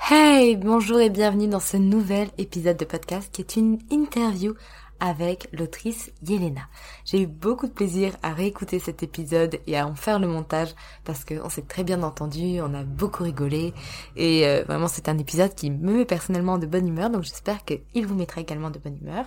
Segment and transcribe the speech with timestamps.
[0.00, 4.54] Hey, bonjour et bienvenue dans ce nouvel épisode de podcast qui est une interview
[5.00, 6.62] avec l'autrice Yelena.
[7.04, 10.74] J'ai eu beaucoup de plaisir à réécouter cet épisode et à en faire le montage
[11.04, 13.74] parce qu'on s'est très bien entendu, on a beaucoup rigolé
[14.16, 17.64] et euh, vraiment c'est un épisode qui me met personnellement de bonne humeur donc j'espère
[17.66, 19.26] qu'il vous mettra également de bonne humeur.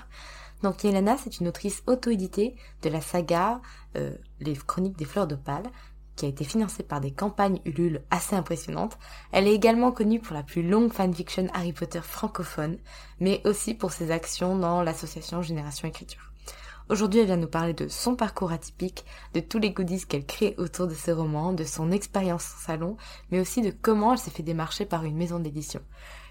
[0.64, 3.61] Donc Yelena c'est une autrice auto-éditée de la saga
[3.97, 5.69] euh, Les Chroniques des Fleurs d'Opale
[6.16, 8.98] qui a été financée par des campagnes Ulule assez impressionnantes.
[9.32, 12.77] Elle est également connue pour la plus longue fanfiction Harry Potter francophone,
[13.20, 16.32] mais aussi pour ses actions dans l'association Génération Écriture.
[16.89, 20.55] Aujourd'hui, elle vient nous parler de son parcours atypique, de tous les goodies qu'elle crée
[20.58, 22.98] autour de ses romans, de son expérience en salon,
[23.32, 25.80] mais aussi de comment elle s'est fait démarcher par une maison d'édition.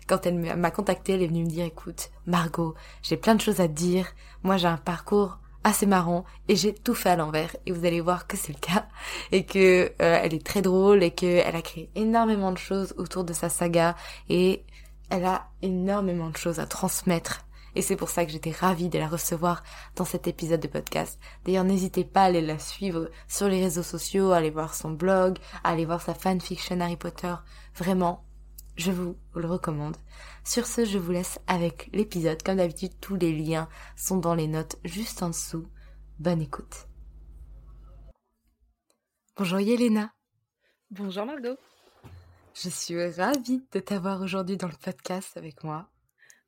[0.06, 3.60] Quand elle m'a contactée, elle est venue me dire, écoute, Margot, j'ai plein de choses
[3.60, 4.08] à te dire,
[4.42, 8.00] moi j'ai un parcours assez marrant et j'ai tout fait à l'envers et vous allez
[8.00, 8.88] voir que c'est le cas
[9.32, 13.24] et que euh, elle est très drôle et qu'elle a créé énormément de choses autour
[13.24, 13.96] de sa saga
[14.28, 14.64] et
[15.10, 17.44] elle a énormément de choses à transmettre
[17.74, 19.62] et c'est pour ça que j'étais ravie de la recevoir
[19.96, 21.20] dans cet épisode de podcast.
[21.44, 24.90] D'ailleurs, n'hésitez pas à aller la suivre sur les réseaux sociaux, à aller voir son
[24.90, 27.34] blog, à aller voir sa fanfiction Harry Potter.
[27.76, 28.24] Vraiment,
[28.80, 29.96] je vous le recommande.
[30.42, 32.42] Sur ce, je vous laisse avec l'épisode.
[32.42, 35.68] Comme d'habitude, tous les liens sont dans les notes juste en dessous.
[36.18, 36.86] Bonne écoute.
[39.36, 40.12] Bonjour Yelena.
[40.90, 41.58] Bonjour Margot.
[42.54, 45.90] Je suis ravie de t'avoir aujourd'hui dans le podcast avec moi.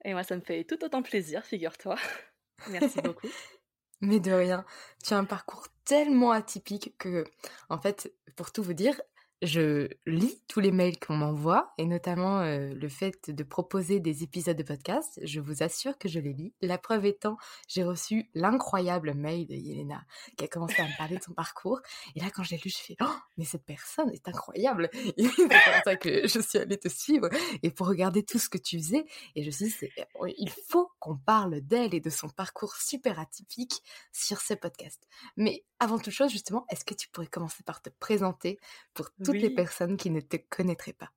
[0.05, 1.97] Et moi, ça me fait tout autant plaisir, figure-toi.
[2.71, 3.29] Merci beaucoup.
[4.01, 4.65] Mais de rien.
[5.05, 7.25] Tu as un parcours tellement atypique que,
[7.69, 9.01] en fait, pour tout vous dire,
[9.43, 14.23] je lis tous les mails qu'on m'envoie et notamment euh, le fait de proposer des
[14.23, 15.19] épisodes de podcast.
[15.23, 16.55] Je vous assure que je les lis.
[16.63, 17.37] La preuve étant,
[17.67, 20.05] j'ai reçu l'incroyable mail de Yelena
[20.37, 21.81] qui a commencé à me parler de son parcours.
[22.15, 24.89] Et là, quand j'ai lu, je fais oh, mais cette personne est incroyable.
[25.19, 27.29] C'est pour ça que je suis allée te suivre
[27.65, 29.05] et pour regarder tout ce que tu faisais.
[29.35, 30.03] Et je me suis dit,
[30.39, 33.83] il faut qu'on parle d'elle et de son parcours super atypique
[34.13, 35.03] sur ce podcast.
[35.37, 38.61] Mais avant toute chose, justement, est-ce que tu pourrais commencer par te présenter
[38.95, 41.13] pour toutes les personnes qui ne te connaîtraient pas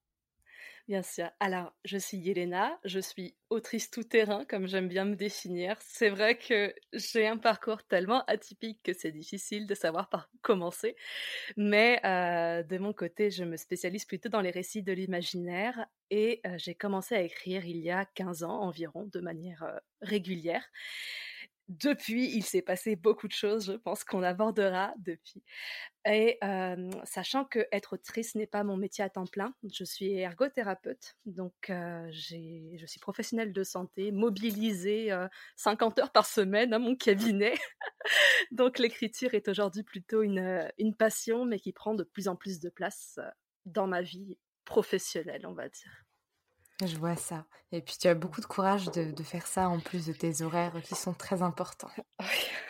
[0.88, 1.32] Bien sûr.
[1.40, 5.78] Alors, je suis Yelena, je suis autrice tout-terrain, comme j'aime bien me définir.
[5.82, 10.38] C'est vrai que j'ai un parcours tellement atypique que c'est difficile de savoir par où
[10.44, 10.96] commencer.
[11.58, 16.42] Mais euh, de mon côté, je me spécialise plutôt dans les récits de l'imaginaire et
[16.46, 20.64] euh, j'ai commencé à écrire il y a 15 ans environ, de manière euh, régulière.
[21.68, 25.44] Depuis, il s'est passé beaucoup de choses, je pense qu'on abordera depuis.
[26.08, 26.38] Et
[27.06, 31.54] sachant que être autrice n'est pas mon métier à temps plein, je suis ergothérapeute, donc
[31.68, 35.10] je suis professionnelle de santé, mobilisée
[35.56, 37.56] 50 heures par semaine à mon cabinet.
[38.52, 42.60] donc l'écriture est aujourd'hui plutôt une, une passion, mais qui prend de plus en plus
[42.60, 43.20] de place
[43.66, 46.05] dans ma vie professionnelle, on va dire.
[46.84, 47.46] Je vois ça.
[47.72, 50.82] Et puis tu as beaucoup de courage de, faire ça en plus de tes horaires
[50.84, 51.92] qui sont très importants.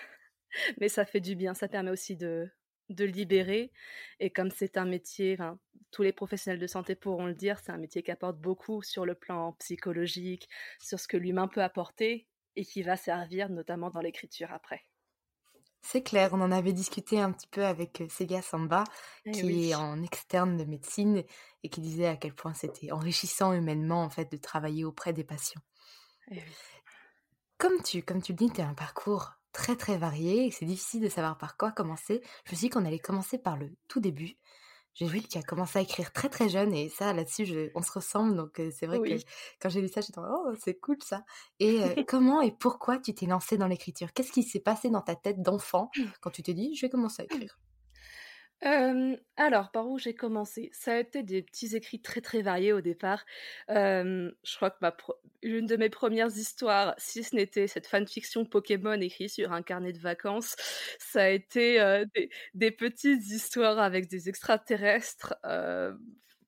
[0.79, 2.49] Mais ça fait du bien, ça permet aussi de,
[2.89, 3.71] de libérer.
[4.19, 5.37] Et comme c'est un métier,
[5.91, 9.05] tous les professionnels de santé pourront le dire, c'est un métier qui apporte beaucoup sur
[9.05, 10.47] le plan psychologique,
[10.79, 14.85] sur ce que l'humain peut apporter et qui va servir notamment dans l'écriture après.
[15.87, 18.83] C'est clair, on en avait discuté un petit peu avec Sega Samba,
[19.25, 19.69] Eh qui oui.
[19.69, 21.23] est en externe de médecine
[21.63, 25.23] et qui disait à quel point c'était enrichissant humainement en fait de travailler auprès des
[25.23, 25.61] patients.
[26.31, 26.55] Eh oui.
[27.57, 30.65] Comme tu, comme tu le dis, tu as un parcours très très varié et c'est
[30.65, 32.21] difficile de savoir par quoi commencer.
[32.45, 34.37] Je me suis dit qu'on allait commencer par le tout début.
[34.95, 37.69] J'ai vu que tu as commencé à écrire très très jeune et ça là-dessus je-
[37.75, 39.03] on se ressemble donc euh, c'est vrai que
[39.61, 41.23] quand j'ai lu ça j'étais oh c'est cool ça.
[41.59, 44.13] Et euh, comment et pourquoi tu t'es lancé dans l'écriture?
[44.13, 45.89] Qu'est-ce qui s'est passé dans ta tête d'enfant
[46.21, 47.59] quand tu t'es dit je vais commencer à écrire
[49.37, 50.71] Alors, par où j'ai commencé?
[50.73, 53.23] Ça a été des petits écrits très, très variés au départ.
[53.69, 54.83] Je crois que
[55.43, 59.93] l'une de mes premières histoires, si ce n'était cette fanfiction Pokémon écrite sur un carnet
[59.93, 60.55] de vacances,
[60.99, 62.03] ça a été,
[62.55, 65.35] des petites histoires avec des extraterrestres,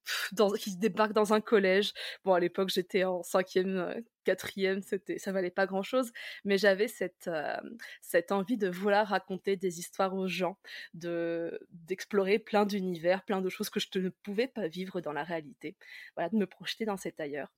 [0.33, 1.93] dans qui débarquent dans un collège.
[2.25, 6.11] Bon, à l'époque, j'étais en 5e, heu, 4e, c'était ça valait pas grand-chose,
[6.45, 10.57] mais j'avais cette, hem, cette envie de vouloir raconter des histoires aux gens
[10.93, 15.23] de d'explorer plein d'univers, plein de choses que je ne pouvais pas vivre dans la
[15.23, 15.77] réalité.
[16.15, 17.53] Voilà, de me projeter dans cet ailleurs.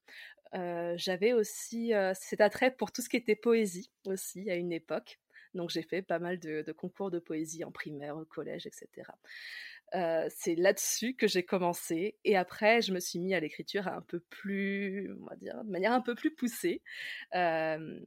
[0.56, 5.20] Heu, j'avais aussi, cet attrait pour tout ce qui était poésie aussi à une époque.
[5.56, 8.72] Donc j'ai fait pas mal de de concours de poésie en primaire, au collège et
[9.92, 14.20] c'est là-dessus que j'ai commencé et après je me suis mis à l'écriture un peu
[14.30, 16.82] plus, on va dire, de manière un peu plus poussée.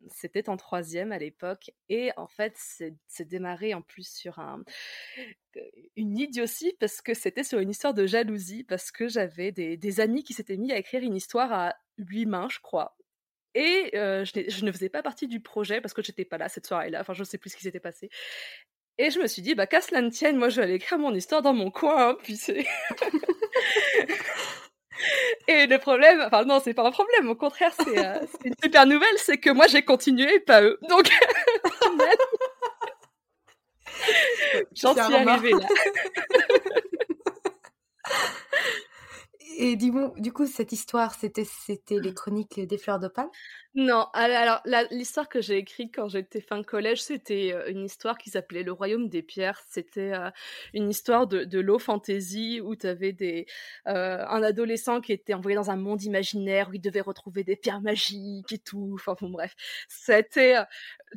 [0.09, 4.63] C'était en 3e à l'époque et en fait c'est démarré en plus sur un
[5.97, 10.25] une idiotie parce que c'était sur une histoire de jalousie, parce que j'avais des amis
[10.25, 12.97] qui s'étaient mis à écrire une histoire à 8 mains, je crois
[13.55, 16.67] et je je ne faisais pas partie du projet parce que j'étais pas là cette
[16.67, 18.09] soirée-là, enfin je sais plus ce qui s'était passé
[18.99, 20.99] et je me suis dit: «Bah, qu'à cela ne tienne, moi je vais aller écrire
[20.99, 22.67] mon histoire dans mon coin, hein, puis c'est»
[25.49, 28.87] et le problème enfin non, c'est pas un problème, au contraire, c'est, c'est une super
[28.87, 31.11] nouvelle, c'est que moi j'ai continué et pas eux, donc
[34.75, 35.67] j'en suis arrivée là.
[39.59, 43.29] Et dis-moi, du coup, cette histoire, c'était c'était les chroniques des fleurs d'opale?
[43.75, 44.61] Non, al alors
[44.91, 48.73] l'histoire que j'ai écrite quand j'étais fin collège, c'était, heu, une histoire qui s'appelait Le
[48.73, 49.63] Royaume des pierres.
[49.67, 50.31] C'était, heu,
[50.75, 53.47] une histoire de de low fantasy où tu avais des,
[53.89, 57.57] heu, un adolescent qui était envoyé dans un monde imaginaire où il devait retrouver des
[57.57, 58.91] pierres magiques et tout.
[58.95, 59.55] Enfin bon bref,
[59.89, 60.57] c'était,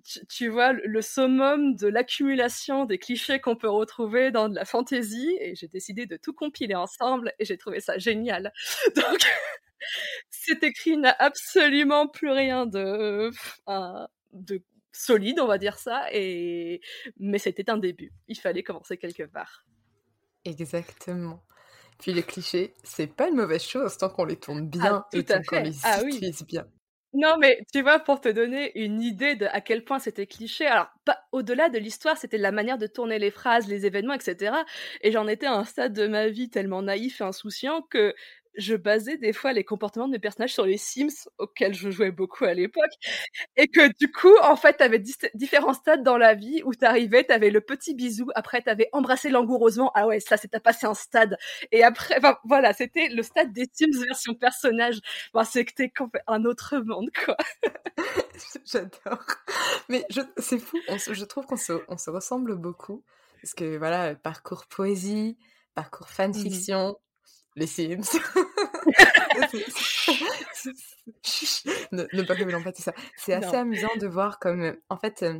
[0.05, 4.63] tu tu vois le summum de l'accumulation des clichés qu'on peut retrouver dans de la
[4.63, 8.53] fantasy et j'ai décidé de tout compiler ensemble et j'ai trouvé ça génial.
[8.95, 9.19] Donc
[10.29, 13.31] cet écrit n'a absolument plus rien de,
[14.91, 16.81] solide, on va dire ça, et
[17.19, 18.11] mais c'était un début.
[18.27, 19.65] Il fallait commencer quelque part.
[20.45, 21.43] Exactement.
[21.99, 25.23] Puis les clichés, c'est pas une mauvaise chose tant qu'on les tourne bien Ah, et
[25.23, 26.15] tout à tant qu'on les Ah oui.
[26.15, 26.65] utilise bien.
[27.17, 30.67] Non, mais tu vois, pour te donner une idée de à quel point c'était cliché,
[30.67, 34.53] alors pas au-delà de l'histoire, c'était la manière de tourner les phrases, les événements, etc.
[34.99, 38.13] Et j'en étais à un stade de ma vie tellement naïf et insouciant que
[38.57, 42.11] je basais des fois les comportements de mes personnages sur les Sims auxquels je jouais
[42.11, 42.91] beaucoup à l'époque.
[43.57, 45.01] Et que du coup, en fait, t'avais
[45.33, 49.91] différents stades dans la vie où t'arrivais, t'avais le petit bisou, après t'avais embrassé langoureusement.
[49.95, 51.37] Ah ouais, ça, c'est t'as passé un stade.
[51.71, 54.99] Et après, enfin, voilà, c'était le stade des Sims version personnage.
[55.33, 55.91] Enfin, c'était
[56.27, 57.37] un autre monde, quoi.
[58.65, 59.25] J'adore.
[59.89, 60.05] Mais
[60.37, 63.03] c'est fou, on se- je trouve qu'on se, on se ressemble beaucoup.
[63.41, 65.37] Parce que voilà, parcours poésie,
[65.75, 66.97] parcours fanfiction,
[67.55, 68.01] les Sims.
[71.91, 72.93] Ne, ne pas révéler pas tout ça.
[73.17, 73.59] C'est assez Non.
[73.61, 75.39] amusant de voir comme, euh, en fait, euh,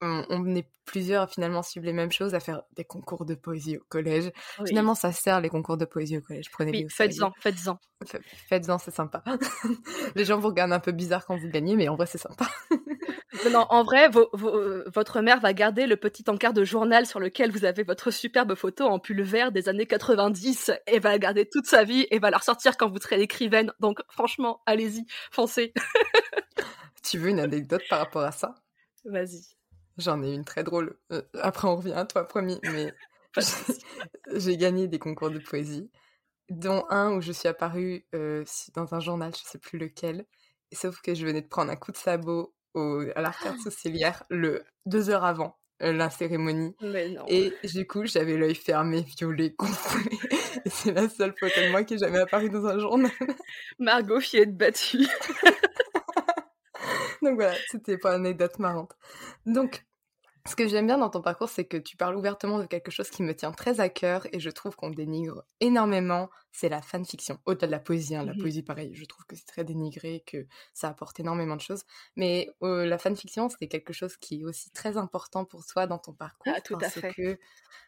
[0.00, 3.76] on, on est plusieurs finalement suivre les mêmes choses, à faire des concours de poésie
[3.76, 4.30] au collège.
[4.60, 4.68] Oui.
[4.68, 6.50] Finalement, ça sert les concours de poésie au collège.
[6.50, 7.78] Prenez-les oui, faites-en, faites-en.
[8.06, 9.22] Fa- Faites-en, c'est sympa.
[10.14, 12.46] les gens vous regardent un peu bizarre quand vous gagnez, mais en vrai, c'est sympa.
[13.50, 17.20] Non, en vrai, vos- vos- votre mère va garder le petit encart de journal sur
[17.20, 21.18] lequel vous avez votre superbe photo en pull vert des années 90 et va la
[21.18, 23.72] garder toute sa vie et va la ressortir quand vous serez l'écrivaine.
[23.80, 25.72] Donc, franchement, allez-y, foncez.
[27.02, 28.54] tu veux une anecdote par rapport à ça?
[29.04, 29.42] Vas-y.
[29.96, 30.98] J'en ai une très drôle.
[31.12, 32.60] Euh, après, on revient à toi, promis.
[32.62, 32.92] Mais
[34.34, 35.90] j'ai gagné des concours de poésie,
[36.50, 40.26] dont un où je suis apparue euh, dans un journal, je sais plus lequel.
[40.72, 44.64] Sauf que je venais de prendre un coup de sabot au, à l'arcade sourcilière le
[44.86, 46.74] deux heures avant euh, la cérémonie.
[46.82, 47.24] Mais non.
[47.28, 50.10] Et du coup, j'avais l'œil fermé, violet, gonflé.
[50.64, 53.12] Et c'est la seule photo de moi qui est jamais apparue dans un journal.
[53.78, 55.06] Margot fillette battue.
[57.22, 58.96] Donc voilà, c'était pas une anecdote marrante.
[59.46, 59.84] Donc,
[60.48, 63.10] Ce que j'aime bien dans ton parcours, c'est que tu parles ouvertement de quelque chose
[63.10, 67.38] qui me tient très à cœur et je trouve qu'on dénigre énormément, c'est la fanfiction.
[67.44, 70.22] Au-delà de la poésie, hein, la Mmh poésie pareil, je trouve que c'est très dénigré,
[70.26, 71.82] que ça apporte énormément de choses.
[72.16, 75.98] Mais euh, la fanfiction, c'est quelque chose qui est aussi très important pour toi dans
[75.98, 77.14] ton parcours Ah, tout à parce fait.
[77.16, 77.38] que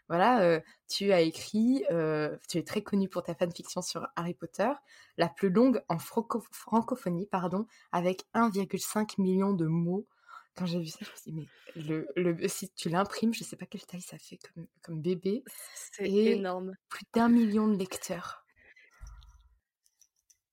[0.09, 4.35] voilà, euh, tu as écrit, euh, tu es très connu pour ta fanfiction sur Harry
[4.35, 4.71] Potter,
[5.17, 10.07] la plus longue en franco- francophonie, pardon, avec 1,5 million de mots.
[10.61, 13.45] Quand j'ai vu ça, je me suis dit, mais le, le, si tu l'imprimes, je
[13.45, 15.43] sais pas quelle taille ça fait comme, comme bébé,
[15.95, 16.75] C'est énorme.
[16.90, 18.45] plus d'un million de lecteurs.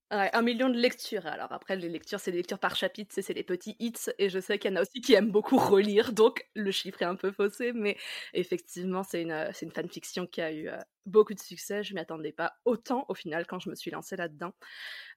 [0.10, 1.26] 1 million de lectures.
[1.26, 4.40] Alors après, les lectures, c'est des lectures par chapitre, c'est les petits hits, et je
[4.40, 7.16] sais qu'il y en a aussi qui aiment beaucoup relire, donc le chiffre est un
[7.16, 7.98] peu faussé, mais
[8.34, 11.84] effectivement, c'est une, euh, une fanfiction qui a eu euh, beaucoup de succès.
[11.84, 14.54] Je m'y attendais pas autant au final quand je me suis lancée là-dedans,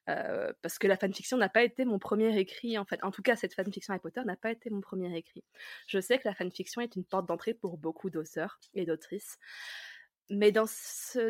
[0.09, 3.03] euh, parce que la fanfiction n'a pas été mon premier écrit, en fait.
[3.03, 5.43] En tout cas, cette fanfiction Harry Potter n'a pas été mon premier écrit.
[5.87, 9.37] Je sais que la fanfiction est une porte d'entrée pour beaucoup d'auteurs et d'autrices,
[10.29, 10.65] mais dans,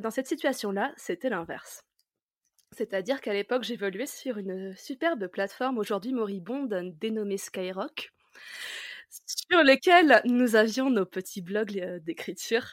[0.01, 1.83] dans cette situation-là, c'était l'inverse.
[2.77, 8.13] C'est-à-dire qu'à l'époque, j'évoluais sur une superbe plateforme aujourd'hui moribonde dénommée Skyrock,
[9.25, 12.65] sur lesquelles nous avions nos petits blogs euh, d'écriture.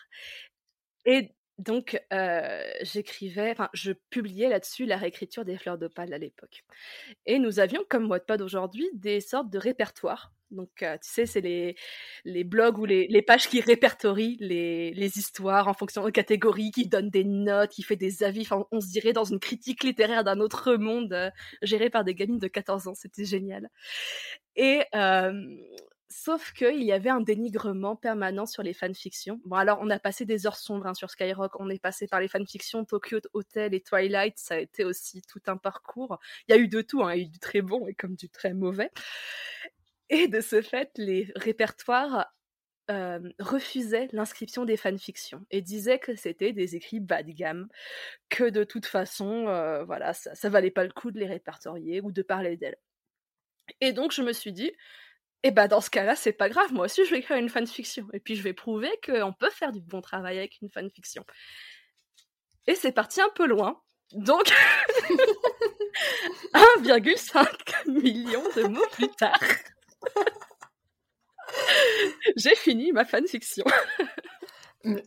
[1.05, 6.65] Et donc, euh, j'écrivais, enfin, je publiais là-dessus la réécriture des fleurs d'opale à l'époque.
[7.27, 10.33] Et nous avions, comme Wattpad aujourd'hui, des sortes de répertoires.
[10.53, 11.77] Donc, tu sais, c'est les,
[12.25, 16.71] les blogs ou les, les pages qui répertorient les, les histoires en fonction de catégories,
[16.71, 18.43] qui donnent des notes, qui fait des avis.
[18.43, 22.39] Enfin, on se dirait dans une critique littéraire d'un autre monde, gérée par des gamines
[22.39, 22.95] de 14 ans.
[22.95, 23.69] C'était génial.
[24.57, 24.85] Et
[26.11, 29.41] sauf qu'il y avait un dénigrement permanent sur les fanfictions.
[29.45, 31.59] Bon, alors on a passé des heures sombres hein, sur Skyrock.
[31.61, 34.39] On est passé par les fanfictions Tokyo Hotel et Twilight.
[34.39, 36.19] Ça a été aussi tout un parcours.
[36.49, 37.03] Il y a eu de tout.
[37.03, 37.15] Hein.
[37.15, 38.91] Il y a eu du très bon et comme du très mauvais.
[40.11, 42.33] Et de ce fait, les répertoires
[42.91, 47.69] euh, refusaient l'inscription des fanfictions et disaient que c'était des écrits bas de gamme,
[48.31, 52.01] que de toute façon, euh, voilà, ça, ça valait pas le coup de les répertorier
[52.01, 52.79] ou de parler d'elles.
[53.83, 54.73] Et donc je me suis dit,
[55.45, 58.07] eh ben dans ce cas-là, c'est pas grave, moi aussi je vais écrire une fanfiction.
[58.13, 61.25] Et puis je vais prouver qu'on peut faire du bon travail avec une fanfiction.
[62.67, 63.81] Et c'est parti un peu loin.
[64.13, 64.45] Donc
[66.55, 69.39] 1,5 million de mots plus tard.
[72.37, 73.65] J'ai fini ma fanfiction.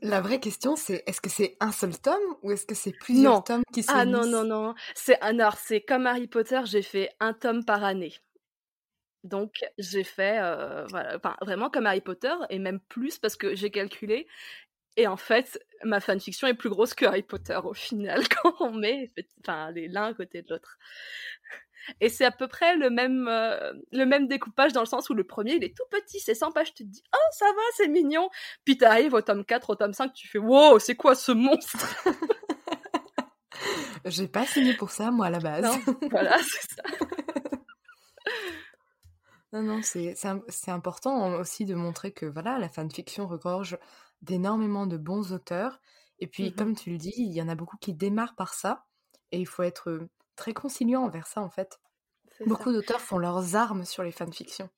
[0.02, 3.36] La vraie question, c'est est-ce que c'est un seul tome ou est-ce que c'est plusieurs
[3.36, 3.42] Non.
[3.42, 4.76] tomes qui se Ah non, non, non.
[4.96, 8.14] C'est alors, c'est comme Harry Potter, j'ai fait un tome par année.
[9.24, 13.70] Donc, j'ai fait, euh, voilà, vraiment comme Harry Potter, et même plus parce que j'ai
[13.70, 14.28] calculé.
[14.98, 18.72] Et en fait, ma fanfiction est plus grosse que Harry Potter au final, quand on
[18.72, 19.12] met
[19.42, 20.78] enfin, les l'un à côté de l'autre.
[22.00, 25.14] Et c'est à peu près le même, euh, le même découpage dans le sens où
[25.14, 27.62] le premier, il est tout petit, c'est 100 pages, tu te dis, oh, ça va,
[27.76, 28.30] c'est mignon.
[28.66, 31.80] Puis t'arrives au tome 4, au tome 5, tu fais, wow, c'est quoi ce monstre?
[34.06, 35.64] J'ai pas signé pour ça, moi, à la base.
[35.64, 36.84] Non, voilà, c'est ça.
[39.54, 43.78] Non, non, c'est c'est im- c'est important aussi de montrer que voilà, la fanfiction regorge
[44.22, 45.82] d'énormément de bons auteurs.
[46.20, 46.56] Et puis, Mhm.
[46.56, 48.86] comme tu le dis, il y en a beaucoup qui démarrent par ça.
[49.32, 51.80] Et il faut être très conciliant envers ça, en fait.
[52.46, 54.70] Beaucoup d'auteurs font leurs armes sur les fanfictions.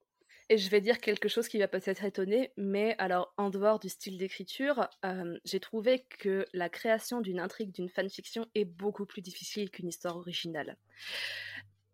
[0.50, 3.89] Et je vais dire quelque chose qui va peut-être étonner, mais alors en dehors du
[3.89, 9.22] style d'écriture, euh, j'ai trouvé que la création d'une intrigue d'une fanfiction est beaucoup plus
[9.22, 10.77] difficile qu'une histoire originale.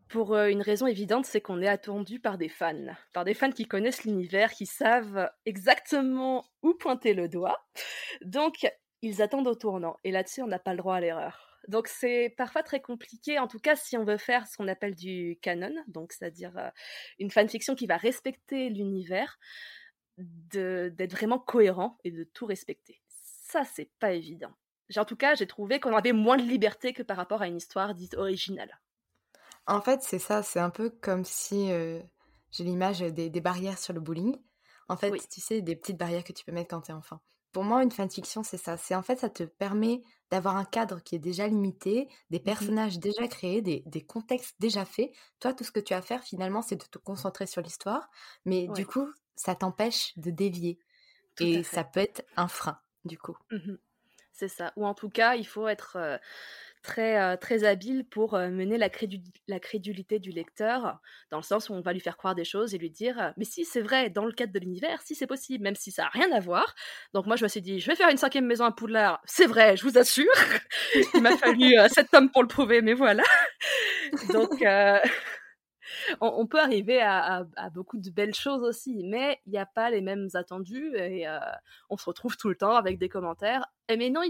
[0.10, 3.51] Pour euh, une raison évidente, c'est qu'on est attendu par des fans, par des fans
[3.51, 7.63] qui connaissent l'univers, qui savent exactement où pointer le doigt.
[8.22, 8.68] Donc,
[9.04, 9.98] ils attendent au tournant.
[10.04, 11.60] Et là-dessus, on n'a pas le droit à l'erreur.
[11.68, 14.96] Donc, c'est parfois très compliqué, en tout cas si on veut faire ce qu'on appelle
[14.96, 16.70] du canon, donc c'est-à-dire euh,
[17.20, 19.38] une fanfiction qui va respecter l'univers,
[20.18, 23.01] d'être vraiment cohérent et de tout respecter.
[23.08, 24.51] Ça, c'est pas évident.
[24.98, 27.58] En tout cas, j'ai trouvé qu'on avait moins de liberté que par rapport à une
[27.58, 28.80] histoire dite originale.
[29.70, 32.02] En fait, c'est ça, c'est un peu comme si euh,
[32.52, 34.38] j'ai l'image des, des barrières sur le bowling.
[34.90, 35.22] En fait, Oui.
[35.32, 37.20] tu sais, des petites barrières que tu peux mettre quand t'es enfant.
[37.52, 38.78] Pour moi, une fanfiction, c'est ça.
[38.78, 43.00] C'est en fait, ça te permet d'avoir un cadre qui est déjà limité, des personnages
[43.00, 45.12] déjà créés, des, des contextes déjà faits.
[45.40, 48.10] Toi, tout ce que tu as à faire, finalement, c'est de te concentrer sur l'histoire.
[48.46, 48.84] Mais Ouais.
[48.84, 50.80] du coup, ça t'empêche de dévier.
[51.36, 53.38] Tout Et ça peut être un frein, du coup.
[53.52, 53.80] Mhm.
[54.32, 54.74] C'est ça.
[54.78, 56.18] Ou en tout cas, il faut être euh,
[56.82, 58.90] très, euh, très habile pour euh, mener la,
[59.48, 61.00] la crédulité du lecteur,
[61.32, 63.32] dans le sens où on va lui faire croire des choses et lui dire euh,
[63.38, 66.04] Mais si, c'est vrai, dans le cadre de l'univers, si c'est possible, même si ça
[66.04, 66.76] n'a rien à voir.
[67.14, 69.22] Donc moi, je me suis dit Je vais faire une cinquième maison à Poudlard.
[69.26, 70.26] C'est vrai, je vous assure.
[71.14, 73.24] Il m'a fallu sept tomes pour le prouver, mais voilà.
[74.34, 74.64] Donc.
[76.22, 80.01] on, peut arriver à, beaucoup de belles choses aussi, mais il n'y a pas les
[80.01, 81.39] mêmes attendus et euh,
[81.89, 83.65] on se retrouve tout le temps avec des commentaires.
[83.89, 84.22] Eh, mais non,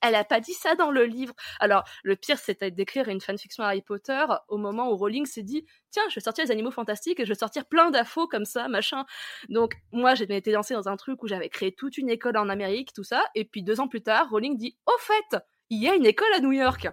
[0.00, 1.34] elle a pas dit ça dans le livre.
[1.58, 5.66] Alors, le pire, c'était d'écrire une fanfiction Harry Potter au moment où Rowling s'est dit
[5.90, 8.68] Tiens, je vais sortir les animaux fantastiques et je vais sortir plein d'infos comme ça,
[8.68, 9.04] machin.
[9.48, 12.48] Donc, moi, j'ai été lancée dans un truc où j'avais créé toute une école en
[12.48, 13.24] Amérique, tout ça.
[13.34, 16.32] Et puis, deux ans plus tard, Rowling dit Au fait, il y a une école
[16.36, 16.88] à New York.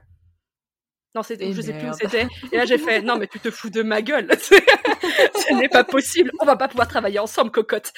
[1.16, 2.28] Non, c'était, je sais plus où c'était.
[2.52, 4.28] Et là, j'ai fait, non, mais tu te fous de ma gueule.
[4.40, 6.32] Ce n'est pas possible.
[6.42, 7.94] On va pas pouvoir travailler ensemble, cocotte.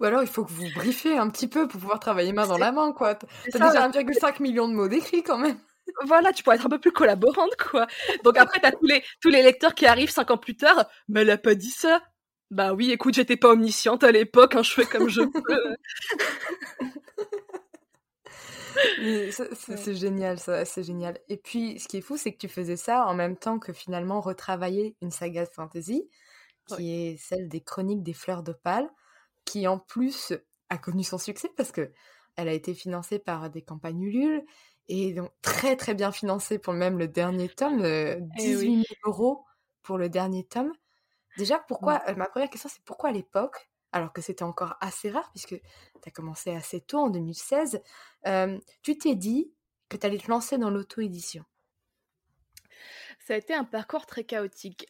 [0.00, 2.56] Ou alors, il faut que vous briefez un petit peu pour pouvoir travailler main dans
[2.56, 3.16] la main, quoi.
[3.16, 5.58] T'as déjà 1,5 million de mots d'écrits, quand même.
[6.06, 7.86] Voilà, tu pourrais être un peu plus collaborante, quoi.
[8.24, 10.86] Donc après, t'as tous les, tous les lecteurs qui arrivent cinq ans plus tard.
[11.08, 12.00] Mais elle a pas dit ça.
[12.50, 15.76] Bah oui, écoute, j'étais pas omnisciente à l'époque, hein, je fais comme je peux.
[19.76, 21.18] c'est génial, ça, c'est génial.
[21.28, 23.72] Et puis, ce qui est fou, c'est que tu faisais ça en même temps que
[23.72, 26.08] finalement retravailler une saga de fantasy,
[26.66, 28.88] qui est celle des Chroniques des Fleurs d'Opale,
[29.44, 30.34] qui en plus
[30.70, 31.92] a connu son succès parce que
[32.36, 34.44] elle a été financée par des campagnes Ulule
[34.88, 37.82] et donc très très bien financée pour même le dernier tome,
[38.36, 39.44] 18 000 euros
[39.82, 40.72] pour le dernier tome.
[41.38, 45.10] Déjà, pourquoi, euh, ma première question, c'est pourquoi à l'époque, alors que c'était encore assez
[45.10, 47.82] rare, puisque tu as commencé assez tôt, en 2016,
[48.82, 49.52] tu t'es dit
[49.88, 51.44] que tu allais te lancer dans l'auto-édition
[53.20, 54.86] Ça a été un parcours très chaotique.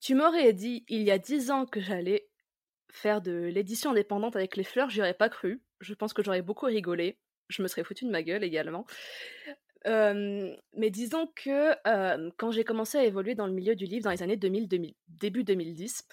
[0.00, 2.28] tu m'aurais dit il y a dix ans que j'allais
[2.90, 5.62] faire de l'édition indépendante avec les fleurs, j'y aurais pas cru.
[5.80, 7.18] Je pense que j'aurais beaucoup rigolé.
[7.48, 8.86] Je me serais foutu de ma gueule également.
[9.84, 11.74] mais disons que
[12.36, 14.94] quand j'ai commencé à évoluer dans le milieu du livre dans les années 2000, 2000
[15.08, 16.06] début 2010,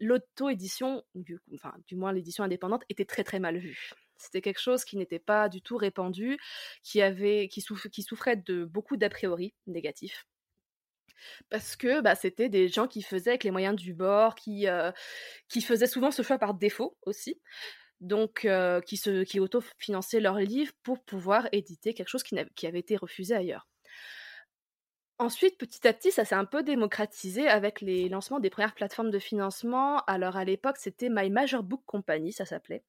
[0.00, 3.90] l'auto-édition, du, enfin, du moins l'édition indépendante, était très très mal vue.
[4.16, 6.38] C'était quelque chose qui n'était pas du tout répandu,
[6.82, 10.26] qui, avait, qui, souffrait de beaucoup d'a priori négatifs.
[11.50, 14.66] Parce que bah, c'était des gens qui faisaient avec les moyens du bord, qui,
[15.48, 17.40] qui faisaient souvent ce choix par défaut aussi
[18.02, 18.48] donc
[18.84, 23.34] qui, se, qui autofinançaient leurs livres pour pouvoir éditer quelque chose qui, avait été refusé
[23.34, 23.68] ailleurs.
[25.18, 29.10] Ensuite, petit à petit, ça s'est un peu démocratisé avec les lancements des premières plateformes
[29.10, 30.00] de financement.
[30.06, 32.82] Alors à l'époque, c'était My Major Book Company, ça s'appelait.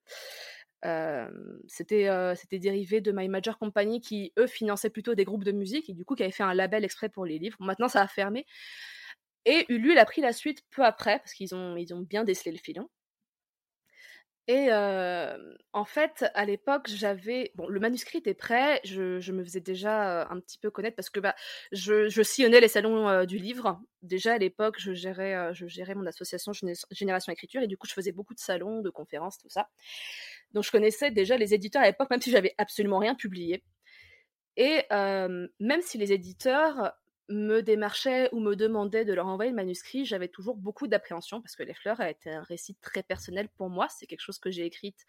[1.68, 5.94] c'était dérivé de My Major Company qui, eux, finançaient plutôt des groupes de musique et
[5.94, 7.58] du coup qui avaient fait un label exprès pour les livres.
[7.60, 8.46] Maintenant, ça a fermé.
[9.46, 12.90] Et Ulule a pris la suite peu après parce qu'ils ont, bien décelé le filon.
[14.48, 14.70] Et
[15.72, 18.82] en fait, à l'époque, j'avais bon, le manuscrit était prêt.
[18.84, 21.36] Je, me faisais déjà un petit peu connaître parce que bah,
[21.72, 23.80] je, sillonnais les salons du livre.
[24.02, 26.52] Déjà à l'époque, je gérais, je gérais mon association
[26.92, 29.70] Génération Écriture et du coup, je faisais beaucoup de salons, de conférences, tout ça.
[30.52, 33.64] Donc, je connaissais déjà les éditeurs à l'époque, même si j'avais absolument rien publié.
[34.58, 36.94] Et même si les éditeurs
[37.30, 41.56] me démarchaient ou me demandaient de leur envoyer le manuscrit, j'avais toujours beaucoup d'appréhension parce
[41.56, 43.88] que Les Fleurs a été un récit très personnel pour moi.
[43.90, 45.06] C'est quelque chose que j'ai écrite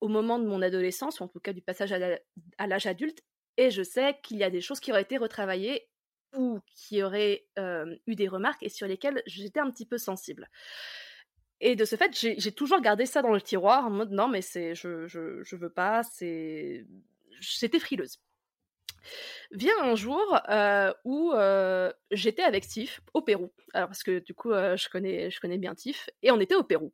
[0.00, 3.22] au moment de mon adolescence, ou en tout cas du passage à l'âge adulte.
[3.56, 5.88] Et je sais qu'il y a des choses qui auraient été retravaillées
[6.36, 7.48] ou qui auraient
[8.06, 10.48] eu des remarques et sur lesquelles j'étais un petit peu sensible.
[11.60, 14.42] Et de ce fait, j'ai toujours gardé ça dans le tiroir en mode non, mais
[14.42, 16.86] c'est je, je, je veux pas, c'est.
[17.40, 18.20] J'étais frileuse
[19.50, 20.40] vient un jour
[21.04, 21.32] où
[22.10, 23.52] j'étais avec Tiff au Pérou.
[23.74, 26.64] Alors parce que du coup je connais je connais bien Tiff et on était au
[26.64, 26.92] Pérou.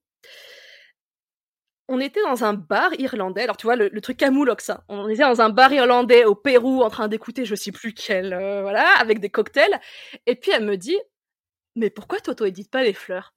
[1.87, 3.43] On était dans un bar irlandais.
[3.43, 4.85] Alors tu vois le, truc camoulox ça.
[4.89, 8.29] On était dans un bar irlandais au Pérou en train d'écouter je sais plus quel
[8.63, 9.81] voilà avec des cocktails.
[10.27, 10.99] Et puis elle me dit
[11.77, 13.35] mais pourquoi Toto édite pas les fleurs?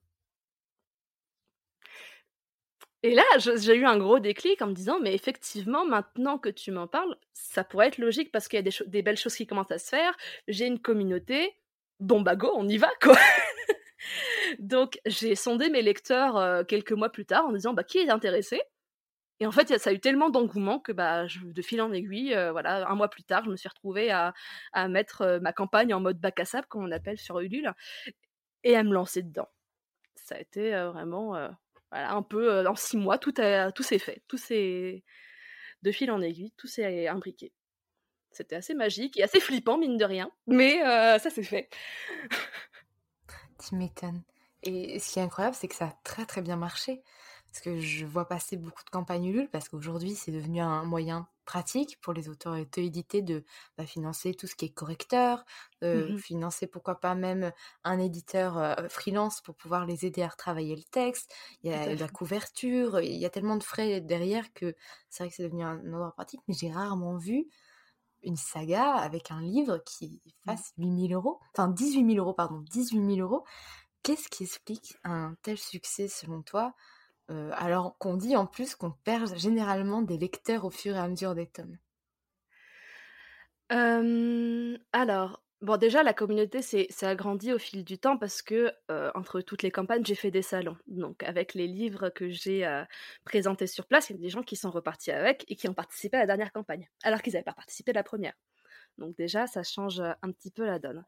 [3.04, 6.72] Et là, j'ai eu un gros déclic en me disant, mais effectivement, maintenant que tu
[6.72, 9.72] m'en parles, ça pourrait être logique parce qu'il y a des, belles choses qui commencent
[9.72, 10.18] à se faire.
[10.48, 11.56] J'ai une communauté,
[12.00, 13.16] bon bah on y va quoi.
[14.60, 18.10] Donc j'ai sondé mes lecteurs euh, quelques mois plus tard en disant, bah qui est
[18.10, 18.62] intéressé?
[19.40, 22.52] Et en fait, ça a eu tellement d'engouement que bah, de fil en aiguille, euh,
[22.52, 24.34] voilà, un mois plus tard, je me suis retrouvée à,
[24.90, 27.72] mettre euh, ma campagne en mode bac à sable, comme on appelle sur Ulule,
[28.64, 29.50] et à me lancer dedans.
[30.16, 31.36] Ça a été vraiment
[31.92, 33.34] voilà, un peu en six mois, tout,
[33.76, 35.04] tout s'est fait, tout s'est
[35.84, 37.54] de fil en aiguille, tout s'est imbriqué.
[38.32, 40.80] C'était assez magique et assez flippant, mine de rien, mais
[41.20, 41.70] ça s'est fait.
[43.68, 44.24] tu m'étonnes.
[44.64, 47.02] Et ce qui est incroyable, c'est que ça a très très bien marché.
[47.52, 51.28] Parce que je vois passer beaucoup de campagnes Ulule, parce qu'aujourd'hui, c'est devenu un moyen
[51.48, 53.44] pratique pour les auteurs auto-édités de
[53.78, 55.46] bah, financer tout ce qui est correcteur,
[55.94, 57.52] mmh financer pourquoi pas même
[57.84, 61.34] un éditeur freelance pour pouvoir les aider à retravailler le texte.
[61.64, 64.76] Il y a la couverture, il y a tellement de frais derrière que
[65.10, 67.48] c'est vrai que c'est devenu un endroit pratique, mais j'ai rarement vu
[68.24, 73.00] une saga avec un livre qui fasse 8000 euros, enfin 18 000 euros, pardon, 18
[73.02, 73.46] 000 euros.
[74.04, 76.76] Qu'est-ce qui explique un tel succès selon toi?
[77.30, 81.36] Alors qu'on dit en plus qu'on perd généralement des lecteurs au fur et à mesure
[81.36, 81.78] des tomes
[84.94, 88.72] alors, Bon, déjà, la communauté s'est agrandie au fil du temps parce que,
[89.16, 90.78] entre toutes les campagnes, j'ai fait des salons.
[90.86, 92.84] Donc, avec les livres que j'ai
[93.24, 95.74] présentés sur place, il y a des gens qui sont repartis avec et qui ont
[95.74, 98.34] participé à la dernière campagne, alors qu'ils n'avaient pas participé à la première.
[99.00, 101.04] Donc déjà, ça change un petit peu la donne.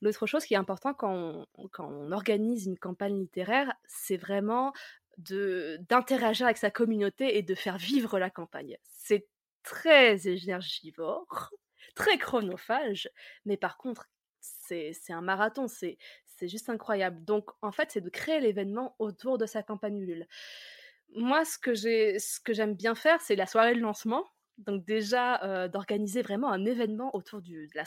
[0.00, 4.72] L'autre chose qui est important quand on, organise une campagne littéraire, c'est vraiment
[5.18, 8.76] d'interagir avec sa communauté et de faire vivre la campagne.
[8.84, 9.28] C'est
[9.62, 11.52] très énergivore,
[11.94, 13.10] très chronophage,
[13.44, 14.08] mais par contre,
[14.40, 15.98] c'est un marathon, c'est
[16.42, 17.24] juste incroyable.
[17.24, 20.26] Donc, en fait, c'est de créer l'événement autour de sa campagne.
[21.14, 24.24] Moi, ce que j'aime bien faire, c'est la soirée de lancement.
[24.58, 27.84] Donc déjà, euh, d'organiser vraiment un événement autour du, la,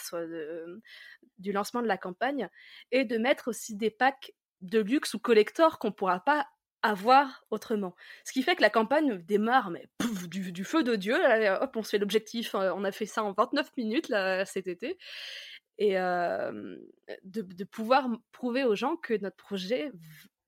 [1.39, 2.47] du lancement de la campagne
[2.91, 6.47] et de mettre aussi des packs de luxe ou collector qu'on ne pourra pas
[6.81, 7.95] avoir autrement.
[8.23, 9.87] Ce qui fait que la campagne démarre mais
[10.27, 11.17] du, feu de Dieu.
[11.61, 12.55] hop, on se fait l'objectif.
[12.55, 14.97] Euh, on a fait ça en 29 minutes là, cet été.
[15.77, 19.91] Et de, pouvoir prouver aux gens que notre projet,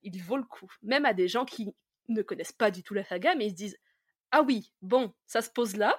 [0.03, 0.69] il vaut le coup.
[0.81, 1.73] Même à des gens qui
[2.09, 3.79] ne connaissent pas du tout la saga, mais ils se disent
[4.31, 5.97] Ah oui, bon, ça se pose là.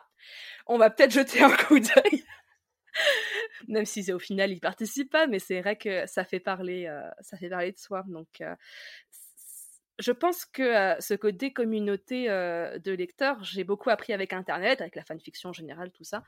[0.66, 2.24] On va peut-être jeter un coup d'œil.
[3.68, 7.08] Même si au final ils participent pas, mais c'est vrai que ça fait parler, euh,
[7.20, 8.04] ça fait parler de soi.
[8.06, 8.54] Donc euh,
[10.02, 15.04] je pense que ce côté communauté de lecteurs, j'ai beaucoup appris avec Internet, avec la
[15.04, 16.24] fanfiction en général, tout ça.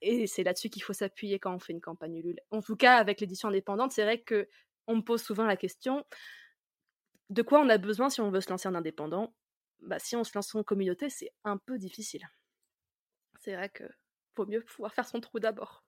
[0.00, 2.40] Et c'est là-dessus qu'il faut s'appuyer quand on fait une campagne Ulule.
[2.50, 4.48] En tout cas, avec l'édition indépendante, c'est vrai que
[4.86, 6.04] on me pose souvent la question
[7.28, 9.34] de quoi on a besoin si on veut se lancer en indépendant?
[9.80, 12.28] Bah, Si on se lance en communauté, c'est un peu difficile.
[13.40, 13.84] C'est vrai que
[14.36, 15.84] vaut mieux pouvoir faire son trou d'abord.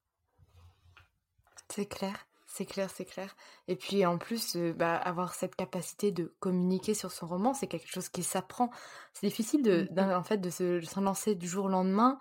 [1.68, 2.26] C'est clair.
[2.54, 3.34] C'est clair, c'est clair.
[3.66, 7.88] Et puis en plus, bah, avoir cette capacité de communiquer sur son roman, c'est quelque
[7.90, 8.68] chose qui s'apprend.
[9.14, 12.18] C'est difficile de, mmh en fait, de se, lancer du jour au lendemain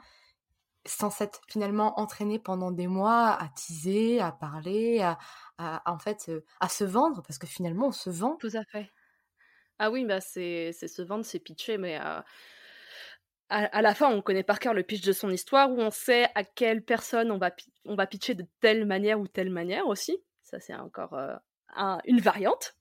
[0.86, 6.70] sans s'être finalement entraîné pendant des mois à teaser, à parler, à, en fait, à
[6.70, 8.38] se vendre, parce que finalement, on se vend.
[8.38, 8.90] Tout à fait.
[9.80, 12.00] Ah oui, bah c'est se vendre, c'est pitcher, mais
[13.52, 16.28] à, la fin, on connaît par cœur le pitch de son histoire, où on sait
[16.36, 17.52] à quelle personne on va,
[17.86, 20.18] on va pitcher de telle manière ou telle manière aussi.
[20.42, 21.36] Ça, c'est encore euh,
[22.06, 22.76] une variante.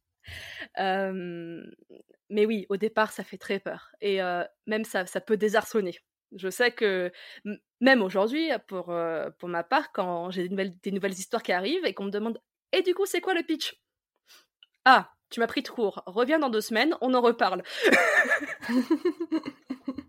[0.77, 3.91] mais oui, au départ, ça fait très peur.
[4.01, 5.99] Et euh, même ça, ça peut désarçonner.
[6.37, 7.11] Je sais que
[7.81, 11.53] même aujourd'hui, pour, euh, pour ma part, quand j'ai des nouvelles, des nouvelles histoires qui
[11.53, 12.41] arrivent et qu'on me demande
[12.73, 13.81] Et du coup, c'est quoi le pitch?
[14.85, 16.05] Ah, tu m'as pris de court.
[16.07, 17.63] Reviens dans deux semaines, on en reparle.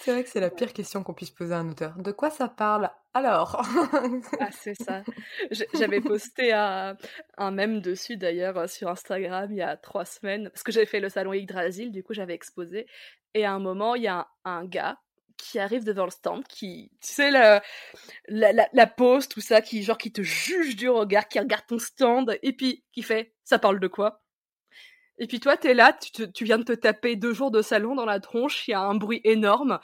[0.00, 1.96] C'est vrai que c'est la pire question qu'on puisse poser à un auteur.
[1.98, 3.60] De quoi ça parle alors?
[4.40, 5.02] Ah, c'est ça.
[5.74, 6.96] J'avais posté un,
[7.36, 10.86] un mème dessus d'ailleurs euh, sur Instagram il y a trois semaines, parce que j'avais
[10.86, 12.86] fait le salon Yggdrasil, du coup j'avais exposé.
[13.34, 14.98] Et à un moment, il y a un, gars
[15.36, 17.62] qui arrive devant le stand, qui, tu sais, la,
[18.28, 21.78] la, la, pose, tout ça, qui genre qui te juge du regard, qui regarde ton
[21.78, 24.22] stand, et puis qui fait «ça parle de quoi?»
[25.18, 25.96] Et puis toi, t'es là,
[26.34, 28.80] tu, viens de te taper deux jours de salon dans la tronche, il y a
[28.80, 29.80] un bruit énorme,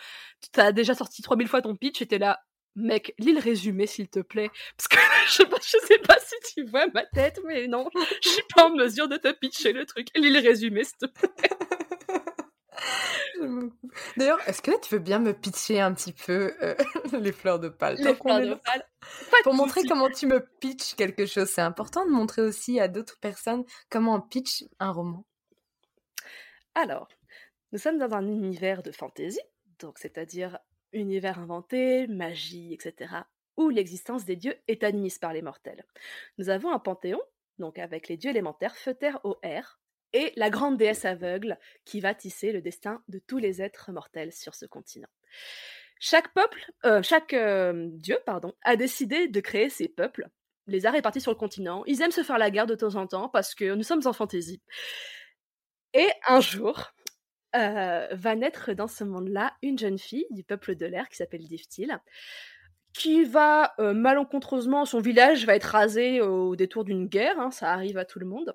[0.53, 2.41] tu as déjà sorti 3000 fois ton pitch et t'es là,
[2.77, 4.51] mec, lis le résumé s'il te plaît.
[4.77, 7.89] Parce que je sais, pas, sais pas si tu vois ma tête, mais non,
[8.23, 10.09] je suis pas en mesure de te pitcher le truc.
[10.15, 11.31] Lis le résumé s'il te plaît.
[14.17, 16.75] D'ailleurs, est-ce que là tu veux bien me pitcher un petit peu euh,
[17.13, 17.97] les fleurs de pâle?
[17.97, 18.85] Les fleurs de pâle.
[19.43, 23.19] Pour montrer comment tu me pitches quelque chose, c'est important de montrer aussi à d'autres
[23.21, 25.25] personnes comment on pitch un roman.
[26.75, 27.09] Alors,
[27.73, 29.41] nous sommes dans un univers de fantaisie,
[29.79, 30.59] donc c'est-à-dire
[30.93, 33.15] univers inventé, magie, etc.,
[33.57, 35.85] où l'existence des dieux est admise par les mortels.
[36.39, 37.21] Nous avons un panthéon,
[37.59, 39.79] donc avec les dieux élémentaires, feu, terre, eau, air,
[40.15, 44.33] et la grande déesse aveugle qui va tisser le destin de tous les êtres mortels
[44.33, 45.09] sur ce continent.
[45.99, 50.29] Chaque peuple, euh, chaque euh, dieu, pardon, a décidé de créer ses peuples,
[50.67, 51.83] les a répartis sur le continent.
[51.87, 54.13] Ils aiment se faire la guerre de temps en temps parce que nous sommes en
[54.13, 54.63] fantaisie.
[55.93, 56.93] Et un jour,
[57.57, 61.47] euh, va naître dans ce monde-là une jeune fille du peuple de l'air qui s'appelle
[61.47, 61.97] Diftil,
[62.93, 67.99] qui va malencontreusement, son village va être rasé au détour d'une guerre, hein, ça arrive
[67.99, 68.55] à tout le monde.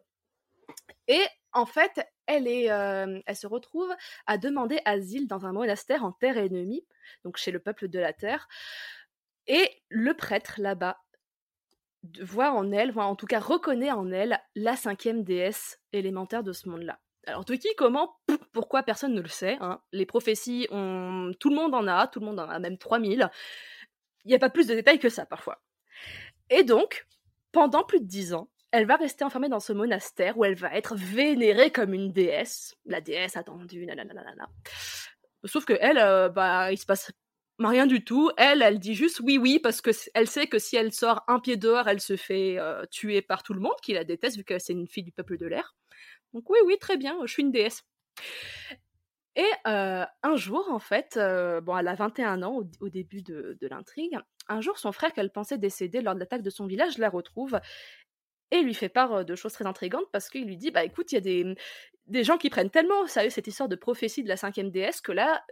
[1.08, 3.94] Et en fait, elle, est, elle se retrouve
[4.28, 6.86] à demander asile dans un monastère en terre ennemie,
[7.24, 8.48] donc chez le peuple de la terre.
[9.48, 11.02] Et le prêtre là-bas
[12.22, 16.54] voit en elle, voit en tout cas reconnaît en elle la cinquième déesse élémentaire de
[16.54, 17.00] ce monde-là.
[17.28, 18.18] Alors de qui, comment,
[18.54, 19.58] pourquoi, personne ne le sait.
[19.60, 19.82] Hein.
[19.92, 23.30] Les prophéties, tout le monde en a, tout le monde en a même 3000.
[24.26, 25.62] Il n'y a pas plus de détails que ça parfois.
[26.50, 27.08] Et donc,
[27.52, 30.74] pendant plus de dix ans, elle va rester enfermée dans ce monastère où elle va
[30.76, 34.50] être vénérée comme une déesse, la déesse attendue, nanana.
[35.46, 37.12] Sauf que elle, euh, bah, il se passe
[37.60, 38.32] rien du tout.
[38.38, 41.40] Elle, elle dit juste oui, oui, parce que elle sait que si elle sort un
[41.40, 44.44] pied dehors, elle se fait euh, tuer par tout le monde, qui la déteste vu
[44.44, 45.76] que c'est une fille du peuple de l'air.
[46.34, 47.84] Donc oui, oui, très bien, je suis une déesse.
[49.36, 51.18] Et euh, un jour, en fait,
[51.64, 54.18] bon, elle a 21 ans au, début de, de l'intrigue.
[54.48, 57.60] Un jour, son frère qu'elle pensait décéder lors de l'attaque de son village la retrouve
[58.52, 61.16] et lui fait part de choses très intrigantes parce qu'il lui dit bah écoute il
[61.16, 61.56] y a des,
[62.08, 65.02] des gens qui prennent tellement au sérieux cette histoire de prophétie de la cinquième déesse
[65.02, 65.44] que là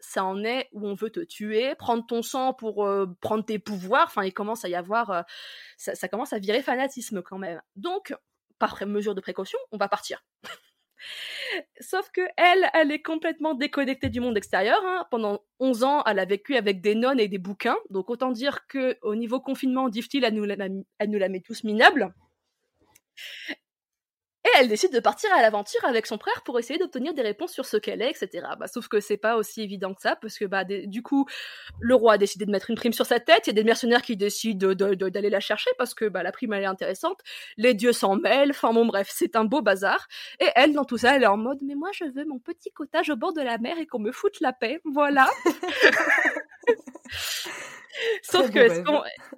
[0.00, 2.88] ça en est où on veut te tuer prendre ton sang pour
[3.20, 5.24] prendre tes pouvoirs enfin il commence à y avoir
[5.76, 8.14] ça, ça, commence à virer fanatisme quand même donc
[8.58, 10.24] par mesure de précaution on va partir
[11.80, 14.80] Sauf que elle, elle est complètement déconnectée du monde extérieur.
[14.84, 15.06] Hein.
[15.10, 17.76] Pendant 11 ans, elle a vécu avec des nonnes et des bouquins.
[17.90, 22.14] Donc autant dire que au niveau confinement, Diftil, elle elle nous la met tous minables.
[24.46, 27.52] Et elle décide de partir à l'aventure avec son frère pour essayer d'obtenir des réponses
[27.52, 28.46] sur ce qu'elle est, etc.
[28.58, 31.24] Bah, sauf que c'est pas aussi évident que ça, parce que bah, du coup,
[31.80, 33.64] le roi a décidé de mettre une prime sur sa tête, il y a des
[33.64, 37.20] mercenaires qui décident d'aller la chercher parce que bah, la prime elle est intéressante,
[37.56, 40.08] les dieux s'en mêlent, enfin bon bref, c'est un beau bazar.
[40.40, 42.70] Et elle, dans tout ça, elle est en mode, mais moi je veux mon petit
[42.70, 45.26] cottage au bord de la mer et qu'on me foute la paix, voilà.
[48.22, 48.82] Sauf que,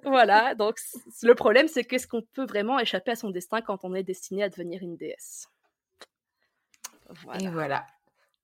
[0.03, 0.77] voilà, donc
[1.21, 4.43] le problème, c'est qu'est-ce qu'on peut vraiment échapper à son destin quand on est destiné
[4.43, 5.47] à devenir une déesse
[7.39, 7.85] Et voilà.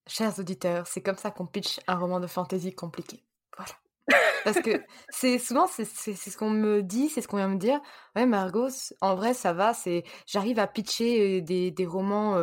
[0.08, 3.24] Chers auditeurs, c'est comme ça qu'on pitch un roman de fantasy compliqué.
[3.58, 3.72] Voilà.
[4.44, 7.80] Parce que c'est souvent c'est ce qu'on me dit, c'est ce qu'on vient me dire.
[8.16, 8.68] Ouais, Margot,
[9.00, 9.74] en vrai, ça va.
[9.74, 12.38] C'est j'arrive à pitcher des, des romans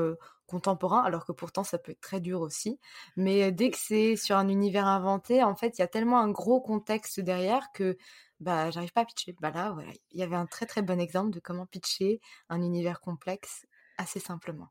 [0.50, 2.78] contemporain, alors que pourtant ça peut être très dur aussi.
[3.16, 6.30] Mais dès que c'est sur un univers inventé, en fait, il y a tellement un
[6.30, 7.96] gros contexte derrière que
[8.40, 9.34] bah j'arrive pas à pitcher.
[9.40, 12.62] Bah là, voilà, il y avait un très très bon exemple de comment pitcher un
[12.62, 13.66] univers complexe
[13.98, 14.68] assez simplement.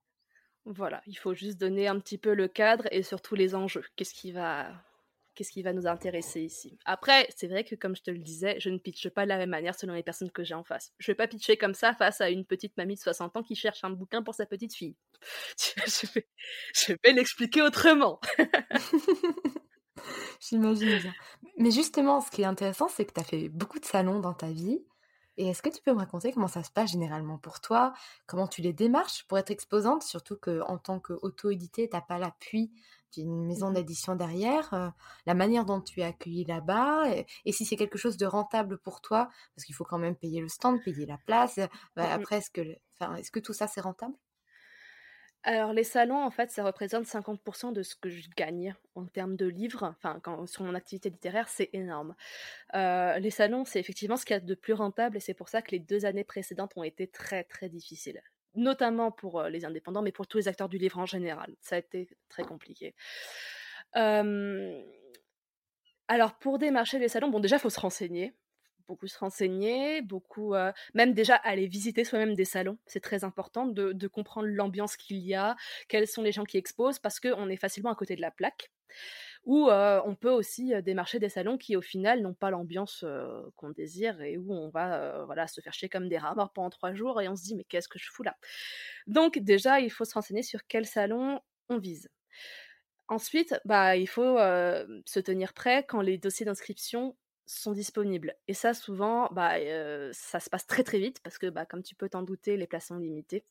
[0.65, 3.85] Voilà, il faut juste donner un petit peu le cadre et surtout les enjeux.
[3.95, 4.71] Qu'est-ce qui va
[5.39, 6.77] qu'est-ce qui va nous intéresser ici.
[6.83, 9.37] Après, c'est vrai que comme je te le disais, je ne pitche pas de la
[9.37, 10.91] même manière selon les personnes que j'ai en face.
[10.99, 13.55] Je vais pas pitcher comme ça face à une petite mamie de 60 ans qui
[13.55, 14.97] cherche un bouquin pour sa petite fille.
[15.87, 18.19] je vais, l'expliquer autrement.
[20.41, 21.13] J'imagine bien.
[21.57, 24.33] Mais justement, ce qui est intéressant, c'est que tu as fait beaucoup de salons dans
[24.33, 24.83] ta vie.
[25.37, 27.93] Et est-ce que tu peux me raconter comment ça se passe généralement pour toi?
[28.27, 30.03] Comment tu les démarches pour être exposante?
[30.03, 32.73] Surtout qu'en tant qu'auto-édité, tu n'as pas l'appui
[33.13, 34.89] d'une maison mmh d'édition derrière, euh,
[35.25, 37.09] la manière dont tu es accueilli là-bas,
[37.45, 40.41] et, si c'est quelque chose de rentable pour toi, parce qu'il faut quand même payer
[40.41, 44.15] le stand, payer la place, euh, bah, mmh après, est-ce que, tout ça c'est rentable?
[45.43, 49.37] Alors les salons, en fait, ça représente 50% de ce que je gagne en termes
[49.37, 49.83] de livres.
[49.83, 52.13] Enfin, quand, sur mon activité littéraire, c'est énorme.
[52.75, 55.47] Euh, les salons, c'est effectivement ce qu'il y a de plus rentable et c'est pour
[55.47, 58.21] ça que les deux années précédentes ont été très très difficiles
[58.55, 61.55] notamment pour les indépendants, mais pour tous les acteurs du livre en général.
[61.61, 62.95] Ça a été très compliqué.
[63.93, 64.83] alors,
[66.39, 68.33] pour démarcher les salons, bon, déjà, il faut se renseigner.
[68.87, 70.55] Beaucoup se renseigner, beaucoup,
[70.95, 72.79] même déjà aller visiter soi-même des salons.
[72.87, 75.55] C'est très important de, de comprendre l'ambiance qu'il y a,
[75.87, 78.71] quels sont les gens qui exposent, parce qu'on est facilement à côté de la plaque.
[79.49, 83.03] Ou on peut aussi démarcher des salons qui, au final, n'ont pas l'ambiance
[83.55, 86.69] qu'on désire et où on va voilà, se faire chier comme des rats morts pendant
[86.69, 88.37] trois jours et on se dit mais qu'est-ce que je fous là?
[89.07, 92.09] Donc déjà, il faut se renseigner sur quel salon on vise.
[93.07, 98.35] Ensuite, bah, il faut se tenir prêt quand les dossiers d'inscription sont disponibles.
[98.47, 99.55] Et ça, souvent, bah,
[100.13, 102.67] ça se passe très très vite parce que, bah, comme tu peux t'en douter, les
[102.67, 103.45] places sont limitées.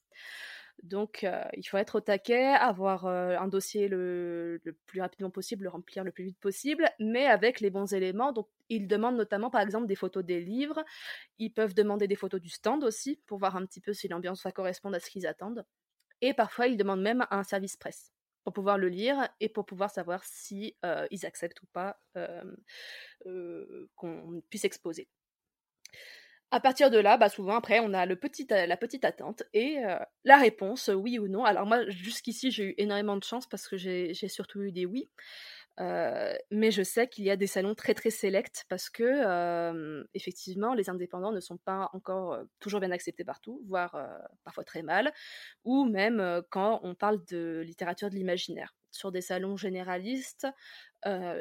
[0.83, 6.05] Donc, il faut être au taquet, avoir un dossier le, plus rapidement possible, le remplir
[6.05, 8.33] le plus vite possible, mais avec les bons éléments.
[8.33, 10.85] Donc, ils demandent notamment, par exemple, des photos des livres.
[11.39, 14.43] Ils peuvent demander des photos du stand aussi, pour voir un petit peu si l'ambiance
[14.45, 15.65] va correspondre à ce qu'ils attendent.
[16.21, 18.13] Et parfois, ils demandent même un service presse
[18.45, 20.77] pour pouvoir le lire et pour pouvoir savoir si
[21.11, 22.01] ils acceptent ou pas
[23.95, 25.09] qu'on puisse exposer.
[26.51, 29.77] À partir de là, bah souvent après, on a la petite attente et
[30.25, 31.45] la réponse, oui ou non.
[31.45, 35.11] Alors moi, jusqu'ici, j'ai eu énormément de chance parce que j'ai surtout eu des oui.
[35.79, 40.91] mais je sais qu'il y a des salons très très sélects parce que effectivement les
[40.91, 43.97] indépendants ne sont pas encore toujours bien acceptés partout, voire
[44.45, 45.13] parfois très mal,
[45.65, 48.78] ou même quand on parle de littérature de l'imaginaire.
[48.91, 50.47] Sur des salons généralistes,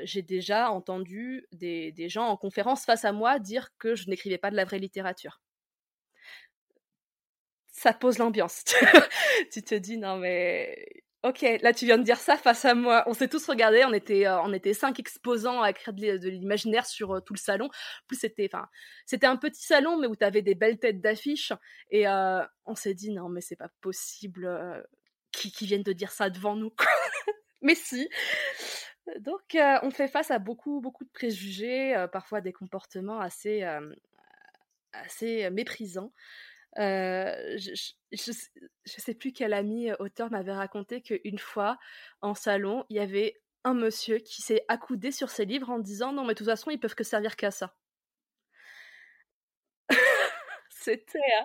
[0.04, 4.52] j'ai déjà entendu des, gens en conférence face à moi dire que je n'écrivais pas
[4.52, 5.42] de la vraie littérature.
[7.72, 8.64] Ça pose l'ambiance.
[9.52, 13.04] tu te dis, non mais Ok, là tu viens de dire ça face à moi.
[13.08, 17.22] On s'est tous regardés, on était, on était cinq exposants à créer de l'imaginaire sur
[17.26, 17.70] tout le salon.
[18.08, 18.50] plus c'était,
[19.06, 21.54] c'était un petit salon, mais où tu avais des belles têtes d'affiches.
[21.90, 24.48] Et on s'est dit non, mais c'est pas possible
[25.40, 26.74] qui viennent de dire ça devant nous.
[27.62, 28.10] mais si.
[29.20, 33.64] Donc on fait face à beaucoup, beaucoup de préjugés, parfois des comportements assez,
[34.92, 36.12] assez méprisants.
[36.80, 37.72] Euh, je,
[38.12, 38.32] je,
[38.86, 41.80] sais plus quel ami auteur m'avait raconté qu'une fois,
[42.22, 46.14] en salon, il y avait un monsieur qui s'est accoudé sur ses livres en disant
[46.14, 47.76] non mais de toute façon ils peuvent que servir qu'à ça.
[50.88, 51.44] C'était hein.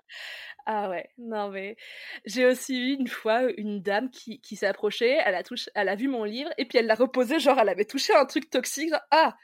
[0.66, 1.76] ah ouais non mais
[2.24, 5.88] j'ai aussi eu une fois une dame qui, qui s'est approchée, elle a touché, elle
[5.88, 8.50] a vu mon livre et puis elle l'a reposé genre elle avait touché un truc
[8.50, 9.34] toxique ah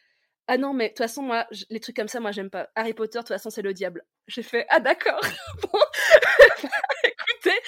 [0.50, 2.70] ah non, mais de toute façon, moi, les trucs comme ça, moi, j'aime pas.
[2.74, 4.02] Harry Potter, de toute façon, c'est le diable.
[4.28, 5.20] J'ai fait, ah d'accord.
[5.62, 5.78] bon,
[7.04, 7.60] écoutez,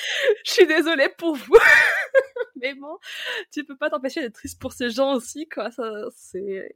[0.47, 1.59] je suis désolée pour vous.
[2.57, 2.97] mais bon,
[3.53, 5.71] tu peux pas t'empêcher d'être triste pour ces gens aussi, quoi.
[5.71, 6.73] Ça, c'est.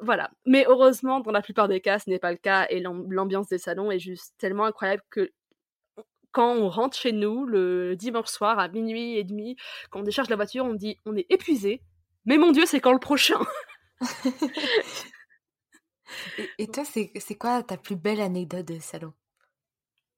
[0.00, 0.30] Voilà.
[0.44, 3.58] Mais heureusement, dans la plupart des cas, ce n'est pas le cas et l'ambiance des
[3.58, 5.32] salons est juste tellement incroyable que
[6.32, 9.56] quand on rentre chez nous le dimanche soir à minuit et demi,
[9.90, 11.80] quand on décharge la voiture, on dit on est épuisé,
[12.26, 13.40] mais mon Dieu, c'est quand le prochain
[16.58, 19.14] et, toi, c'est quoi ta plus belle anecdote de salon?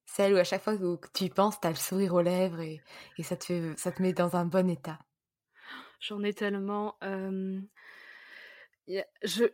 [0.04, 2.82] Celle où à chaque fois que tu y penses, t'as le sourire aux lèvres et,
[3.22, 4.98] ça, te ça te met dans un bon état.
[6.00, 6.96] J'en ai tellement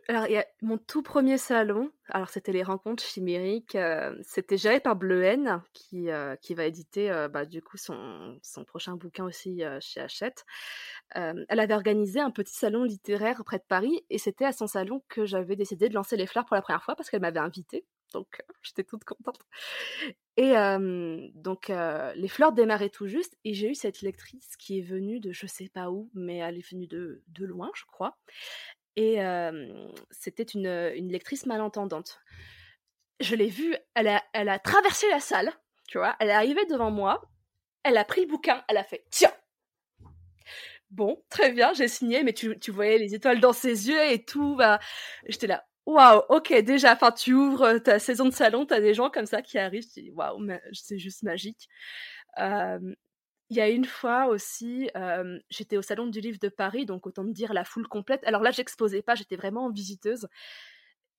[0.07, 0.27] alors,
[0.61, 6.09] mon tout premier salon, alors c'était les rencontres chimériques, euh, c'était géré par Bleuhen, qui,
[6.09, 10.45] euh, qui va éditer euh, bah, du coup son, son, prochain bouquin aussi chez Hachette.
[11.11, 15.03] elle avait organisé un petit salon littéraire près de Paris, et c'était à son salon
[15.09, 17.85] que j'avais décidé de lancer les fleurs pour la première fois parce qu'elle m'avait invitée.
[18.13, 19.39] Donc j'étais toute contente.
[20.37, 20.53] Et
[21.33, 25.33] donc les fleurs démarraient tout juste, et j'ai eu cette lectrice qui est venue de
[25.33, 28.17] je sais pas où, mais elle est venue de, de loin, je crois.
[28.97, 29.19] Et
[30.11, 32.21] c'était une, une, lectrice malentendante.
[33.19, 35.51] Je l'ai vue, elle a, elle a traversé la salle,
[35.87, 37.21] tu vois, elle est arrivée devant moi,
[37.83, 39.31] elle a pris le bouquin, elle a fait Tiens
[40.91, 44.23] Bon, très bien, j'ai signé, mais tu, tu, voyais les étoiles dans ses yeux et
[44.23, 44.55] tout.
[44.55, 44.79] Bah,
[45.27, 49.09] J'étais là, waouh, ok, déjà, enfin, tu ouvres ta saison de salon, t'as des gens
[49.09, 50.39] comme ça qui arrivent, tu dis waouh,
[50.73, 51.67] c'est juste magique.
[53.49, 54.89] Il y a une fois aussi,
[55.49, 58.23] j'étais au Salon du Livre de Paris, donc autant me dire la foule complète.
[58.25, 60.27] Alors là, j'exposais pas, j'étais vraiment en visiteuse.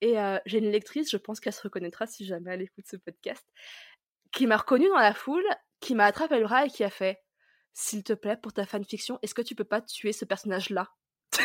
[0.01, 3.47] Et j'ai une lectrice, je pense qu'elle se reconnaîtra si jamais elle écoute ce podcast,
[4.33, 5.47] qui m'a reconnue dans la foule,
[5.81, 7.23] qui m'a attrapé le bras et qui a fait
[7.73, 10.89] S'il te plaît, pour ta fanfiction, est-ce que tu peux pas tuer ce personnage-là?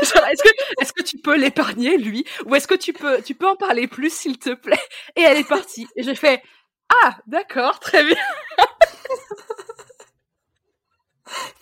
[0.00, 0.48] Est-ce que,
[0.82, 2.24] est que, tu peux l'épargner, lui?
[2.46, 4.82] Ou est-ce que tu peux, tu peux en parler plus, s'il te plaît?
[5.14, 5.86] Et elle est partie.
[5.94, 6.42] Et j'ai fait
[6.88, 8.16] Ah, d'accord, très bien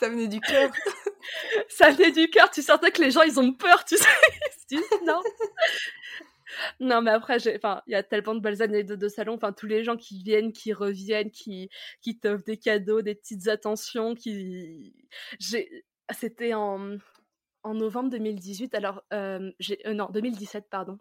[0.02, 0.72] ça venait du cœur.
[1.68, 2.50] ça venait du cœur.
[2.50, 4.08] Tu sentais que les gens, ils ont peur, tu sais.
[5.06, 5.20] non.
[6.80, 9.34] Non, mais après, enfin, il y a tellement de belles années de, salon.
[9.34, 13.46] Enfin, tous les gens qui viennent, qui reviennent, qui, qui t'offrent des cadeaux, des petites
[13.46, 14.92] attentions, qui,
[15.38, 16.96] j'ai, c'était en,
[17.62, 18.74] en novembre 2018.
[18.74, 20.98] Alors, euh, j'ai, euh, non, 2017, pardon.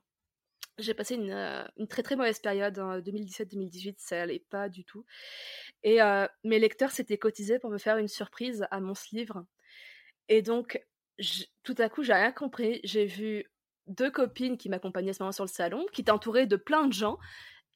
[0.77, 4.85] J'ai passé une, euh, une, très très mauvaise période en 2017-2018, ça allait pas du
[4.85, 5.05] tout.
[5.83, 9.45] Et euh, mes lecteurs s'étaient cotisés pour me faire une surprise à mon livre.
[10.29, 10.81] Et donc,
[11.63, 12.79] tout à coup, j'ai rien compris.
[12.83, 13.45] J'ai vu
[13.87, 16.87] deux copines qui m'accompagnaient à ce moment sur le salon, qui étaient entourées de plein
[16.87, 17.17] de gens.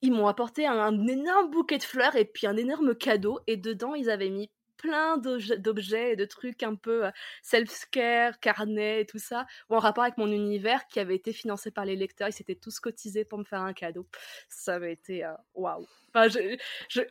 [0.01, 3.39] Ils m'ont apporté un énorme bouquet de fleurs et puis un énorme cadeau.
[3.47, 7.11] Et dedans, ils avaient mis plein d'objets et de trucs un peu euh,
[7.41, 11.71] self-care, carnet et tout ça, ou en rapport avec mon univers qui avait été financé
[11.71, 12.29] par les lecteurs.
[12.29, 14.07] Ils s'étaient tous cotisés pour me faire un cadeau.
[14.49, 15.87] Ça avait été euh, waouh.
[16.13, 16.33] Enfin,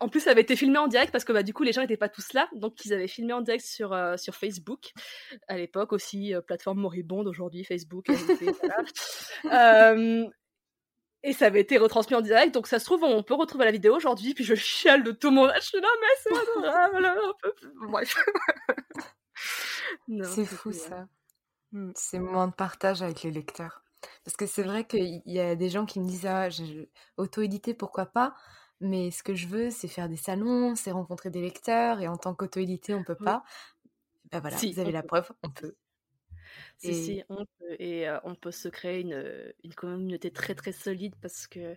[0.00, 1.82] en plus, ça avait été filmé en direct parce que bah, du coup, les gens
[1.82, 2.48] n'étaient pas tous là.
[2.54, 4.92] Donc, ils avaient filmé en direct sur, euh, sur Facebook.
[5.46, 8.06] À l'époque aussi, plateforme moribonde, aujourd'hui, Facebook.
[9.52, 10.26] euh,
[11.24, 13.70] et ça avait été retransmis en direct, donc ça se trouve, on peut retrouver la
[13.70, 15.62] vidéo aujourd'hui, puis je chiale de tout mon âge.
[15.62, 17.54] Je suis là, mais c'est adorable, un peu
[17.88, 18.14] Bref.
[20.22, 21.08] c'est fou ça.
[21.72, 23.82] Hmm, ces moments de partage avec les lecteurs.
[24.22, 26.48] Parce que c'est vrai qu'il y a des gens qui me disent Ah,
[27.16, 28.34] auto-éditer, pourquoi pas?
[28.80, 32.18] Mais ce que je veux, c'est faire des salons, c'est rencontrer des lecteurs, et en
[32.18, 33.44] tant qu'auto-édité, on peut pas.
[34.30, 35.74] Ben voilà, vous avez la preuve, on peut.
[36.78, 36.92] Si, et...
[36.92, 41.46] si, on peut, et on peut se créer une, une, communauté très très solide parce
[41.46, 41.76] que,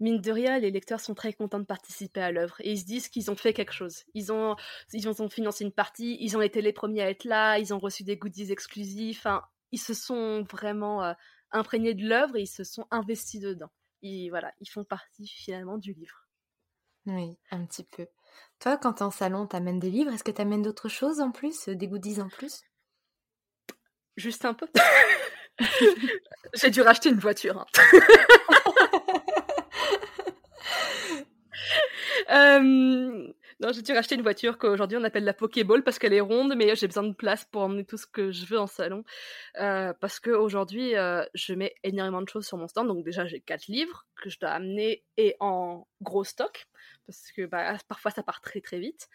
[0.00, 2.84] mine de rien, les lecteurs sont très contents de participer à l'œuvre et ils se
[2.84, 4.04] disent qu'ils ont fait quelque chose.
[4.14, 4.56] Ils ont,
[4.92, 7.78] ils ont financé une partie, ils ont été les premiers à être là, ils ont
[7.78, 11.14] reçu des goodies exclusifs, enfin, ils se sont vraiment
[11.50, 13.70] imprégnés de l'œuvre et ils se sont investis dedans.
[14.02, 16.28] Et voilà, ils font partie finalement du livre.
[17.06, 18.06] Oui, un petit peu.
[18.58, 20.12] Toi, quand t'es en salon, t'amènes des livres.
[20.12, 22.62] Est-ce que t'amènes d'autres choses en plus, des goodies en plus?
[24.16, 24.66] Juste un peu.
[26.54, 27.58] J'ai dû racheter une voiture.
[27.58, 27.66] Hein.
[32.30, 36.20] Euh, non, j'ai dû racheter une voiture qu'aujourd'hui on appelle la Pokéball parce qu'elle est
[36.20, 39.04] ronde, mais j'ai besoin de place pour emmener tout ce que je veux en salon.
[39.60, 42.88] Euh, parce qu'aujourd'hui, euh, je mets énormément de choses sur mon stand.
[42.88, 46.66] Donc déjà, j'ai quatre livres que je dois amener et en gros stock
[47.06, 49.08] parce que bah, parfois ça part très très vite.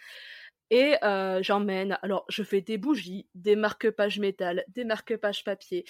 [0.71, 5.83] Et euh, j'emmène, alors je fais des bougies, des marque-pages métal, des marque-pages papier.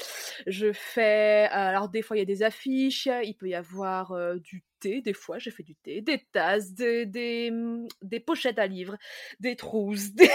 [0.47, 4.38] Je fais, alors des fois il y a des affiches, il peut y avoir euh,
[4.38, 7.51] du thé, des fois j'ai fait du thé, des tasses, des, des,
[8.01, 8.95] des pochettes à livres,
[9.41, 10.30] des trousses, des...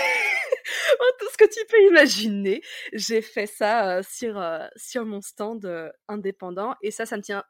[1.18, 2.62] tout ce que tu peux imaginer.
[2.92, 4.42] J'ai fait ça euh, sur,
[4.76, 7.45] sur mon stand indépendant et ça, ça me tient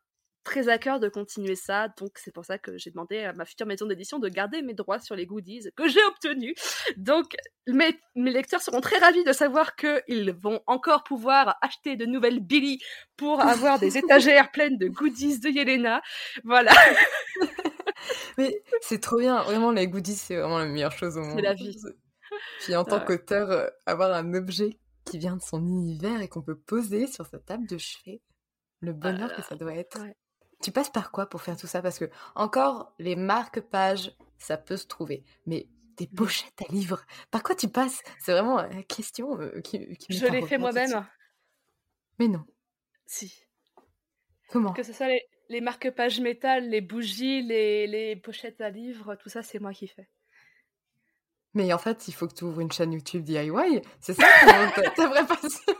[0.44, 3.44] très à cœur de continuer ça, donc c'est pour ça que j'ai demandé à ma
[3.44, 6.54] future maison d'édition de garder mes droits sur les goodies que j'ai obtenus.
[6.96, 7.34] Donc
[7.66, 12.40] mes, mes, lecteurs seront très ravis de savoir qu'ils vont encore pouvoir acheter de nouvelles
[12.40, 12.78] Billy
[13.16, 16.02] pour avoir des étagères pleines de goodies de Yelena.
[16.44, 16.72] Voilà.
[18.38, 21.36] Mais c'est trop bien, vraiment les goodies c'est vraiment la meilleure chose au monde.
[21.36, 21.76] C'est la vie.
[22.60, 26.42] Puis en tant qu'auteur, euh, avoir un objet qui vient de son univers et qu'on
[26.42, 28.20] peut poser sur sa table de chevet,
[28.80, 29.98] le bonheur que ça doit être.
[30.64, 31.82] Tu passes par quoi pour faire tout ça?
[31.82, 35.22] Parce que, encore, les marque-pages, ça peut se trouver.
[35.44, 38.02] Mais des pochettes à livres, par quoi tu passes?
[38.18, 41.06] C'est vraiment la question euh, qui, qui Je l'ai fait moi-même.
[42.18, 42.46] Mais non.
[43.04, 43.44] Si.
[44.48, 44.72] Comment?
[44.72, 49.28] Que ce soit les, les marque-pages métal, les bougies, les, les pochettes à livres, tout
[49.28, 50.08] ça, c'est moi qui fais.
[51.54, 53.80] Mais en fait, il faut que tu ouvres une chaîne YouTube DIY.
[54.00, 54.24] C'est ça
[54.96, 55.74] ta, vraie passion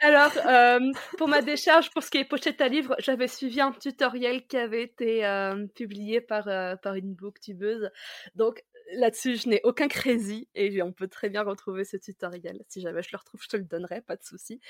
[0.00, 0.80] Alors, euh,
[1.18, 4.56] pour ma décharge, pour ce qui est pochette à livre, j'avais suivi un tutoriel qui
[4.56, 7.90] avait été euh, publié par, euh, par une booktubeuse.
[8.34, 12.62] Donc, là-dessus, je n'ai aucun crazy et on peut très bien retrouver ce tutoriel.
[12.68, 14.60] Si jamais je le retrouve, je te le donnerai, pas de souci.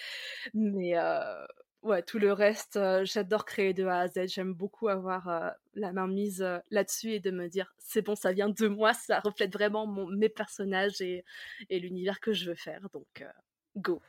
[0.55, 0.95] Mais
[1.83, 4.29] ouais, tout le reste, j'adore créer de A à Z.
[4.29, 8.49] J'aime beaucoup avoir la main mise là-dessus et de me dire c'est bon, ça vient
[8.49, 11.25] de moi, ça reflète vraiment mon, mes personnages et,
[11.71, 12.89] et l'univers que je veux faire.
[12.93, 13.25] Donc,
[13.77, 14.01] go.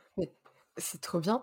[0.76, 1.42] C'est trop bien.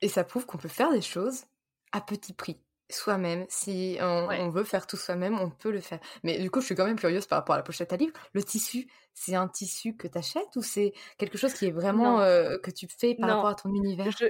[0.00, 1.44] Et ça prouve qu'on peut faire des choses
[1.92, 2.60] à petit prix
[2.90, 3.46] soi-même.
[3.48, 6.00] Si on, veut faire tout soi-même, on peut le faire.
[6.22, 8.12] Mais du coup, je suis quand même curieuse par rapport à la pochette à livre.
[8.32, 12.18] Le tissu, c'est un tissu que tu achètes ou c'est quelque chose qui est vraiment
[12.18, 14.10] que tu fais par rapport à ton univers?
[14.18, 14.26] Je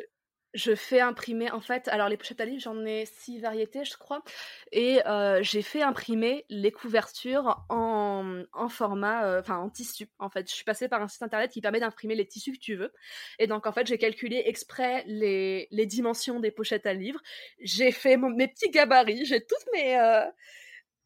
[0.75, 4.23] fais imprimer, en fait, alors les pochettes à livres, j'en ai six variétés, je crois,
[4.71, 10.29] et euh, j'ai fait imprimer les couvertures en, en format, euh, enfin en tissu, en
[10.29, 10.49] fait.
[10.49, 12.93] Je suis passée par un site internet qui permet d'imprimer les tissus que tu veux,
[13.39, 17.21] et donc en fait, j'ai calculé exprès les, les dimensions des pochettes à livres,
[17.61, 19.99] j'ai fait mes petits gabarits, j'ai toutes mes...
[19.99, 20.25] Euh,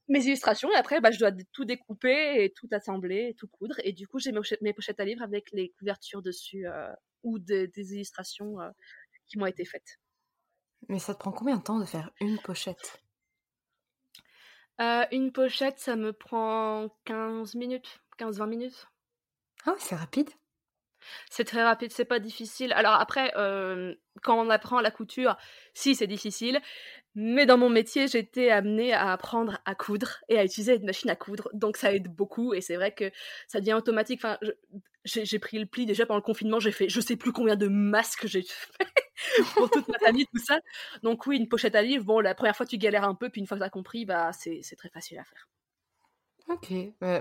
[0.08, 3.74] mes illustrations et après bah, je dois tout découper et tout assembler et tout coudre
[3.82, 4.30] et du coup j'ai
[4.60, 6.64] mes, pochettes à livres avec les couvertures dessus
[7.24, 8.58] ou des illustrations
[9.26, 9.98] qui m'ont été faites.
[10.88, 13.00] Mais ça te prend combien de temps de faire une pochette?
[14.80, 18.86] Euh, Une pochette, ça me prend 15 minutes, 15-20 minutes.
[19.64, 20.30] Ah oui, c'est rapide.
[21.30, 22.72] C'est très rapide, c'est pas difficile.
[22.72, 25.36] Alors après, euh, quand on apprend la couture,
[25.74, 26.60] si c'est difficile,
[27.14, 31.10] mais dans mon métier, j'étais amenée à apprendre à coudre et à utiliser une machine
[31.10, 33.10] à coudre, donc ça aide beaucoup et c'est vrai que
[33.46, 34.20] ça devient automatique.
[34.24, 34.38] Enfin,
[35.04, 37.68] j'ai pris le pli déjà pendant le confinement, j'ai fait je sais plus combien de
[37.68, 38.86] masques j'ai fait
[39.54, 40.60] pour toute ma famille, tout ça.
[41.02, 43.40] Donc oui, une pochette à livre, bon, la première fois tu galères un peu, puis
[43.40, 45.46] une fois que tu as compris, bah c'est très facile à faire.
[46.48, 46.72] Ok,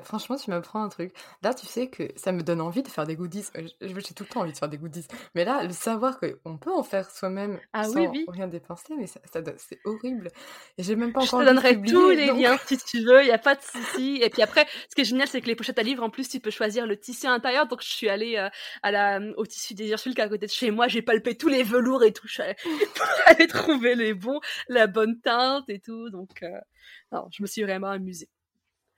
[0.03, 1.11] franchement, tu m'apprends un truc.
[1.41, 3.45] Là, tu sais que ça me donne envie de faire des goodies.
[3.81, 5.07] J'ai tout le temps envie de faire des goodies.
[5.33, 9.19] Mais là, le savoir qu'on peut en faire soi-même ah, sans rien dépenser, mais ça,
[9.57, 10.29] c'est horrible.
[10.77, 11.41] Et j'ai même pas encore.
[11.41, 14.19] Je te donnerai tous les liens si tu veux, il n'y a pas de souci.
[14.21, 16.29] Et puis après, ce qui est génial, c'est que les pochettes à livres, en plus,
[16.29, 17.67] tu peux choisir le tissu intérieur.
[17.67, 18.49] Donc, je suis allée euh,
[18.83, 20.87] à la, au tissu des Ursules qui est à côté de chez moi.
[20.87, 22.27] J'ai palpé tous les velours et tout.
[22.27, 22.43] Je
[22.95, 26.11] pour aller trouver les bons, la bonne teinte et tout.
[26.11, 26.59] Donc, euh,
[27.11, 28.29] non, je me suis vraiment amusée.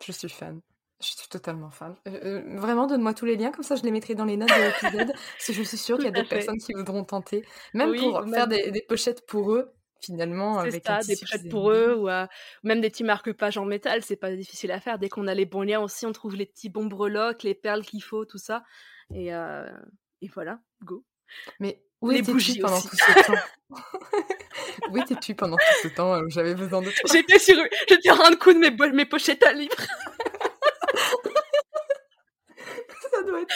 [0.05, 0.61] Je suis fan.
[0.99, 1.95] Je suis totalement fan.
[2.07, 4.49] Euh, euh, vraiment, donne-moi tous les liens, comme ça je les mettrai dans les notes
[4.49, 5.13] de l'épisode.
[5.33, 7.45] parce que je suis sûre qu'il y a d'autres personnes qui voudront tenter.
[7.73, 9.71] Même pour faire des, pochettes pour eux,
[10.01, 10.63] finalement.
[10.71, 12.07] C'est ça, des pochettes pour eux, ou
[12.63, 14.97] même des petits marque-pages en métal, c'est pas difficile à faire.
[14.97, 17.83] Dès qu'on a les bons liens aussi, on trouve les petits bons breloques, les perles
[17.83, 18.63] qu'il faut, tout ça.
[19.13, 19.69] Et, euh,
[20.21, 21.05] et voilà, go.
[21.59, 23.33] Mais où étais-tu pendant tout ce temps?
[24.91, 27.55] Où étais-tu pendant tout ce temps où j'avais besoin de toi J'étais sur,
[27.87, 29.75] j'étais en train de coudre mes, mes pochettes à livres.
[33.11, 33.55] Ça doit être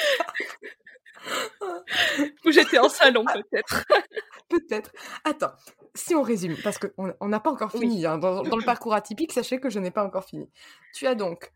[2.45, 3.86] Ou j'étais en salon peut-être.
[4.49, 4.91] peut-être.
[5.23, 5.53] Attends,
[5.95, 9.32] si on résume, parce qu'on n'a pas encore fini hein, dans, dans, le parcours atypique,
[9.34, 10.49] sachez que je n'ai pas encore fini.
[10.93, 11.51] Tu as donc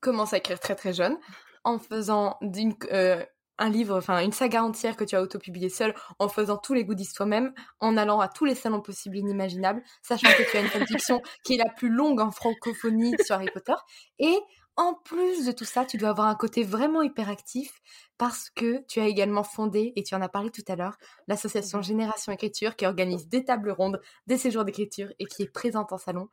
[0.00, 1.18] commencé à écrire très très jeune,
[1.64, 3.24] en faisant d'une, euh,
[3.58, 6.84] un livre, enfin une saga entière que tu as autopublié seul, en faisant tous les
[6.84, 10.60] goodies toi-même, en allant à tous les salons possibles et inimaginables, sachant que tu as
[10.60, 13.74] une fanfiction qui est la plus longue en francophonie sur Harry Potter,
[14.18, 14.36] et
[14.76, 17.80] en plus de tout ça, tu dois avoir un côté vraiment hyperactif
[18.18, 20.96] parce que tu as également fondé, et tu en as parlé tout à l'heure,
[21.28, 25.92] l'association Génération Écriture qui organise des tables rondes, des séjours d'écriture et qui est présente
[25.92, 26.28] en salon.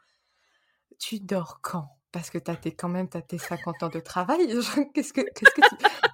[1.00, 2.01] Tu dors quand?
[2.12, 4.48] Parce que t'as tes, quand même tes 50 ans de travail.
[4.94, 5.46] Qu'est-ce que, tu...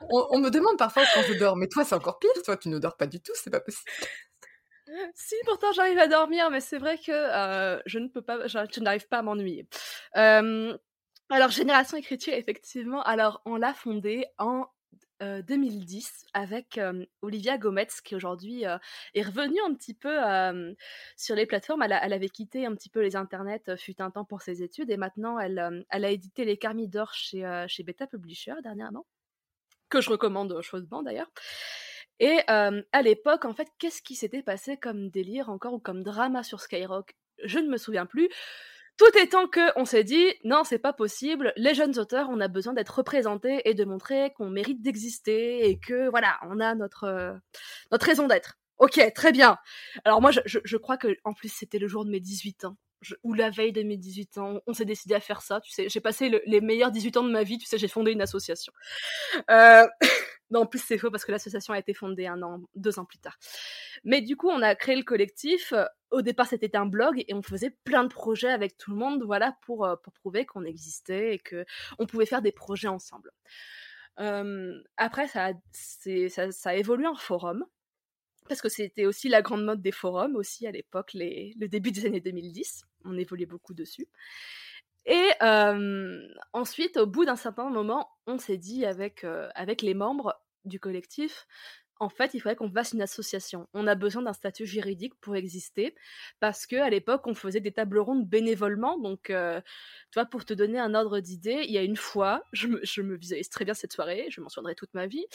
[0.09, 2.77] on, me demande parfois quand je dors, mais toi c'est encore pire, toi tu ne
[2.77, 3.91] dors pas du tout, c'est pas possible.
[5.15, 8.79] Si, pourtant j'arrive à dormir, mais c'est vrai que euh, je ne peux pas, je,
[8.79, 9.67] n'arrive pas à m'ennuyer.
[11.29, 14.65] Alors, Génération Écriture, effectivement, alors on l'a fondée en
[15.21, 18.77] euh, 2010 avec euh, Olivia Gometz, qui aujourd'hui euh,
[19.13, 20.73] est revenue un petit peu euh,
[21.15, 21.83] sur les plateformes.
[21.83, 24.89] Elle, avait quitté un petit peu les internets, euh, fut un temps pour ses études,
[24.89, 29.05] et maintenant elle, euh, a édité Les Carmines d'Or chez, euh, chez Beta Publisher dernièrement,
[29.89, 31.31] que je recommande chaudement d'ailleurs.
[32.19, 36.03] Et euh, à l'époque, en fait, qu'est-ce qui s'était passé comme délire encore ou comme
[36.03, 37.15] drama sur Skyrock?
[37.43, 38.29] Je ne me souviens plus.
[38.97, 41.53] Tout étant que on s'est dit non, c'est pas possible.
[41.55, 45.79] Les jeunes auteurs, on a besoin d'être représentés et de montrer qu'on mérite d'exister et
[45.79, 47.33] que voilà, on a notre euh,
[47.91, 48.57] notre raison d'être.
[48.79, 49.57] Ok, très bien.
[50.05, 52.65] Alors moi, je, je, je crois que en plus c'était le jour de mes 18
[52.65, 52.77] ans.
[53.23, 55.61] Ou la veille de mes 18 ans, on s'est décidé à faire ça.
[55.61, 57.57] Tu sais, j'ai passé le- les meilleurs 18 ans de ma vie.
[57.57, 58.73] Tu sais, j'ai fondé une association.
[59.51, 59.87] Euh,
[60.51, 63.05] non, en plus c'est faux parce que l'association a été fondée un an, deux ans
[63.05, 63.37] plus tard.
[64.03, 65.73] Mais du coup, on a créé le collectif.
[66.11, 69.23] Au départ, c'était un blog et on faisait plein de projets avec tout le monde,
[69.23, 71.65] voilà, pour, euh, pour prouver qu'on existait et que
[71.99, 73.31] on pouvait faire des projets ensemble.
[74.19, 77.65] Euh, après, ça a, ça, ça a évolué en forum
[78.47, 82.05] parce que c'était aussi la grande mode des forums aussi à l'époque, le début des
[82.05, 82.85] années 2010.
[83.05, 84.07] On évoluait beaucoup dessus.
[85.07, 85.29] Et
[86.53, 90.35] ensuite, au bout d'un certain moment, on s'est dit avec, euh, avec les membres
[90.65, 91.47] du collectif,
[91.99, 93.67] en fait, il faudrait qu'on fasse une association.
[93.73, 95.95] On a besoin d'un statut juridique pour exister,
[96.39, 98.97] parce que à l'époque, on faisait des tables rondes bénévolement.
[98.97, 99.61] Donc, euh,
[100.11, 102.79] tu vois, pour te donner un ordre d'idée, il y a une fois, je me,
[102.83, 105.25] je visualise très bien cette soirée, je m'en souviendrai toute ma vie.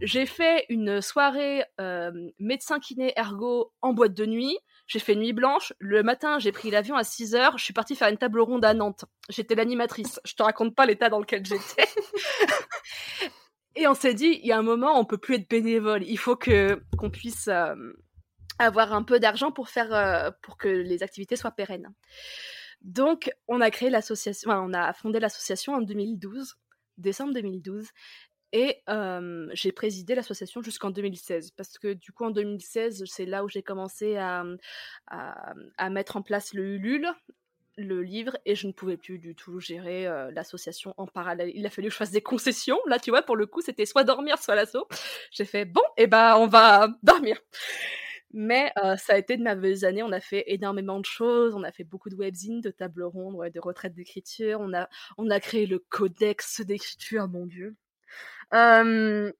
[0.00, 4.58] J'ai fait une soirée euh, médecin kiné ergo en boîte de nuit.
[4.86, 5.72] J'ai fait nuit blanche.
[5.78, 7.56] Le matin, j'ai pris l'avion à 6 heures.
[7.58, 9.04] Je suis partie faire une table ronde à Nantes.
[9.28, 10.20] J'étais l'animatrice.
[10.24, 11.88] Je te raconte pas l'état dans lequel j'étais.
[13.74, 16.02] Et on s'est dit, il y a un moment, on peut plus être bénévole.
[16.04, 17.74] Il faut que qu'on puisse euh,
[18.58, 21.92] avoir un peu d'argent pour faire, euh, pour que les activités soient pérennes.
[22.82, 26.56] Donc, on a créé l'association, on a fondé l'association en 2012,
[26.98, 27.88] décembre 2012.
[28.52, 33.44] Et euh, j'ai présidé l'association jusqu'en 2016, parce que du coup en 2016, c'est là
[33.44, 34.44] où j'ai commencé à,
[35.06, 37.08] à, à, mettre en place le Ulule,
[37.76, 41.50] le livre, et je ne pouvais plus du tout gérer euh, l'association en parallèle.
[41.54, 42.78] Il a fallu que je fasse des concessions.
[42.86, 44.86] Là, tu vois, pour le coup, c'était soit dormir, soit l'assaut.
[45.30, 47.38] J'ai fait, bon, et eh ben on va dormir.
[48.32, 50.02] Mais euh, ça a été de merveilleuses années.
[50.02, 51.54] On a fait énormément de choses.
[51.54, 54.58] On a fait beaucoup de webzines, de tables rondes, ouais, de retraites d'écriture.
[54.60, 57.76] On a, on a créé le codex d'écriture, mon Dieu.
[58.54, 59.32] Euh,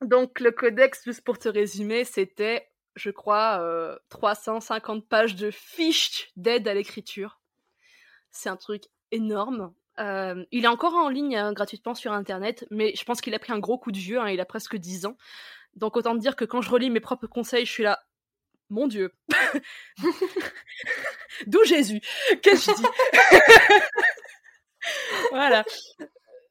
[0.00, 6.30] donc le codex, juste pour te résumer, c'était, je crois, euh, 350 pages de fiches
[6.36, 7.40] d'aide à l'écriture.
[8.34, 9.72] C'est un truc énorme.
[10.00, 13.38] Euh, il est encore en ligne hein, gratuitement sur Internet, mais je pense qu'il a
[13.38, 14.18] pris un gros coup de vieux.
[14.20, 15.16] Hein, il a presque 10 ans.
[15.76, 18.00] Donc autant dire que quand je relis mes propres conseils, je suis là,
[18.70, 19.12] mon Dieu.
[21.46, 22.00] D'où Jésus?
[22.42, 22.82] Qu'est-ce que je dis?
[25.30, 25.64] Voilà.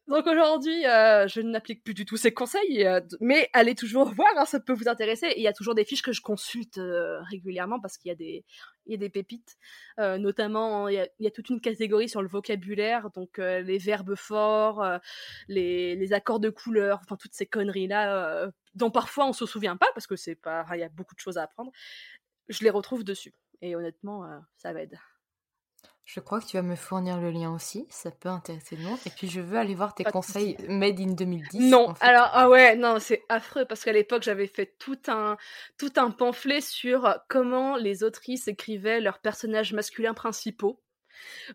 [0.08, 4.28] Donc aujourd'hui, euh, je n'applique plus du tout ces conseils, euh, mais allez toujours voir,
[4.36, 5.34] hein, ça peut vous intéresser.
[5.38, 8.16] Il y a toujours des fiches que je consulte euh, régulièrement parce qu'il y a
[8.16, 8.44] des,
[8.86, 9.56] y a des pépites.
[9.98, 13.78] Notamment, il y, a, il y, a, toute une catégorie sur le vocabulaire, donc les
[13.78, 14.84] verbes forts,
[15.48, 19.46] les, les, accords de couleur, enfin toutes ces conneries là, euh, dont parfois on se
[19.46, 21.72] souvient pas parce que c'est pas, il y a beaucoup de choses à apprendre.
[22.50, 23.34] Je les retrouve dessus.
[23.62, 24.28] Et honnêtement,
[24.58, 24.98] ça m'aide.
[26.06, 29.00] Je crois que tu vas me fournir le lien aussi, ça peut intéresser le monde.
[29.06, 31.70] Et puis je veux aller voir tes Pas conseils made in 2010.
[31.70, 32.06] Non, en fait.
[32.06, 35.38] alors ah ouais, non, c'est affreux parce qu'à l'époque j'avais fait tout un
[35.78, 40.84] tout un pamphlet sur comment les autrices écrivaient leurs personnages masculins principaux.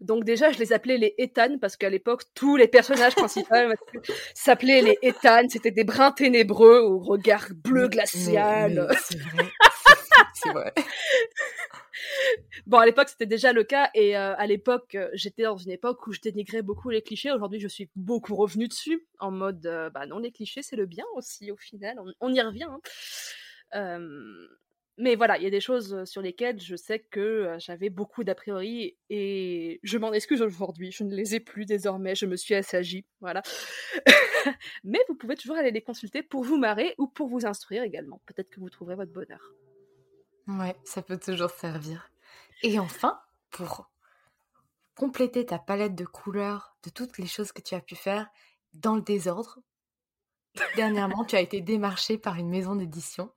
[0.00, 3.54] Donc déjà, je les appelais les Ethan parce qu'à l'époque, tous les personnages principaux
[4.34, 5.42] s'appelaient les Ethan.
[5.48, 8.88] C'était des brins ténébreux au regard bleu glacial.
[9.02, 9.44] C'est vrai.
[10.42, 10.72] C'est vrai.
[12.66, 15.70] bon, à l'époque, c'était déjà le cas, et euh, à l'époque, euh, j'étais dans une
[15.70, 17.32] époque où je dénigrais beaucoup les clichés.
[17.32, 20.86] Aujourd'hui, je suis beaucoup revenue dessus, en mode, euh, bah non, les clichés, c'est le
[20.86, 21.98] bien aussi, au final.
[22.20, 22.68] On, y revient.
[23.72, 24.00] Hein.
[24.96, 28.34] mais voilà, il y a des choses sur lesquelles je sais que j'avais beaucoup d'a
[28.34, 30.92] priori et je m'en excuse aujourd'hui.
[30.92, 32.14] Je ne les ai plus désormais.
[32.14, 33.04] Je me suis assagie.
[33.20, 33.42] Voilà.
[34.84, 38.20] mais vous pouvez toujours aller les consulter pour vous marrer ou pour vous instruire également.
[38.26, 39.54] Peut-être que vous trouverez votre bonheur.
[40.48, 42.10] Ouais, ça peut toujours servir.
[42.62, 43.20] Et enfin,
[43.50, 43.90] pour
[44.94, 48.28] compléter ta palette de couleurs, de toutes les choses que tu as pu faire
[48.72, 49.58] dans le désordre,
[50.74, 53.32] dernièrement, tu as été démarché par une maison d'édition.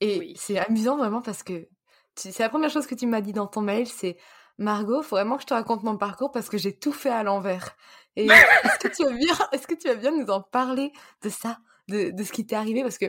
[0.00, 1.68] Et c'est amusant vraiment parce que
[2.14, 4.16] c'est la première chose que tu m'as dit dans ton mail, c'est
[4.58, 7.22] Margot, faut vraiment que je te raconte mon parcours parce que j'ai tout fait à
[7.22, 7.76] l'envers.
[8.16, 8.26] Et
[8.64, 10.92] est-ce que tu vas bien, est-ce que tu vas bien nous en parler
[11.22, 11.58] de ça,
[11.88, 13.06] de, ce qui t'est arrivé parce que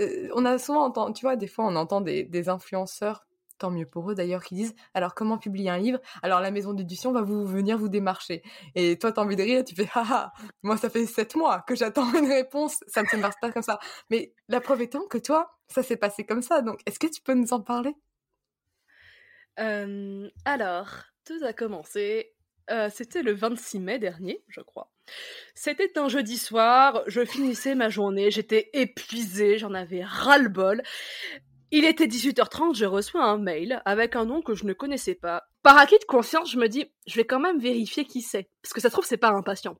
[0.00, 3.26] euh, on a souvent entendu, tu vois, des fois on entend des, des influenceurs
[3.58, 5.98] tant mieux pour eux d'ailleurs, qui disent alors comment publier un livre?
[6.22, 8.42] Alors la maison d'édition va vous venir vous démarcher.
[8.74, 11.74] Et toi, t'as envie de rire, tu fais haha, moi ça fait sept mois que
[11.74, 13.78] j'attends une réponse, ça ne se passe pas comme ça.
[14.10, 16.62] Mais la preuve étant que toi, ça s'est passé comme ça.
[16.62, 17.94] Donc est-ce que tu peux nous en parler?
[20.44, 20.90] Alors,
[21.24, 22.35] tout a commencé.
[22.70, 24.90] Euh, c'était le 26 mai dernier, je crois.
[25.54, 30.82] C'était un jeudi soir, je finissais ma journée, j'étais épuisée, j'en avais ras-le-bol.
[31.70, 35.44] Il était 18h30, je reçois un mail avec un nom que je ne connaissais pas.
[35.62, 38.72] Par acquis de conscience, je me dis, je vais quand même vérifier qui c'est, parce
[38.72, 39.76] que ça se trouve, c'est pas un patient.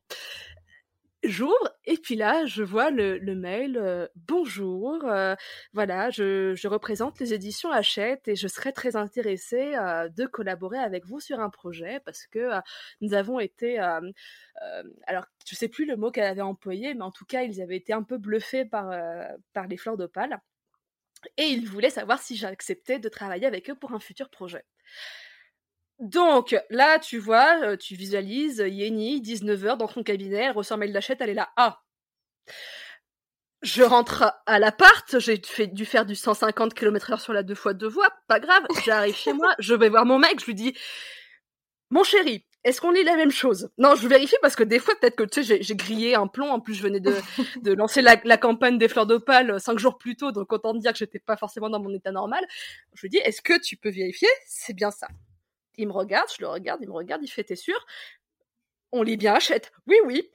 [1.84, 5.34] Et puis là, je vois le, mail euh, Bonjour, euh,
[5.72, 11.04] voilà, je, représente les éditions Hachette et je serais très intéressée euh, de collaborer avec
[11.06, 12.50] vous sur un projet parce que
[13.00, 13.78] nous avons été.
[13.78, 17.76] alors, je sais plus le mot qu'elle avait employé, mais en tout cas, ils avaient
[17.76, 18.90] été un peu bluffés par,
[19.52, 20.40] par les fleurs d'opale
[21.36, 24.64] et ils voulaient savoir si j'acceptais de travailler avec eux pour un futur projet.
[25.98, 30.92] Donc là, tu vois, euh, tu visualises Yeni, 19h dans son cabinet, elle reçoit mail
[30.92, 31.48] d'achète, elle est là.
[31.56, 31.82] Ah
[33.62, 37.88] Je rentre à l'appart, j'ai dû faire du 150 km/h sur la deux fois deux
[37.88, 40.74] voies, pas grave, j'arrive chez moi, je vais voir mon mec, je lui dis
[41.90, 43.70] Mon chéri, est-ce qu'on lit la même chose?
[43.78, 46.50] Non, je vérifie parce que des fois, peut-être que tu sais, j'ai grillé un plomb.
[46.50, 47.14] En plus, je venais de,
[47.72, 50.90] lancer la, la, campagne des fleurs d'opale euh, cinq jours plus tôt, donc autant dire
[50.90, 52.44] que j'étais pas forcément dans mon état normal.
[52.94, 54.28] Je lui dis, est-ce que tu peux vérifier?
[54.46, 55.06] C'est bien ça.
[55.76, 57.84] Il me regarde, je le regarde, il me regarde, il fait, t'es sûr?
[58.92, 59.72] On lit bien, achète.
[59.86, 60.30] Oui, oui.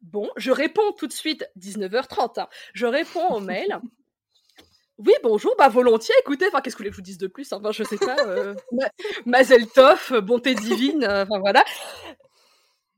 [0.00, 2.40] Bon, je réponds tout de suite, 19h30.
[2.40, 2.48] Hein.
[2.74, 3.80] Je réponds au mail.
[4.98, 7.26] Oui, bonjour, bah volontiers, écoutez, enfin, qu'est-ce que vous voulez que je vous dise de
[7.26, 8.54] plus Enfin, je sais pas, euh,
[9.26, 11.64] Mazel Tov, bonté divine, euh, enfin voilà.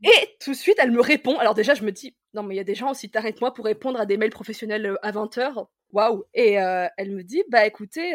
[0.03, 1.39] Et tout de suite, elle me répond.
[1.39, 3.65] Alors déjà, je me dis, non, mais il y a des gens aussi, t'arrêtes-moi pour
[3.65, 5.67] répondre à des mails professionnels euh, à 20h.
[5.93, 8.15] Waouh Et euh, elle me dit, bah écoutez,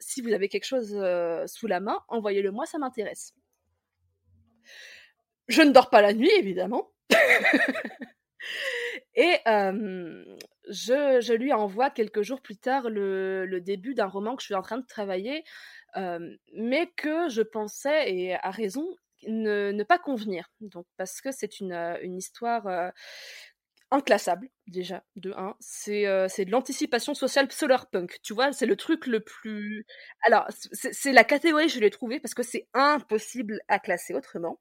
[0.00, 1.00] si vous avez quelque chose
[1.46, 3.34] sous la main, envoyez-le moi, ça m'intéresse.
[5.46, 6.90] Je ne dors pas la nuit, évidemment.
[9.14, 14.54] Et je, lui envoie quelques jours plus tard le, début d'un roman que je suis
[14.54, 15.44] en train de travailler,
[16.54, 18.88] mais que je pensais, et à raison,
[19.28, 20.50] ne, pas convenir.
[20.60, 22.92] Donc, parce que c'est une, une histoire
[23.90, 28.52] inclassable déjà de 1 c'est c'est de l'anticipation sociale solarpunk tu vois?
[28.52, 29.86] C'est le truc le plus
[30.22, 34.60] alors c'est la catégorie je l'ai trouvée parce que c'est impossible à classer autrement.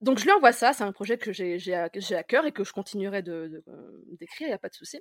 [0.00, 2.62] Donc je lui envoie ça, c'est un projet que j'ai à, à, cœur et que
[2.62, 3.64] je continuerai d'écrire, de,
[4.40, 5.00] il n'y a pas de souci.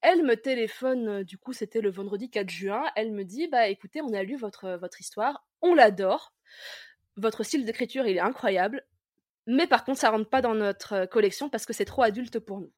[0.00, 4.00] Elle me téléphone, du coup c'était le vendredi 4 juin, elle me dit, bah écoutez,
[4.02, 6.34] on a lu votre, votre histoire, on l'adore,
[7.16, 8.84] votre style d'écriture il est incroyable,
[9.48, 12.60] mais par contre ça rentre pas dans notre collection parce que c'est trop adulte pour
[12.60, 12.72] nous.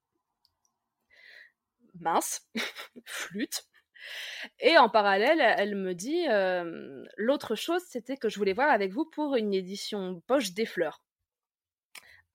[1.99, 2.49] Mince,
[3.05, 3.65] flûte.
[4.61, 6.27] Et en parallèle, elle me dit,
[7.17, 11.03] l'autre chose c'était que je voulais voir avec vous pour une édition poche des fleurs.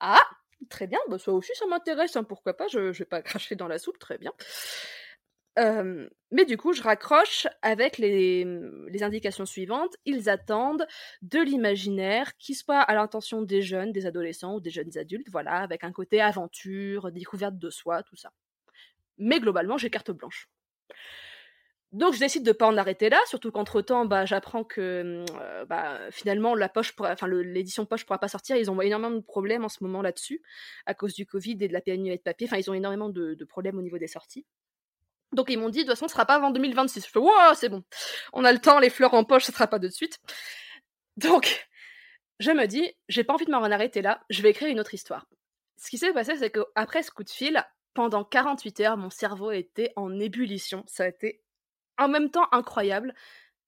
[0.01, 0.21] Ah,
[0.69, 3.55] très bien, bah, ça aussi ça m'intéresse, hein, pourquoi pas, je, ne vais pas cracher
[3.55, 4.33] dans la soupe, très bien.
[5.57, 8.45] Mais du coup, je raccroche avec les,
[8.89, 9.95] les, indications suivantes.
[10.05, 10.85] Ils attendent
[11.21, 15.57] de l'imaginaire qui soit à l'intention des jeunes, des adolescents ou des jeunes adultes, voilà,
[15.57, 18.31] avec un côté aventure, découverte de soi, tout ça.
[19.17, 20.49] Mais globalement, j'ai carte blanche.
[21.95, 25.65] Donc je décide de pas en arrêter là, surtout qu'entre temps, bah, j'apprends que euh,
[25.65, 28.57] bah, finalement la poche, enfin l'édition poche pourra pas sortir.
[28.57, 30.41] Ils ont énormément de problèmes en ce moment là-dessus
[30.85, 32.47] à cause du Covid et de la pénurie de papier.
[32.47, 34.45] Enfin, ils ont énormément de, problèmes au niveau des sorties.
[35.33, 37.05] Donc ils m'ont dit de toute façon, ce sera pas avant 2026.
[37.05, 37.83] Je fais wow, c'est bon,
[38.33, 40.19] on a le temps, les fleurs en poche, ce sera pas de suite.
[41.17, 41.67] Donc
[42.39, 44.93] je me dis, j'ai pas envie de m'en arrêter là, je vais écrire une autre
[44.93, 45.27] histoire.
[45.77, 47.63] Ce qui s'est passé, c'est qu'après ce coup de fil,
[47.93, 50.83] pendant 48 heures, mon cerveau était en ébullition.
[50.87, 51.41] Ça a été
[51.97, 53.13] en même temps incroyable,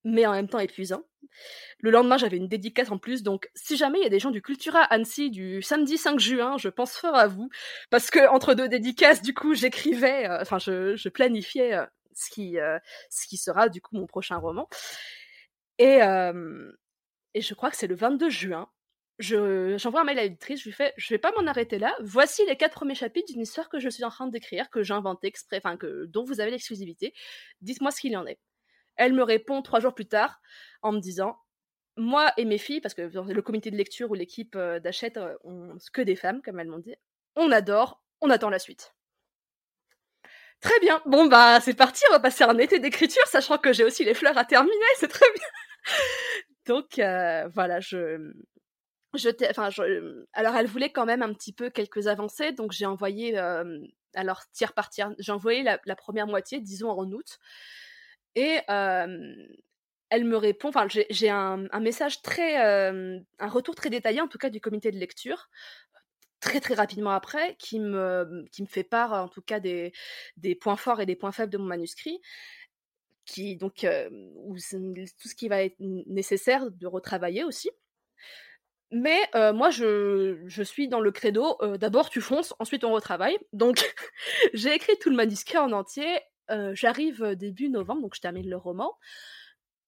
[0.07, 1.03] mais en même temps épuisant.
[1.79, 4.31] Le lendemain, j'avais une dédicace en plus, donc si jamais il y a des gens
[4.31, 7.49] du Cultura Annecy du samedi 5 juin, je pense fort à vous,
[7.89, 12.57] parce que entre deux dédicaces, du coup, j'écrivais, euh, enfin, je, planifiais euh, ce qui,
[13.09, 14.67] ce qui sera du coup mon prochain roman.
[15.77, 15.99] Et,
[17.33, 18.67] et je crois que c'est le 22 juin.
[19.19, 21.95] j'envoie un mail à l'éditrice, je lui fais Je vais pas m'en arrêter là.
[22.01, 24.95] Voici les quatre premiers chapitres d'une histoire que je suis en train d'écrire, que j'ai
[24.95, 25.77] inventée exprès, enfin,
[26.07, 27.13] dont vous avez l'exclusivité.
[27.61, 28.39] Dites-moi ce qu'il y en est.
[28.97, 30.41] Elle me répond trois jours plus tard
[30.81, 31.37] en me disant
[31.95, 36.01] Moi et mes filles, parce que le comité de lecture ou l'équipe d'achète ont que
[36.01, 36.95] des femmes, comme elles m'ont dit,
[37.35, 38.93] on adore, on attend la suite.
[40.59, 41.01] Très bien.
[41.05, 44.13] Bon bah c'est parti, on va passer un été d'écriture, sachant que j'ai aussi les
[44.15, 45.47] fleurs à terminer, c'est très bien.
[46.65, 48.33] Donc euh, voilà, je,
[49.13, 53.79] je, alors elle voulait quand même un petit peu quelques avancées, donc j'ai envoyé, euh,
[54.15, 57.39] alors tiers par tiers, j'ai envoyé la, première moitié, disons en août,
[58.37, 58.59] et
[60.09, 64.37] elle me répond, enfin j'ai un, un, message très, un retour très détaillé en tout
[64.37, 65.49] cas du comité de lecture,
[66.39, 69.91] très très rapidement après, qui me, qui me fait part en tout cas des,
[70.37, 72.21] des points forts et des points faibles de mon manuscrit
[73.25, 77.71] qui donc tout ce qui va être nécessaire de retravailler aussi.
[78.91, 83.37] Mais moi, je, je, suis dans le credo, d'abord tu fonces, ensuite on retravaille.
[83.51, 83.83] Donc
[84.53, 86.21] j'ai écrit tout le manuscrit en entier.
[86.73, 88.93] J'arrive début novembre, donc je termine le roman.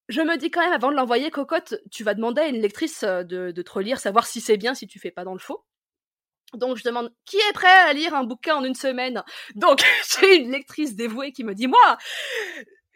[0.10, 3.04] Je me dis quand même, avant de l'envoyer, Cocotte, tu vas demander à une lectrice
[3.04, 5.64] de, de te relire, savoir si c'est bien, si tu fais pas dans le faux.
[6.54, 9.24] Donc je demande qui est prêt à lire un bouquin en une semaine?
[9.56, 9.84] Donc
[10.20, 11.98] j'ai une lectrice dévouée qui me dit moi,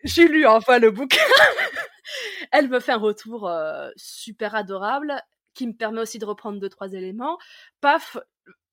[0.03, 1.21] j'ai lu enfin le bouquin.
[2.51, 3.49] Elle me fait un retour
[3.95, 5.21] super adorable
[5.53, 7.37] qui me permet aussi de reprendre deux trois éléments.
[7.79, 8.17] Paf,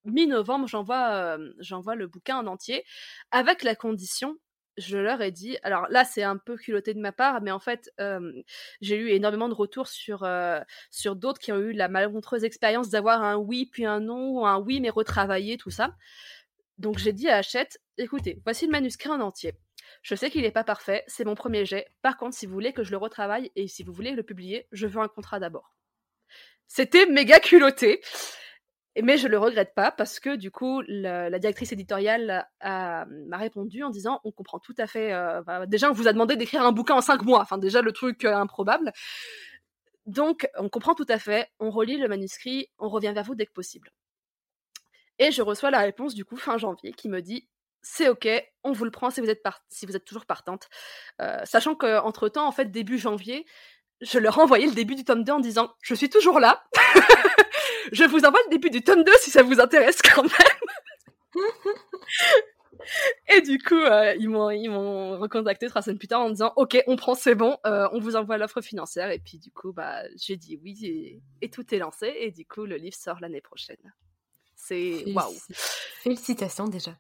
[0.05, 2.85] mi-novembre, j'envoie j'envoie le bouquin en entier
[3.31, 4.37] avec la condition
[4.77, 7.59] je leur ai dit, alors là c'est un peu culotté de ma part, mais en
[7.59, 7.91] fait
[8.81, 10.27] j'ai eu énormément de retours sur,
[10.91, 14.47] sur d'autres qui ont eu la malencontreuse expérience d'avoir un oui puis un non, ou
[14.47, 15.97] un oui mais retravaillé, tout ça.
[16.79, 19.55] Donc j'ai dit à Hachette, écoutez, voici le manuscrit en entier.
[20.03, 21.87] Je sais qu'il n'est pas parfait, c'est mon premier jet.
[22.01, 24.67] Par contre, si vous voulez que je le retravaille et si vous voulez le publier,
[24.73, 25.75] je veux un contrat d'abord.
[26.69, 28.01] C'était méga culotté.
[29.01, 33.91] Mais je le regrette pas parce que du coup, la, directrice éditoriale m'a répondu en
[33.91, 35.13] disant on comprend tout à fait.
[35.13, 37.41] Euh, déjà, on vous a demandé d'écrire un bouquin en cinq mois.
[37.41, 38.93] Enfin, déjà le truc euh, improbable.
[40.07, 41.49] Donc, on comprend tout à fait.
[41.61, 42.69] On relit le manuscrit.
[42.79, 43.91] On revient vers vous dès que possible.
[45.21, 47.47] Et je reçois la réponse du coup fin janvier qui me dit
[47.83, 48.29] c'est ok,
[48.65, 50.69] on vous le prend si vous êtes, si vous êtes toujours partante.
[51.21, 53.47] Euh, sachant qu'entre temps, en fait, début janvier,
[54.01, 56.65] je leur ai envoyé le début du tome 2 en disant Je suis toujours là,
[57.93, 60.33] je vous envoie le début du tome 2 si ça vous intéresse quand même.
[63.29, 66.53] Et du coup, euh, ils m'ont ils m'ont recontacté trois semaines plus tard en disant
[66.57, 69.11] OK, on prend, c'est bon, euh, on vous envoie l'offre financière.
[69.11, 72.13] Et puis du coup, bah j'ai dit oui et, et, tout est lancé.
[72.19, 73.77] Et du coup, le livre sort l'année prochaine.
[74.57, 75.35] C'est waouh.
[76.03, 76.97] Félicitations déjà.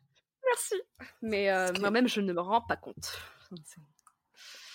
[0.47, 0.74] Merci.
[1.22, 3.18] Mais euh, moi-même, je ne me rends pas compte.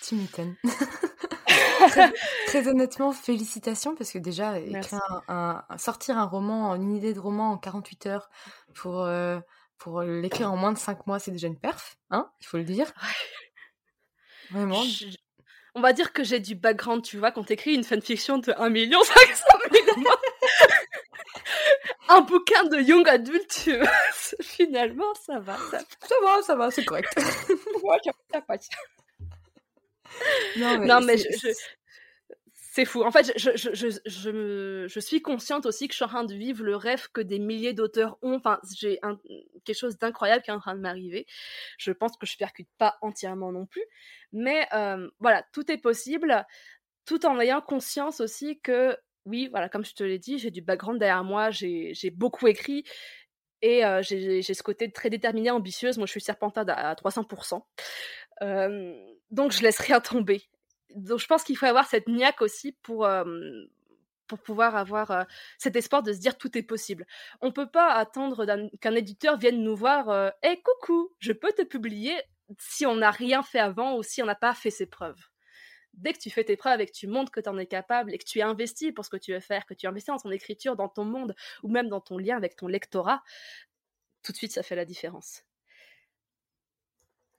[0.02, 0.56] Tu m'étonnes.
[2.48, 7.52] très, honnêtement, félicitations parce que déjà, écrire un, sortir un roman, une idée de roman
[7.52, 8.30] en 48 heures
[8.74, 9.40] pour, euh,
[9.78, 12.64] pour l'écrire en moins de 5 mois, c'est déjà une perf, hein, il faut le
[12.64, 12.92] dire.
[14.52, 14.84] Vraiment.
[15.78, 18.70] On va dire que j'ai du background, tu vois, quand t'écris une fanfiction de 1
[18.70, 19.86] million 500 000
[22.10, 23.70] un bouquin de young adult,
[24.42, 25.58] finalement, ça va.
[25.72, 27.14] Ça, va, ça va, c'est correct.
[30.58, 31.18] non, mais,
[32.76, 33.04] c'est fou.
[33.04, 36.24] En fait, je, je, je, je, je, suis consciente aussi que je suis en train
[36.26, 38.36] de vivre le rêve que des milliers d'auteurs ont.
[38.36, 39.00] Enfin, j'ai
[39.64, 41.26] quelque chose d'incroyable qui est en train de m'arriver.
[41.78, 43.86] Je pense que je percute pas entièrement non plus.
[44.34, 46.46] Mais euh, voilà, tout est possible,
[47.06, 50.62] tout en ayant conscience aussi que oui, voilà, comme je te l'ai dit, j'ai du
[50.62, 52.84] background derrière moi, j'ai beaucoup écrit
[53.62, 55.98] et j'ai ce côté très déterminé, ambitieuse.
[55.98, 57.62] Moi, je suis serpentade à, 300%.
[58.42, 60.44] Donc, je laisse rien tomber.
[60.96, 63.08] Donc, je pense qu'il faut avoir cette niaque aussi pour,
[64.28, 65.26] pour pouvoir avoir
[65.58, 67.06] cet espoir de se dire tout est possible.
[67.42, 68.46] On peut pas attendre
[68.80, 72.16] qu'un éditeur vienne nous voir Hé, hey, coucou, je peux te publier
[72.60, 75.30] si on n'a rien fait avant ou si on n'a pas fait ses preuves
[75.98, 78.14] dès que tu fais tes preuves et que tu montres que tu en es capable
[78.14, 80.20] et que tu es investi pour ce que tu veux faire, que tu investis dans
[80.20, 83.24] ton écriture, dans ton monde ou même dans ton lien avec ton lectorat,
[84.24, 85.44] tout de suite ça fait la différence.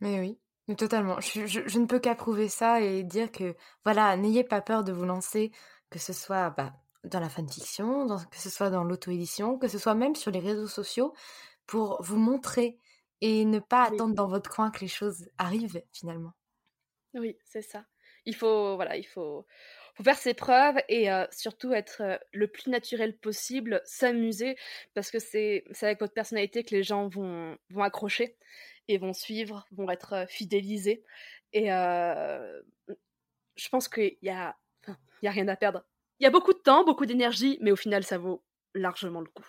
[0.00, 0.38] Mais oui,
[0.74, 1.20] totalement.
[1.20, 3.54] Je, ne peux qu'approuver ça et dire que
[3.84, 5.52] voilà, n'ayez pas peur de vous lancer,
[5.90, 6.72] que ce soit bah,
[7.04, 10.66] dans la fanfiction, que ce soit dans l'auto-édition, que ce soit même sur les réseaux
[10.66, 11.14] sociaux,
[11.66, 12.78] pour vous montrer
[13.20, 16.32] et ne pas attendre dans votre coin que les choses arrivent finalement.
[17.14, 17.84] Oui, c'est ça
[18.26, 19.46] il faut, voilà, il faut,
[20.04, 24.56] faire ses preuves et surtout être le plus naturel possible, s'amuser,
[24.92, 28.36] parce que c'est avec votre personnalité que les gens vont, vont accrocher
[28.88, 31.02] et vont suivre, vont être fidélisés.
[31.52, 34.56] Et je pense qu'il y a,
[35.22, 35.84] y a rien à perdre.
[36.18, 38.42] Il y a beaucoup de temps, beaucoup d'énergie, mais au final, ça vaut
[38.74, 39.46] largement le coup.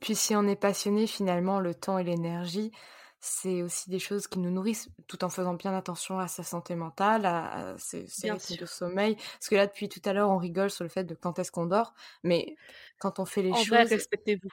[0.00, 2.72] Puis si on est passionné, finalement, le temps et l'énergie,
[3.20, 6.76] c'est aussi des choses qui nous nourrissent tout en faisant bien attention à sa santé
[6.76, 9.16] mentale, à, ses, rythmes de sommeil.
[9.16, 11.50] Parce que là, depuis tout à l'heure, on rigole sur le fait de quand est-ce
[11.50, 12.56] qu'on dort, mais
[12.98, 13.88] quand on fait les choses...
[13.88, 14.48] respectez-vous.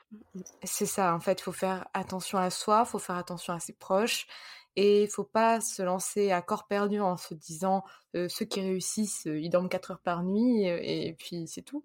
[0.64, 3.60] C'est ça, en fait, il faut faire attention à soi, il faut faire attention à
[3.60, 4.26] ses proches,
[4.76, 9.26] et il faut pas se lancer à corps perdu en se disant ceux qui réussissent,
[9.26, 11.84] ils dorment 4 heures par nuit, et, puis c'est tout.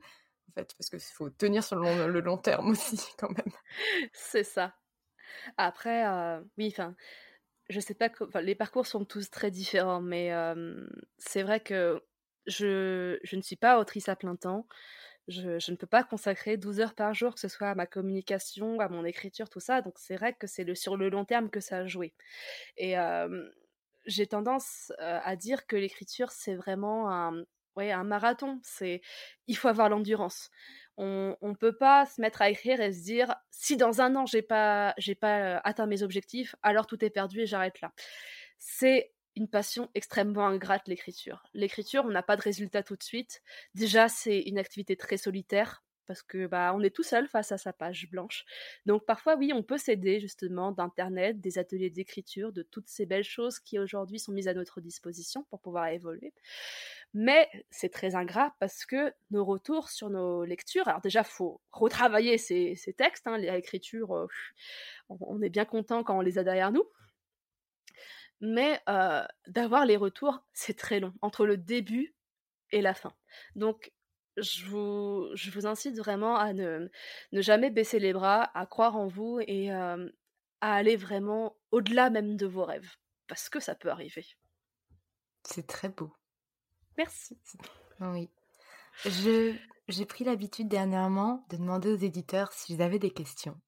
[0.48, 3.52] En fait, parce qu'il faut tenir sur le long terme aussi, quand même.
[4.12, 4.72] C'est ça.
[5.56, 6.04] Après,
[6.58, 6.94] oui, enfin,
[7.68, 8.10] je sais pas,
[8.42, 10.32] les parcours sont tous très différents, mais
[11.18, 12.02] c'est vrai que
[12.46, 14.66] je, je ne suis pas autrice à plein temps.
[15.28, 18.80] Je, ne peux pas consacrer 12 heures par jour, que ce soit à ma communication,
[18.80, 19.80] à mon écriture, tout ça.
[19.82, 22.14] Donc c'est vrai que c'est sur le long terme que ça a joué.
[22.76, 22.94] Et
[24.06, 27.44] j'ai tendance à dire que l'écriture, c'est vraiment un,
[27.76, 28.60] ouais, un marathon.
[28.62, 29.02] C'est,
[29.46, 30.50] il faut avoir l'endurance.
[30.96, 34.26] On ne peut pas se mettre à écrire et se dire si dans un an
[34.26, 37.92] j'ai pas pas euh, atteint mes objectifs, alors tout est perdu et j'arrête là.
[38.58, 41.42] C'est une passion extrêmement ingrate l'écriture.
[41.54, 43.42] L'écriture, on n'a pas de résultat tout de suite.
[43.74, 47.58] Déjà, c'est une activité très solitaire parce que bah on est tout seul face à
[47.58, 48.44] sa page blanche.
[48.86, 53.24] Donc parfois oui, on peut s'aider justement d'internet, des ateliers d'écriture, de toutes ces belles
[53.24, 56.32] choses qui aujourd'hui sont mises à notre disposition pour pouvoir évoluer.
[57.12, 62.38] Mais c'est très ingrat parce que nos retours sur nos lectures, alors déjà faut retravailler
[62.38, 64.26] ces, textes, hein, l'écriture, euh,
[65.08, 66.84] on est bien content quand on les a derrière nous.
[68.40, 72.14] Mais euh, d'avoir les retours, c'est très long, entre le début
[72.70, 73.12] et la fin.
[73.56, 73.92] Donc
[74.36, 76.88] je vous, je vous incite vraiment à ne,
[77.32, 79.96] ne, jamais baisser les bras, à croire en vous et à
[80.60, 82.96] aller vraiment au-delà même de vos rêves.
[83.26, 84.26] Parce que ça peut arriver.
[85.44, 86.12] C'est très beau.
[86.98, 87.38] Merci.
[88.00, 88.28] Oui.
[89.04, 89.54] Je,
[89.88, 93.60] j'ai pris l'habitude dernièrement de demander aux éditeurs s'ils avaient des questions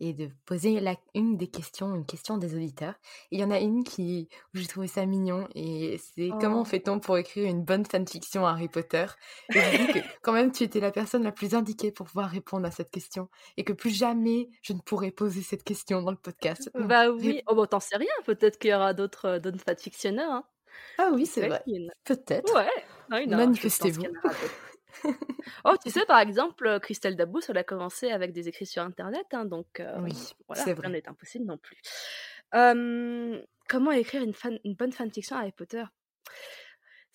[0.00, 2.94] et de poser la, une des questions, une question des auditeurs.
[3.30, 6.64] Il y en a une qui, où j'ai trouvé ça mignon et c'est comment oh.
[6.64, 9.06] fait-on pour écrire une bonne fanfiction Harry Potter?
[9.54, 12.30] Et j'ai dit que quand même tu étais la personne la plus indiquée pour pouvoir
[12.30, 16.10] répondre à cette question et que plus jamais je ne pourrais poser cette question dans
[16.10, 16.70] le podcast.
[16.74, 20.32] Bah oui, oh bon t'en sais rien, peut-être qu'il y aura d'autres euh, fanfictionneurs.
[20.32, 20.44] Hein.
[20.98, 21.62] Ah oui, c'est vrai.
[22.04, 22.54] Peut-être.
[22.54, 23.26] Ouais.
[23.26, 24.02] Manifestez-vous.
[25.64, 28.82] oh, tu sais, par exemple, euh, Christelle Dabous, elle a commencé avec des écrits sur
[28.82, 30.12] Internet, hein, donc euh, oui,
[30.46, 31.76] voilà, rien n'est impossible non plus.
[32.52, 35.84] comment écrire une, fan, une bonne fanfiction Harry Potter?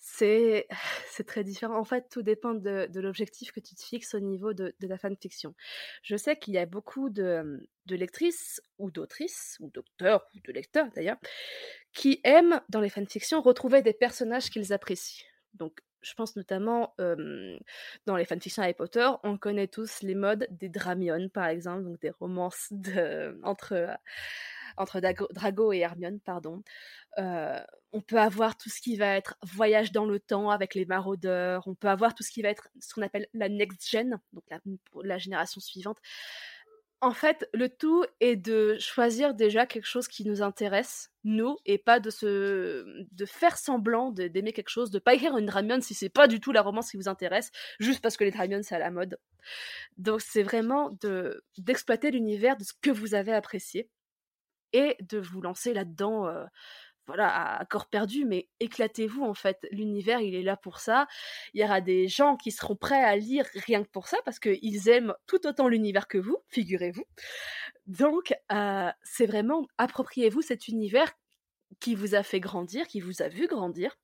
[0.00, 1.78] C'est très différent.
[1.78, 4.98] En fait, tout dépend de, l'objectif que tu te fixes au niveau de, de la
[4.98, 5.54] fanfiction.
[6.02, 10.52] Je sais qu'il y a beaucoup de, de lectrices ou d'autrices, ou d'auteurs, ou de
[10.52, 11.18] lecteurs d'ailleurs,
[11.92, 15.24] qui aiment dans les fanfictions retrouver des personnages qu'ils apprécient.
[15.54, 16.94] Donc, je pense notamment
[18.06, 22.00] dans les fanfictions Harry Potter, on connaît tous les modes des Dramion, par exemple, donc
[22.00, 22.72] des romances
[23.42, 23.98] entre,
[24.76, 26.62] entre Drago et Hermione, pardon.
[27.16, 31.66] on peut avoir tout ce qui va être voyage dans le temps avec les maraudeurs,
[31.66, 34.44] on peut avoir tout ce qui va être ce qu'on appelle la next gen, donc
[35.02, 35.98] la génération suivante.
[37.00, 41.78] En fait, le tout est de choisir déjà quelque chose qui nous intéresse, nous, et
[41.78, 45.94] pas de se, de faire semblant d'aimer quelque chose, de pas écrire une Dramion si
[45.94, 48.74] c'est pas du tout la romance qui vous intéresse, juste parce que les Dramion c'est
[48.74, 49.16] à la mode.
[49.96, 53.88] Donc c'est vraiment de d'exploiter l'univers de ce que vous avez apprécié
[54.72, 56.26] et de vous lancer là-dedans.
[56.26, 56.44] Euh,
[57.08, 59.66] voilà, à corps perdu, mais éclatez-vous en fait.
[59.72, 61.08] L'univers, il est là pour ça.
[61.54, 64.38] Il y aura des gens qui seront prêts à lire rien que pour ça, parce
[64.38, 67.04] qu'ils aiment tout autant l'univers que vous, figurez-vous.
[67.86, 71.10] Donc, euh, c'est vraiment appropriez-vous cet univers
[71.80, 73.96] qui vous a fait grandir, qui vous a vu grandir,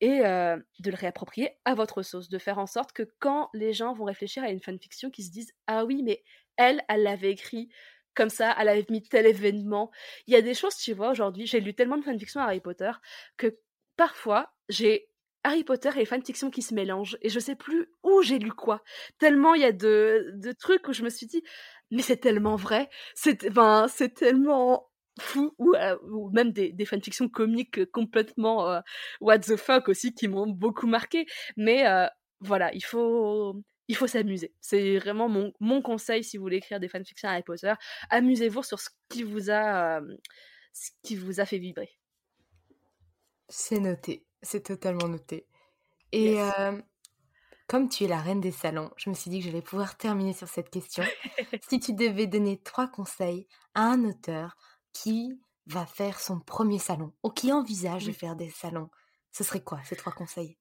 [0.00, 3.72] et euh, de le réapproprier à votre sauce, de faire en sorte que quand les
[3.72, 6.22] gens vont réfléchir à une fanfiction, qu'ils se disent ah oui, mais
[6.56, 7.68] elle, elle l'avait écrit
[8.14, 9.90] comme ça, elle avait mis tel événement.
[10.26, 12.90] Il y a des choses, tu vois, aujourd'hui, j'ai lu tellement de fanfiction Harry Potter
[13.36, 13.58] que
[13.96, 15.10] parfois, j'ai
[15.44, 18.82] Harry Potter et fanfiction qui se mélangent et je sais plus où j'ai lu quoi.
[19.18, 21.42] Tellement il y a de, trucs où je me suis dit,
[21.90, 23.38] mais c'est tellement vrai, c'est
[24.14, 25.96] tellement fou ou, euh,
[26.32, 28.80] même des, des fanfictions comiques complètement euh,
[29.20, 31.26] what the fuck aussi qui m'ont beaucoup marqué.
[31.56, 32.06] Mais euh,
[32.40, 34.54] voilà, il faut il faut s'amuser.
[34.60, 37.72] C'est vraiment mon, mon, conseil si vous voulez écrire des fanfictions Harry Potter.
[38.10, 40.16] Amusez-vous sur ce qui vous a, euh,
[40.72, 41.90] ce qui vous a fait vibrer.
[43.48, 45.48] C'est noté, c'est totalement noté.
[46.12, 46.80] Et euh,
[47.66, 50.34] comme tu es la reine des salons, je me suis dit que j'allais pouvoir terminer
[50.34, 51.02] sur cette question.
[51.68, 54.56] si tu devais donner trois conseils à un auteur
[54.92, 58.88] qui va faire son premier salon ou qui envisage de faire des salons,
[59.32, 60.59] ce serait quoi ces trois conseils?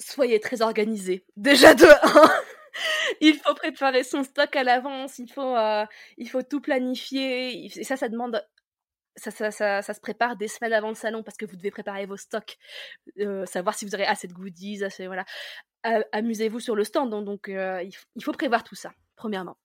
[0.00, 1.24] Soyez très organisé.
[1.36, 2.30] Déjà de 1
[3.20, 5.84] il faut préparer son stock à l'avance, il faut, euh,
[6.16, 7.66] il faut tout planifier.
[7.66, 8.42] Et ça, ça demande
[9.16, 11.70] ça, ça, ça, ça, se prépare des semaines avant le salon parce que vous devez
[11.70, 12.56] préparer vos stocks,
[13.18, 15.24] euh, savoir si vous aurez assez de goodies, assez, voilà.
[16.12, 19.56] Amusez-vous sur le stand, donc, donc euh, il, faut prévoir tout ça, premièrement.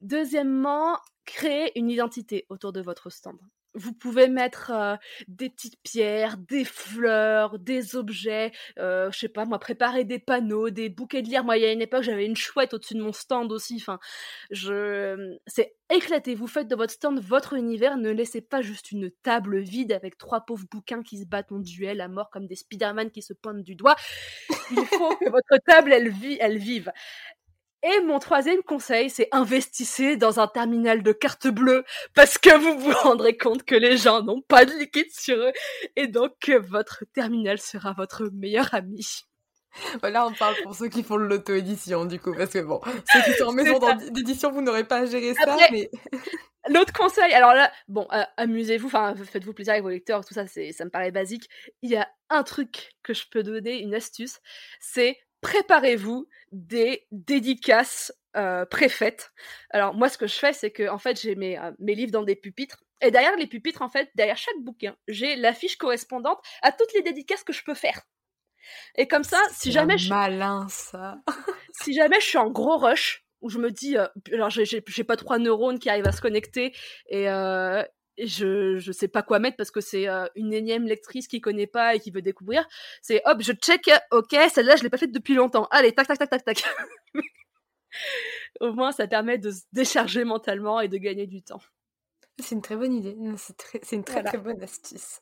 [0.00, 3.38] Deuxièmement, créer une identité autour de votre stand
[3.76, 4.98] vous pouvez mettre
[5.28, 10.70] des petites pierres, des fleurs, des objets, euh, je sais pas moi, préparer des panneaux,
[10.70, 11.44] des bouquets de lierre.
[11.44, 13.76] Moi, il y a une époque, j'avais une chouette au-dessus de mon stand aussi.
[13.76, 13.98] Enfin,
[14.50, 16.34] je, c'est éclaté.
[16.34, 17.96] Vous faites de votre stand votre univers.
[17.96, 21.58] Ne laissez pas juste une table vide avec trois pauvres bouquins qui se battent en
[21.58, 23.96] duel à mort comme des Spider-Man qui se pointent du doigt.
[24.70, 26.92] Il faut que votre table, elle, vit, elle vive.
[27.86, 31.84] Et mon troisième conseil, c'est investissez dans un terminal de carte bleue
[32.14, 35.52] parce que vous vous rendrez compte que les gens n'ont pas de liquide sur eux
[35.94, 39.06] et donc votre terminal sera votre meilleur ami.
[40.00, 42.80] Voilà, on parle pour ceux qui font de l'auto-édition, du coup, parce que bon,
[43.12, 43.78] ceux qui sont en maison
[44.10, 45.90] d'édition, vous n'aurez pas à gérer ça, mais...
[46.68, 50.48] L'autre conseil, alors là, bon, euh, amusez-vous, enfin, faites-vous plaisir avec vos lecteurs, tout ça,
[50.48, 51.48] c'est, ça me paraît basique.
[51.82, 54.40] Il y a un truc que je peux donner, une astuce,
[54.80, 59.32] c'est préparez-vous des dédicaces euh, préfaites.
[59.70, 62.12] Alors moi, ce que je fais, c'est que en fait, j'ai mes, euh, mes livres
[62.12, 62.82] dans des pupitres.
[63.00, 66.92] Et derrière les pupitres, en fait, derrière chaque bouquin, j'ai la fiche correspondante à toutes
[66.94, 68.02] les dédicaces que je peux faire.
[68.96, 70.08] Et comme ça, si jamais je...
[70.08, 71.18] malin ça.
[71.72, 75.16] si jamais je suis en gros rush où je me dis, euh, alors j'ai pas
[75.16, 76.74] trois neurones qui arrivent à se connecter
[77.08, 77.82] et, euh,
[78.18, 81.66] je je sais pas quoi mettre parce que c'est euh, une énième lectrice qui connaît
[81.66, 82.66] pas et qui veut découvrir.
[83.02, 85.66] C'est hop, je check, ok, celle-là je l'ai pas faite depuis longtemps.
[85.70, 86.64] Allez, tac tac tac tac tac.
[88.60, 91.60] Au moins ça permet de se décharger mentalement et de gagner du temps.
[92.38, 93.16] C'est une très bonne idée.
[93.82, 95.20] C'est une très très bonne astuce.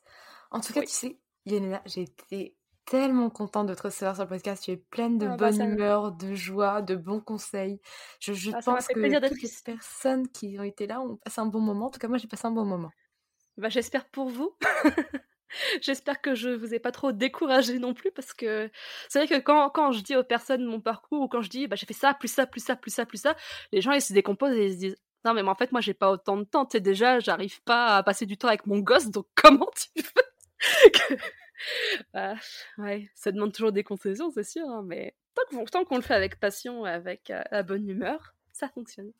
[0.51, 2.55] En tout cas, tu sais, Yelena, j'ai été
[2.85, 4.63] tellement contente de te recevoir sur le podcast.
[4.63, 7.79] Tu es pleine de ah, bah, bonne humeur, de joie, de bons conseils.
[8.19, 11.47] Je, je ah, pense que toutes les personnes qui ont été là ont passé un
[11.47, 11.87] bon moment.
[11.87, 12.91] En tout cas, moi, j'ai passé un bon moment.
[13.57, 14.55] Bah, j'espère pour vous.
[15.81, 18.69] J'espère que je vous ai pas trop découragé non plus parce que
[19.07, 21.67] c'est vrai que quand, quand je dis aux personnes mon parcours ou quand je dis
[21.67, 23.35] bah, j'ai fait ça, plus ça, plus ça, plus ça, plus ça,
[23.71, 25.93] les gens ils se décomposent et ils se disent non mais, en fait moi j'ai
[25.93, 28.79] pas autant de temps, tu sais déjà j'arrive pas à passer du temps avec mon
[28.79, 31.17] gosse donc comment tu veux
[32.13, 32.35] bah,
[32.77, 35.15] ouais, ça demande toujours des concessions, c'est sûr, hein, mais
[35.71, 39.11] tant qu'on le fait avec passion, avec euh, la bonne humeur, ça fonctionne.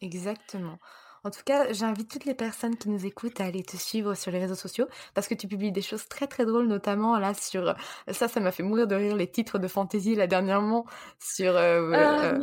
[0.00, 0.78] Exactement.
[1.24, 4.32] En tout cas, j'invite toutes les personnes qui nous écoutent à aller te suivre sur
[4.32, 7.76] les réseaux sociaux parce que tu publies des choses très très drôles, notamment là sur
[8.08, 10.84] ça, ça m'a fait mourir de rire les titres de fantasy là dernièrement
[11.20, 12.40] sur euh, ah euh,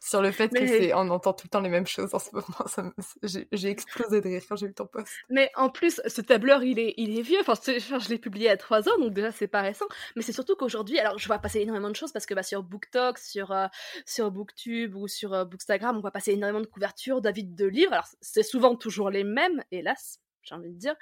[0.00, 2.30] sur le fait que c'est on entend tout le temps les mêmes choses en ce
[2.32, 2.92] moment.
[3.22, 5.08] J'ai explosé de rire quand j'ai vu ton post.
[5.28, 7.38] Mais en plus, ce tableur, il est, il est vieux.
[7.40, 9.86] Enfin, je l'ai publié à 3 ans, donc déjà, c'est pas récent.
[10.16, 12.62] Mais c'est surtout qu'aujourd'hui, alors je vois passer énormément de choses parce que bah, sur
[12.62, 13.66] BookTok, sur, euh,
[14.06, 17.92] sur BookTube ou sur euh, Bookstagram, on voit passer énormément de couvertures, d'avis de livres.
[17.92, 20.96] Alors, c'est souvent toujours les mêmes, hélas, j'ai envie de dire.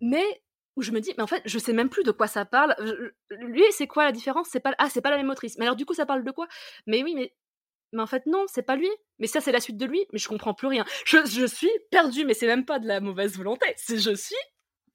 [0.00, 0.42] mais
[0.78, 2.74] où je me dis, mais en fait, je sais même plus de quoi ça parle.
[3.30, 4.48] lui, c'est quoi la différence?
[4.50, 5.58] C'est pas ah, c'est pas la même autrice.
[5.58, 6.46] Mais alors du coup, ça parle de quoi?
[6.86, 7.34] Mais oui, mais
[7.92, 8.88] mais en fait non, c'est pas lui.
[9.18, 10.06] Mais ça, c'est la suite de lui.
[10.12, 10.84] Mais je comprends plus rien.
[11.04, 13.66] Je, suis perdue, mais c'est même pas de la mauvaise volonté.
[13.76, 14.36] C'est je suis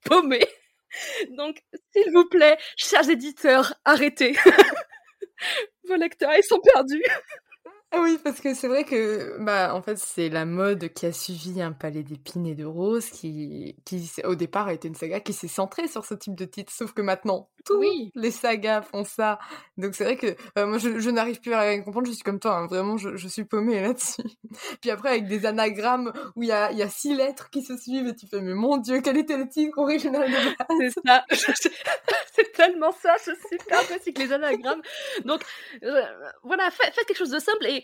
[0.06, 0.46] paumée.
[1.36, 1.62] Donc,
[1.92, 4.32] s'il vous plaît, chers éditeurs, arrêtez.
[5.84, 7.04] Vos lecteurs, ils sont perdus.
[7.96, 11.12] Ah oui, parce que c'est vrai que, bah, en fait, c'est la mode qui a
[11.12, 15.20] suivi un palais d'épines et de roses, qui, qui, au départ, a été une saga
[15.20, 17.82] qui s'est centrée sur ce type de titre, sauf que maintenant, tous
[18.14, 19.38] les sagas font ça.
[19.78, 22.56] Donc c'est vrai que euh, moi, je, n'arrive plus à comprendre, je suis comme toi,
[22.56, 24.22] hein, vraiment, je, je, suis paumée là-dessus.
[24.80, 27.76] Puis après, avec des anagrammes où il y a, y a six lettres qui se
[27.76, 31.24] suivent, et tu fais, mais mon Dieu, quel était le titre original de C'est ça,
[31.30, 34.82] c'est tellement ça, je suis super que les anagrammes.
[35.24, 35.42] Donc,
[35.82, 36.02] euh,
[36.42, 37.83] voilà, faites quelque chose de simple et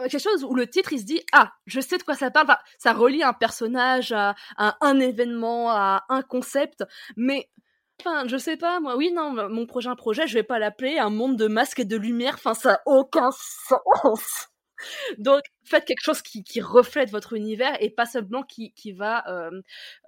[0.00, 2.30] euh, quelque chose où le titre il se dit ah je sais de quoi ça
[2.30, 2.56] parle.
[2.78, 6.84] Ça relie un personnage à, un événement à un concept.
[7.16, 7.48] Mais
[8.00, 8.96] enfin je sais pas moi.
[8.96, 11.96] Oui non mon prochain projet je vais pas l'appeler un monde de masques et de
[11.96, 12.34] lumière.
[12.34, 14.48] Enfin ça a aucun sens.
[15.18, 19.50] Donc faites quelque chose qui, reflète votre univers et pas seulement qui, qui va euh,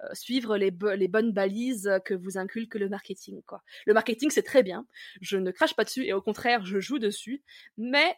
[0.03, 3.63] euh, suivre les, les bonnes balises que vous inculque le marketing quoi.
[3.85, 4.85] Le marketing c'est très bien.
[5.21, 7.41] Je ne crache pas dessus et au contraire je joue dessus.
[7.77, 8.17] Mais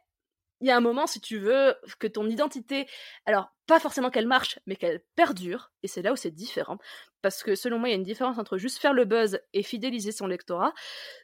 [0.62, 2.88] il y a un moment, si tu veux, que ton identité,
[3.26, 6.78] alors pas forcément qu'elle marche, mais qu'elle perdure, et c'est là où c'est différent,
[7.22, 9.64] parce que selon moi, il y a une différence entre juste faire le buzz et
[9.64, 10.74] fidéliser son lectorat,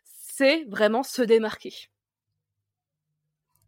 [0.03, 1.73] c'est vraiment se démarquer.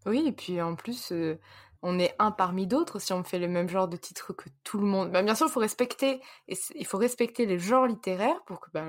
[0.05, 1.38] Oui, et puis en plus, euh,
[1.82, 4.80] on est un parmi d'autres si on fait le même genre de titre que tout
[4.80, 5.11] le monde.
[5.11, 8.86] Bah, bien sûr, il faut respecter, il faut respecter les genres littéraires pour que bah,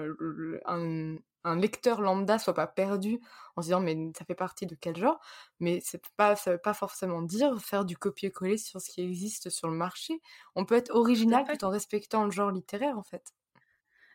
[0.67, 3.21] un, un, lecteur lambda soit pas perdu
[3.57, 5.21] en se disant mais ça fait partie de quel genre.
[5.61, 9.51] Mais c'est pas, ça veut pas forcément dire faire du copier-coller sur ce qui existe
[9.51, 10.21] sur le marché.
[10.55, 13.33] On peut être original tout en respectant le genre littéraire en fait.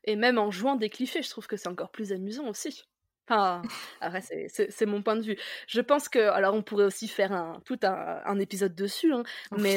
[0.06, 2.84] Et même en jouant des clichés, je trouve que c'est encore plus amusant aussi.
[3.28, 3.62] Enfin,
[4.02, 5.38] après, c'est mon point de vue.
[5.68, 9.24] Je pense que, alors, on pourrait aussi faire un, tout un, épisode dessus, hein,
[9.58, 9.76] mais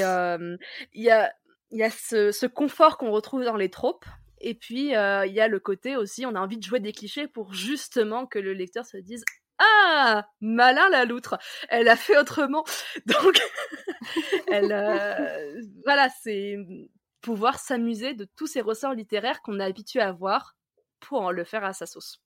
[0.93, 1.33] il y a,
[1.71, 4.05] y a ce, ce confort qu'on retrouve dans les tropes.
[4.41, 7.27] Et puis, il y a le côté aussi, on a envie de jouer des clichés
[7.27, 9.25] pour justement que le lecteur se dise
[9.59, 12.65] Ah, malin la loutre, elle a fait autrement.
[13.07, 13.41] Donc,
[14.49, 14.75] elle,
[15.85, 16.57] voilà, c'est
[17.21, 20.57] pouvoir s'amuser de tous ces ressorts littéraires qu'on est habitué à voir
[21.01, 22.23] pour en le faire à sa sauce.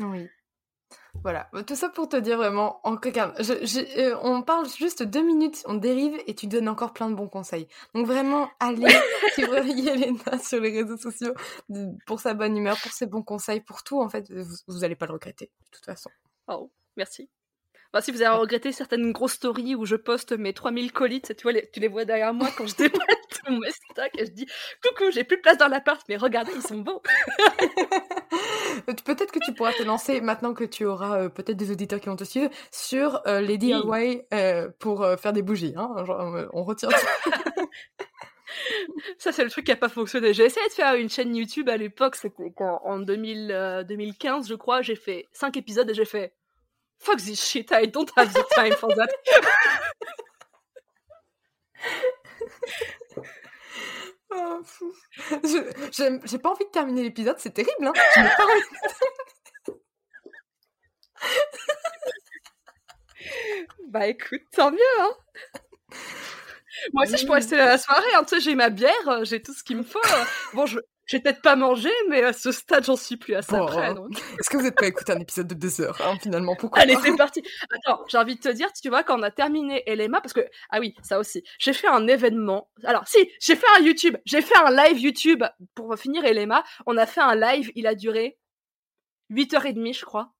[0.00, 0.28] Oui.
[1.22, 5.74] Voilà, tout ça pour te dire vraiment, en euh, on parle juste deux minutes, on
[5.74, 7.66] dérive et tu donnes encore plein de bons conseils.
[7.94, 8.86] Donc vraiment, allez
[9.32, 11.34] suivre Yelena sur les réseaux sociaux
[12.06, 14.96] pour sa bonne humeur, pour ses bons conseils, pour tout en fait, vous, vous allez
[14.96, 16.10] pas le regretter de toute façon.
[16.46, 17.28] Oh, merci
[18.00, 21.52] si vous avez regretté certaines grosses stories où je poste mes 3000 colis, tu, vois,
[21.72, 23.00] tu les vois derrière moi quand je déballe
[23.50, 24.46] mes stocks et je dis
[24.82, 27.02] Coucou, j'ai plus de place dans l'appart, mais regardez, ils sont beaux.
[29.04, 32.08] peut-être que tu pourras te lancer maintenant que tu auras euh, peut-être des auditeurs qui
[32.08, 35.74] vont te suivre sur euh, les DIY euh, pour faire des bougies.
[35.76, 35.88] Hein,
[36.52, 36.88] on retient
[39.18, 39.32] ça.
[39.32, 40.32] c'est le truc qui a pas fonctionné.
[40.32, 44.82] J'ai essayé de faire une chaîne YouTube à l'époque, c'était en 2015, je crois.
[44.82, 46.32] J'ai fait 5 épisodes et j'ai fait
[46.98, 49.08] Fuck this shit, I don't have the time for that.
[54.30, 54.62] oh,
[56.24, 57.92] J'ai pas envie de terminer l'épisode, c'est terrible, hein
[63.88, 65.10] Bah écoute, tant mieux, hein
[66.92, 68.24] Moi aussi, je pourrais rester la soirée, hein.
[68.38, 69.98] j'ai ma bière, j'ai tout ce qu'il me faut.
[70.52, 70.78] Bon, je,
[71.08, 73.90] j'ai peut-être pas mangé, mais à ce stade, j'en suis plus à ça près.
[74.38, 76.54] Est-ce que vous êtes pas écouté un épisode de deux heures, hein, finalement?
[76.54, 77.42] Pourquoi Allez, c'est parti.
[77.70, 80.46] Attends, j'ai envie de te dire, tu vois, quand on a terminé LMA, parce que,
[80.68, 82.70] ah oui, ça aussi, j'ai fait un événement.
[82.84, 85.42] Alors, si, j'ai fait un YouTube, j'ai fait un live YouTube
[85.74, 86.62] pour finir LMA.
[86.86, 88.38] On a fait un live, il a duré
[89.30, 90.34] 8h30, je crois.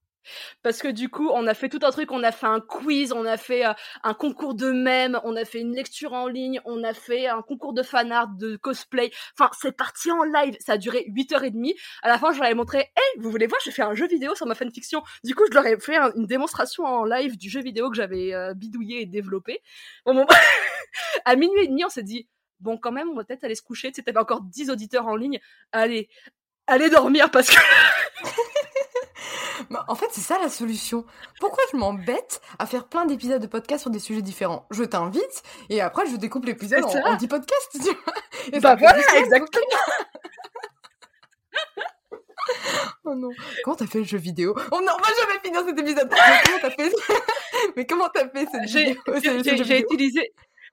[0.62, 3.12] Parce que du coup, on a fait tout un truc, on a fait un quiz,
[3.12, 3.72] on a fait euh,
[4.02, 7.42] un concours de mèmes, on a fait une lecture en ligne, on a fait un
[7.42, 9.10] concours de fanart, de cosplay.
[9.38, 11.74] Enfin, c'est parti en live, ça a duré 8h30.
[12.02, 14.06] À la fin, je leur ai montré, hey, vous voulez voir, j'ai fait un jeu
[14.06, 15.02] vidéo sur ma fanfiction.
[15.24, 18.34] Du coup, je leur ai fait une démonstration en live du jeu vidéo que j'avais
[18.34, 19.62] euh, bidouillé et développé.
[21.24, 22.28] À minuit et demi, on s'est dit,
[22.60, 23.92] bon, quand même, on va peut-être aller se coucher.
[23.92, 25.40] Tu sais, encore 10 auditeurs en ligne.
[25.72, 26.08] Allez,
[26.66, 27.56] allez dormir parce que...
[29.88, 31.04] En fait, c'est ça la solution.
[31.40, 34.66] Pourquoi je m'embête à faire plein d'épisodes de podcast sur des sujets différents?
[34.70, 37.72] Je t'invite et après je découpe l'épisode en, en 10 podcasts.
[37.72, 38.14] Tu vois
[38.52, 39.64] et bah voilà, exactement.
[43.04, 43.30] oh non.
[43.64, 44.54] Comment t'as fait le jeu vidéo?
[44.70, 46.10] Oh non, on va jamais finir cet épisode.
[46.10, 46.92] Mais comment t'as fait
[47.76, 50.32] Mais comment t'as fait cette vidéo J'ai utilisé,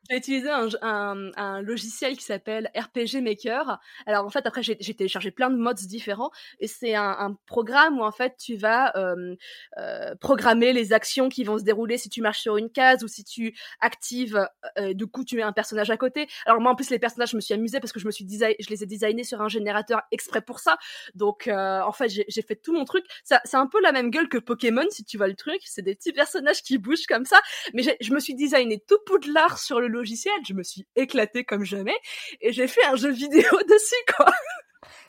[0.09, 3.79] j'ai utilisé un, un, un, logiciel qui s'appelle RPG Maker.
[4.05, 7.99] Alors en fait après j'ai téléchargé plein de mods différents et c'est un, un, programme
[7.99, 9.35] où en fait tu vas euh,
[9.77, 13.07] euh, programmer les actions qui vont se dérouler si tu marches sur une case ou
[13.07, 14.47] si tu actives.
[14.77, 16.27] Euh, du coup tu mets un personnage à côté.
[16.45, 18.27] Alors moi en plus les personnages je me suis amusée parce que je me suis
[18.29, 20.77] je les ai designés sur un générateur exprès pour ça.
[21.15, 23.05] Donc euh, en fait j'ai fait tout mon truc.
[23.23, 25.61] C'est un peu la même gueule que Pokémon si tu vois le truc.
[25.65, 27.39] C'est des petits personnages qui bougent comme ça.
[27.73, 31.63] Mais je me suis designé tout poudlard sur le logiciel, je me suis éclatée comme
[31.63, 31.97] jamais
[32.41, 34.31] et j'ai fait un jeu vidéo dessus, quoi.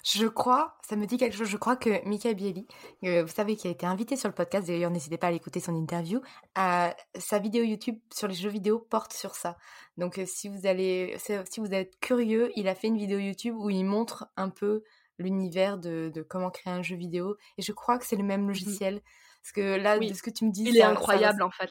[0.05, 2.66] Je crois, ça me dit quelque chose, je crois que Mika Bieli,
[3.05, 5.59] euh, vous savez, qui a été invité sur le podcast, d'ailleurs n'hésitez pas à l'écouter
[5.59, 6.20] son interview,
[6.59, 9.57] euh, sa vidéo YouTube sur les jeux vidéo porte sur ça.
[9.97, 13.56] Donc euh, si vous allez, si vous êtes curieux, il a fait une vidéo YouTube
[13.59, 14.85] où il montre un peu
[15.19, 17.36] l'univers de, comment créer un jeu vidéo.
[17.59, 19.02] Et je crois que c'est le même mmh logiciel.
[19.43, 20.65] Parce que là, de ce que tu me dis...
[20.65, 21.70] Il est incroyable en fait.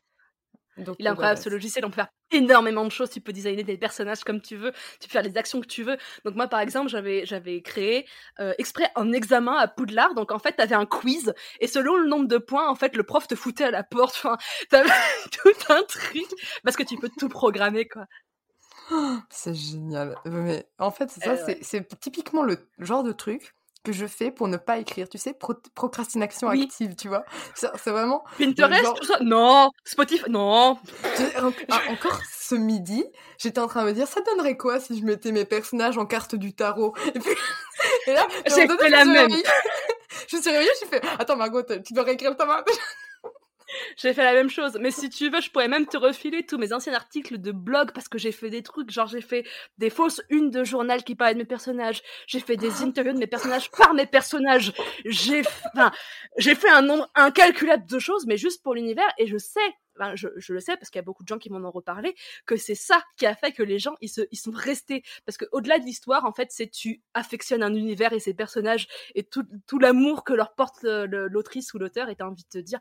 [0.77, 3.63] Donc, il est incroyable ce logiciel, on peut faire énormément de choses, tu peux designer
[3.63, 5.97] des personnages comme tu veux, tu peux faire les actions que tu veux.
[6.25, 8.05] Donc moi par exemple, j'avais j'avais créé
[8.39, 12.07] euh, exprès un examen à Poudlard, donc en fait t'avais un quiz et selon le
[12.07, 14.37] nombre de points, en fait le prof te foutait à la porte, enfin
[14.69, 14.89] t'avais
[15.31, 16.27] tout un truc
[16.63, 18.05] parce que tu peux tout programmer quoi.
[19.29, 20.15] c'est génial.
[20.25, 23.54] Mais en fait, c'est ça, eh c'est typiquement le genre de truc
[23.85, 25.37] que je fais pour ne pas écrire, tu sais,
[25.75, 27.23] procrastination active, tu vois.
[27.53, 28.25] C'est vraiment.
[28.37, 30.77] Pinterest, tout ça Non, Spotify, non.
[31.69, 33.05] Ah, encore ce midi,
[33.37, 36.05] j'étais en train de me dire, ça donnerait quoi si je mettais mes personnages en
[36.05, 36.93] carte du tarot?
[37.13, 37.31] Et puis,
[38.07, 39.31] et là, j'ai fait la même.
[40.27, 42.63] je suis réveillée, j'ai fait, attends Margot, tu dois réécrire ta main.
[43.97, 44.77] J'ai fait la même chose.
[44.79, 47.91] Mais si tu veux, je pourrais même te refiler tous mes anciens articles de blog
[47.93, 48.91] parce que j'ai fait des trucs.
[48.91, 49.45] Genre, j'ai fait
[49.77, 52.01] des fausses unes de journal qui parlaient de mes personnages.
[52.27, 54.73] J'ai fait des interviews de mes personnages par mes personnages.
[55.05, 55.41] J'ai,
[55.73, 55.91] enfin,
[56.37, 59.11] j'ai fait un nombre incalculable de choses, mais juste pour l'univers.
[59.17, 59.59] Et je sais,
[59.97, 61.71] enfin, je, je, le sais parce qu'il y a beaucoup de gens qui m'en ont
[61.71, 62.15] reparlé,
[62.45, 65.03] que c'est ça qui a fait que les gens, ils, se, ils sont restés.
[65.25, 68.87] Parce que au-delà de l'histoire, en fait, c'est tu affectionnes un univers et ses personnages
[69.15, 72.09] et tout, tout l'amour que leur porte l'autrice ou l'auteur.
[72.09, 72.79] Et t'as envie de te dire,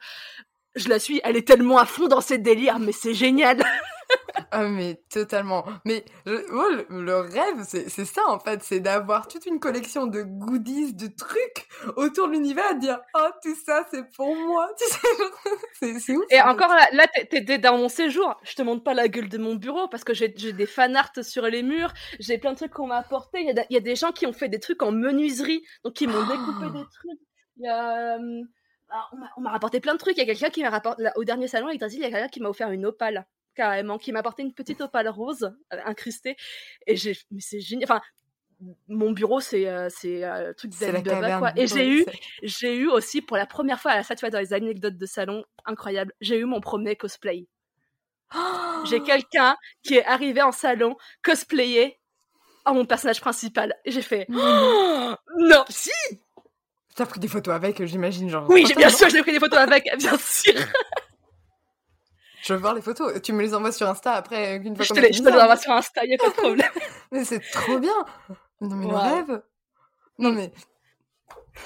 [0.75, 3.59] je la suis, elle est tellement à fond dans ses délires, mais c'est génial.
[4.51, 5.65] ah mais totalement.
[5.85, 6.45] Mais le,
[6.91, 11.69] le, rêve, c'est ça en fait, c'est d'avoir toute une collection de goodies, de trucs
[11.97, 14.69] autour de l'univers, à dire oh tout ça c'est pour moi.
[15.81, 16.25] c'est ouf.
[16.31, 18.35] Et encore là, là t'es dans mon séjour.
[18.43, 21.13] Je te montre pas la gueule de mon bureau parce que j'ai des fan art
[21.23, 21.93] sur les murs.
[22.19, 23.41] J'ai plein de trucs qu'on m'a apporté.
[23.43, 26.07] Il y, y, a des gens qui ont fait des trucs en menuiserie, donc qui
[26.07, 27.21] m'ont découpé des trucs.
[27.57, 28.43] Il y a euh,
[29.37, 30.16] on m'a rapporté plein de trucs.
[30.16, 32.29] Il y a quelqu'un qui m'a rapporté, au dernier salon avec il y a quelqu'un
[32.29, 36.37] qui m'a offert une opale, carrément, qui m'a apporté une petite opale rose euh, incrustée.
[36.87, 37.85] Et j'ai, mais c'est génial.
[37.91, 38.03] Enfin,
[38.89, 41.53] mon bureau, c'est euh, c'est euh, truc de quoi.
[41.57, 42.05] Et j'ai eu,
[42.43, 45.45] j'ai eu aussi pour la première fois, à la tu dans les anecdotes de salon,
[45.65, 47.47] incroyable, j'ai eu mon premier cosplay.
[48.85, 51.99] j'ai quelqu'un qui est arrivé en salon cosplayé
[52.65, 53.75] en mon personnage principal.
[53.85, 55.91] Et j'ai fait, non, si,
[56.95, 58.49] T'as pris des photos avec, j'imagine, genre.
[58.49, 60.55] Oui, bien sûr, j'ai pris des photos avec, bien sûr.
[62.43, 63.21] je veux voir les photos.
[63.21, 65.35] Tu me les envoies sur Insta après, une fois Je te les, je te les
[65.35, 66.71] envoie sur Insta, y a pas de problème.
[67.11, 67.95] mais c'est trop bien.
[68.61, 69.43] Non, mais le rêve.
[70.19, 70.53] Non, mais.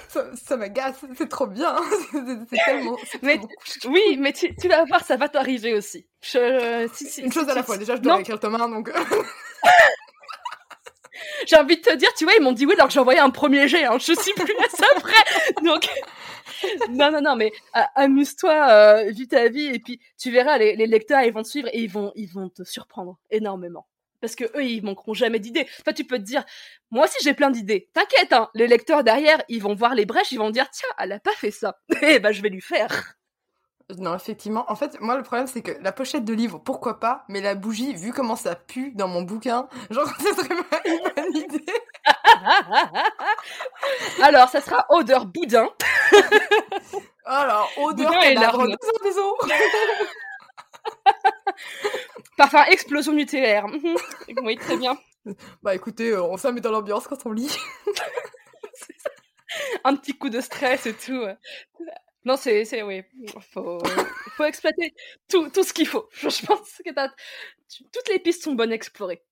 [0.09, 1.77] Ça, m'agace, c'est trop bien.
[2.51, 2.97] c'est tellement.
[3.23, 3.41] Mais,
[3.87, 6.07] oui, mais tu, tu, vas voir, ça va t'arriver aussi.
[6.23, 7.77] Je, si, si, une chose à la fois.
[7.77, 8.91] Déjà, je dois écrire Thomas, donc.
[11.47, 13.21] J'ai envie de te dire, tu vois, ils m'ont dit oui alors que j'ai envoyé
[13.21, 15.63] un premier jet, hein, je suis plus à ça près.
[15.65, 15.89] Donc,
[16.91, 17.53] non, non, non, mais
[17.95, 21.49] amuse-toi, euh, vis ta vie, et puis tu verras, les, les, lecteurs, ils vont te
[21.49, 23.87] suivre et ils vont, ils vont te surprendre énormément.
[24.21, 25.67] Parce que eux, ils manqueront jamais d'idées.
[25.85, 26.45] Toi, tu peux te dire,
[26.91, 27.89] moi aussi j'ai plein d'idées.
[27.93, 31.13] T'inquiète, hein, les lecteurs derrière, ils vont voir les brèches, ils vont dire, tiens, elle
[31.13, 31.79] a pas fait ça.
[32.03, 33.15] Eh ben, je vais lui faire.
[33.97, 34.71] Non, effectivement.
[34.71, 37.55] En fait, moi, le problème, c'est que la pochette de livre, pourquoi pas, mais la
[37.55, 41.65] bougie, vu comment ça pue dans mon bouquin, genre, ça serait pas une bonne idée.
[44.23, 45.71] Alors, ça sera odeur boudin.
[47.25, 48.77] Alors, odeur boudin et larmes.
[52.37, 53.65] Parfum explosion nucléaire.
[54.43, 54.99] oui, très bien.
[55.63, 57.55] Bah écoutez, euh, on s'en met dans l'ambiance quand on lit.
[59.85, 61.25] Un petit coup de stress et tout.
[62.25, 63.03] Non, c'est, c'est, oui.
[63.53, 63.79] Faut,
[64.37, 64.95] faut exploiter
[65.29, 66.09] tout, tout ce qu'il faut.
[66.21, 66.91] Je pense que
[67.93, 69.25] toutes les pistes sont bonnes à explorer.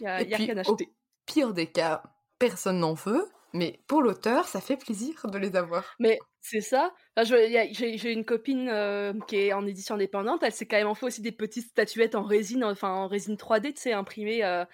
[0.00, 0.86] Il y a, y a rien à acheter.
[0.86, 2.02] Au pire des cas,
[2.38, 3.28] personne n'en veut.
[3.52, 5.94] Mais pour l'auteur, ça fait plaisir de les avoir.
[6.00, 6.92] Mais c'est ça.
[7.22, 10.42] j'ai une copine euh, qui est en édition indépendante.
[10.42, 13.72] Elle s'est quand même fait aussi des petites statuettes en résine, enfin en résine 3D,
[13.72, 14.66] tu sais, imprimées euh,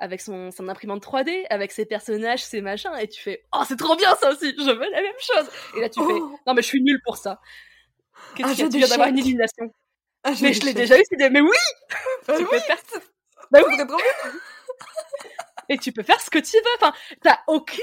[0.00, 2.90] avec son, son, imprimante 3D, avec ses personnages, ses machins.
[3.00, 4.54] Et tu fais, oh, c'est trop bien ça aussi.
[4.54, 5.50] Je veux la même chose.
[5.78, 6.38] Et là, tu fais, oh.
[6.46, 7.40] non mais je suis nulle pour ça.
[8.36, 8.70] Qu'est-ce ah, qu'il y a?
[8.70, 9.72] Tu viens d'avoir une illumination.
[10.24, 11.02] Ah, mais je l'ai déjà eu.
[11.30, 11.56] Mais oui.
[12.28, 12.76] Bah tu peux faire.
[13.50, 13.76] Bah oui.
[13.76, 14.32] trop bien.
[15.68, 16.74] Et tu peux faire ce que tu veux.
[16.80, 16.92] Enfin,
[17.22, 17.82] t'as aucune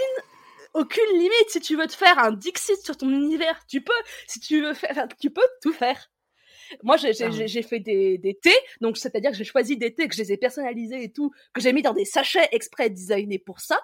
[0.73, 1.49] aucune limite.
[1.49, 3.91] Si tu veux te faire un Dixit sur ton univers, tu peux.
[4.27, 6.11] Si tu veux faire, tu peux tout faire.
[6.83, 10.15] Moi, j'ai ah fait des, des thés, donc c'est-à-dire que j'ai choisi des thés, que
[10.15, 13.59] je les ai personnalisés et tout, que j'ai mis dans des sachets exprès designés pour
[13.59, 13.79] ça.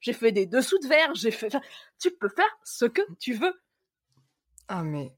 [0.00, 1.54] J'ai fait des dessous de verre, j'ai fait.
[2.00, 3.54] tu peux faire ce que tu veux.
[4.68, 5.14] Ah, mais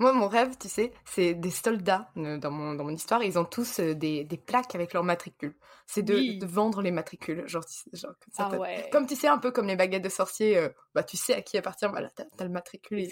[0.00, 3.22] moi, mon rêve, tu sais, c'est des soldats euh, dans mon, dans mon histoire.
[3.22, 5.54] Ils ont tous euh, des, des plaques avec leur matricule.
[5.86, 7.46] C'est de, de, vendre les matricules.
[7.46, 10.68] Genre, genre ça, ah Comme tu sais, un peu comme les baguettes de sorcier, euh,
[10.94, 11.86] bah, tu sais à qui appartient.
[11.86, 13.06] Voilà, t'as as le matricule.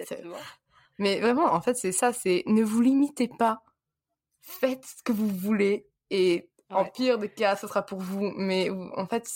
[0.98, 2.12] Mais vraiment, en fait, c'est ça.
[2.12, 3.62] C'est ne vous limitez pas.
[4.40, 5.86] Faites ce que vous voulez.
[6.10, 8.32] Et en pire des cas, ce sera pour vous.
[8.36, 9.28] Mais en fait,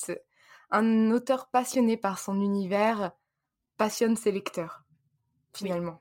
[0.70, 3.12] un auteur passionné par son univers
[3.76, 4.84] passionne ses lecteurs,
[5.52, 6.00] finalement.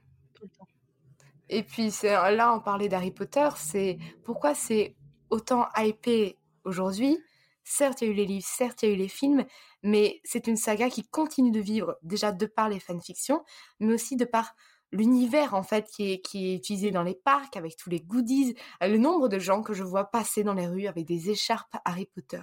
[1.50, 4.96] Et puis là, on parlait d'Harry Potter, c'est pourquoi c'est
[5.30, 7.20] autant hypé aujourd'hui?
[7.64, 9.46] Certes, il y a eu les livres, certes, il y a eu les films,
[9.82, 13.44] mais c'est une saga qui continue de vivre déjà de par les fanfictions,
[13.80, 14.56] mais aussi de par
[14.92, 18.56] l'univers en fait qui est, qui est utilisé dans les parcs avec tous les goodies,
[18.82, 22.06] le nombre de gens que je vois passer dans les rues avec des écharpes Harry
[22.06, 22.42] Potter.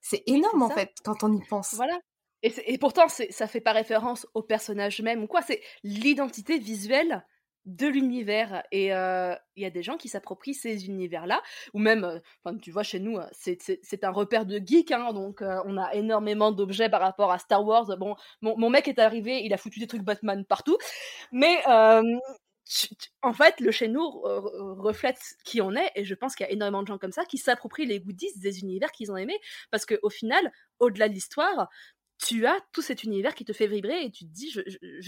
[0.00, 1.74] C'est énorme en fait quand on y pense.
[1.74, 1.98] Voilà.
[2.42, 7.24] Et, et pourtant, ça fait pas référence au personnage même ou quoi, c'est l'identité visuelle
[7.68, 11.42] de l'univers et il y a des gens qui s'approprient ces univers-là
[11.74, 15.76] ou même enfin tu vois chez nous c'est un repère de geek hein, donc on
[15.76, 17.96] a énormément d'objets par rapport à Star Wars.
[17.98, 20.78] Bon mon, mon, mec est arrivé il a foutu des trucs Batman partout
[21.30, 21.58] mais
[23.22, 26.52] en fait, le chez nous reflète qui on est, et je pense qu'il y a
[26.52, 29.38] énormément de gens comme ça qui s'approprient les goodies des univers qu'ils ont aimés,
[29.70, 31.68] parce qu'au final, au-delà de l'histoire,
[32.18, 34.60] tu as tout cet univers qui te fait vibrer et tu te dis, je,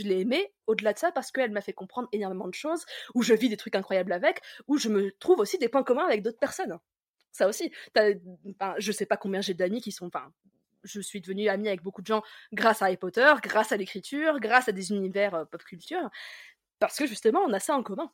[0.02, 3.34] l'ai aimé au-delà de ça parce qu'elle m'a fait comprendre énormément de choses, où je
[3.34, 6.38] vis des trucs incroyables avec, où je me trouve aussi des points communs avec d'autres
[6.38, 6.78] personnes.
[7.32, 7.72] Ça aussi.
[7.96, 10.10] Enfin, je sais pas combien j'ai d'amis qui sont.
[10.82, 12.22] Je suis devenue amie avec beaucoup de gens
[12.52, 16.10] grâce à Harry Potter, grâce à l'écriture, grâce à des univers euh, pop culture,
[16.78, 18.10] parce que justement, on a ça en commun.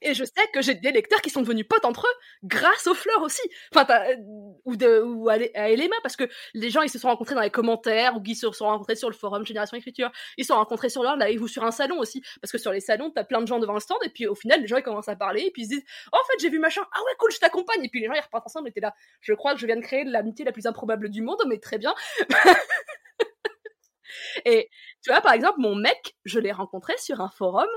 [0.00, 2.94] Et je sais que j'ai des lecteurs qui sont devenus potes entre eux grâce aux
[2.94, 3.42] fleurs aussi.
[3.74, 4.16] Enfin, euh,
[4.64, 7.50] ou, de, ou à, Elema, parce que les gens, ils se sont rencontrés dans les
[7.50, 10.10] commentaires, ou ils se sont rencontrés sur le forum Génération Écriture.
[10.36, 12.22] Ils se sont rencontrés sur leur live ou sur un salon aussi.
[12.40, 14.34] Parce que sur les salons, t'as plein de gens devant le stand, et puis au
[14.34, 16.38] final, les gens, ils commencent à parler, et puis ils se disent, oh, en fait,
[16.40, 17.84] j'ai vu machin, ah ouais, cool, je t'accompagne.
[17.84, 18.94] Et puis les gens, ils repartent ensemble, et t'es là.
[19.20, 21.78] Je crois que je viens de créer l'amitié la plus improbable du monde, mais très
[21.78, 21.94] bien.
[24.44, 24.68] et
[25.02, 27.68] tu vois, par exemple, mon mec, je l'ai rencontré sur un forum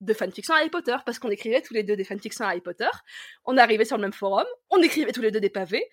[0.00, 2.88] de fanfiction Harry Potter, parce qu'on écrivait tous les deux des fanfictions Harry Potter,
[3.44, 5.88] on arrivait sur le même forum, on écrivait tous les deux des pavés,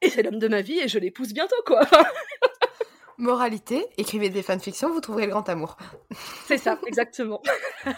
[0.00, 1.80] et c'est l'homme de ma vie et je l'épouse bientôt, quoi.
[3.18, 5.76] Moralité, écrivez des fanfictions, vous trouverez le grand amour.
[6.46, 7.42] C'est ça, exactement.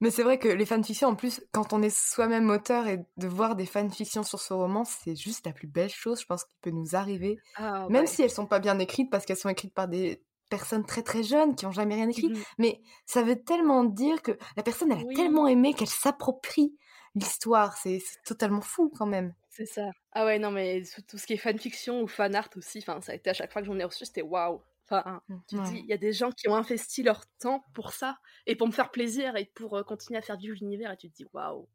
[0.00, 3.28] Mais c'est vrai que les fanfictions, en plus, quand on est soi-même auteur et de
[3.28, 6.56] voir des fanfictions sur ce roman, c'est juste la plus belle chose, je pense, qui
[6.60, 7.38] peut nous arriver.
[7.54, 10.20] Ah, Même si elles sont pas bien écrites, parce qu'elles sont écrites par des
[10.52, 14.22] personnes très très jeunes qui ont jamais rien écrit, mmh mais ça veut tellement dire
[14.22, 16.76] que la personne elle a tellement aimé qu'elle s'approprie
[17.14, 19.34] l'histoire, c'est totalement fou quand même.
[19.50, 19.90] C'est ça.
[20.12, 23.12] Ah ouais non mais tout ce qui est fanfiction ou fan art aussi, enfin ça
[23.12, 24.62] a été à chaque fois que j'en ai reçu c'était waouh.
[24.88, 27.92] Enfin, mmh, tu dis, il y a des gens qui ont investi leur temps pour
[27.92, 30.96] ça et pour me faire plaisir et pour euh, continuer à faire vivre l'univers et
[30.98, 31.68] tu te dis waouh,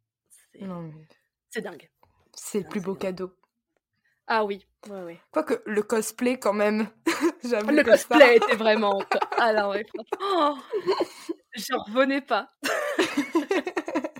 [1.49, 1.89] c'est dingue.
[2.33, 3.33] C'est le plus beau cadeau.
[4.27, 5.19] Ah oui, ouais, ouais.
[5.31, 6.87] Quoique le cosplay, quand même.
[7.43, 9.01] le cosplay était vraiment.
[9.37, 9.85] Alors, ouais.
[10.21, 10.57] Oh
[11.55, 12.49] je revenais pas.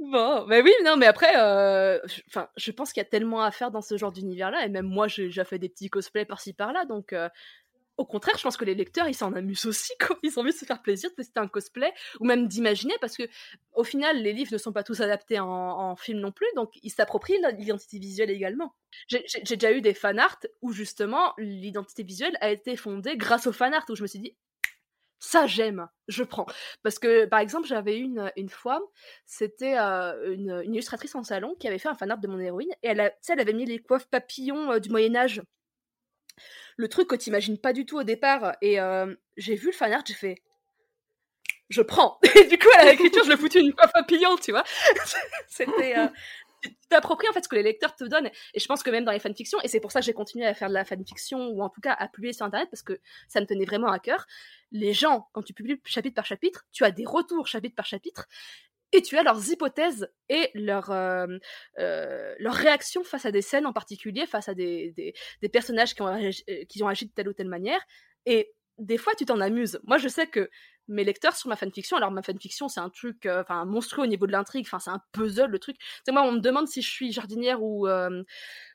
[0.00, 1.98] bon, mais oui, non, mais après, euh,
[2.28, 4.86] enfin, je pense qu'il y a tellement à faire dans ce genre d'univers-là, et même
[4.86, 7.28] moi, j'ai déjà fait des petits cosplays par-ci par-là, donc euh,
[7.98, 10.18] au contraire, je pense que les lecteurs, ils s'en amusent aussi, quoi.
[10.22, 13.16] Ils ont envie de se faire plaisir, de tester un cosplay, ou même d'imaginer, parce
[13.16, 13.24] que
[13.74, 16.90] au final, les livres ne sont pas tous adaptés en, film non plus, donc ils
[16.90, 18.74] s'approprient l'identité visuelle également.
[19.08, 23.52] J'ai déjà eu des fan art où justement l'identité visuelle a été fondée grâce au
[23.52, 24.34] fan art, où je me suis dit,
[25.18, 26.46] ça j'aime, je prends.
[26.82, 28.80] Parce que par exemple, j'avais une une fois,
[29.26, 32.72] c'était euh, une, illustratrice en salon qui avait fait un fan art de mon héroïne
[32.82, 35.42] et elle, elle avait mis les coiffes papillons euh, du Moyen Âge
[36.76, 38.56] le truc que t'imagines pas du tout au départ.
[38.60, 40.42] Et euh, j'ai vu le fanart, j'ai fait
[41.72, 42.18] je prends.
[42.36, 44.64] Et du coup, à l'écriture, je le foutu une coiffe papillon, tu vois.
[45.48, 45.98] C'était.
[45.98, 46.08] Euh,
[46.62, 48.30] tu en fait ce que les lecteurs te donnent.
[48.54, 50.46] Et je pense que même dans les fanfictions, et c'est pour ça que j'ai continué
[50.46, 53.00] à faire de la fanfiction, ou en tout cas à publier sur Internet, parce que
[53.26, 54.26] ça me tenait vraiment à cœur.
[54.70, 58.28] Les gens, quand tu publies chapitre par chapitre, tu as des retours chapitre par chapitre,
[58.92, 61.26] et tu as leurs hypothèses et leurs euh,
[61.78, 65.94] euh, leur réactions face à des scènes en particulier, face à des, des, des personnages
[65.94, 67.80] qui ont, agi, euh, qui ont agi de telle ou telle manière.
[68.26, 69.80] Et des fois, tu t'en amuses.
[69.84, 70.50] Moi, je sais que
[70.88, 74.26] mes lecteurs sur ma fanfiction, alors ma fanfiction, c'est un truc enfin monstrueux au niveau
[74.26, 75.76] de l'intrigue, enfin c'est un puzzle, le truc.
[76.04, 77.86] C'est moi, on me demande si je suis jardinière ou,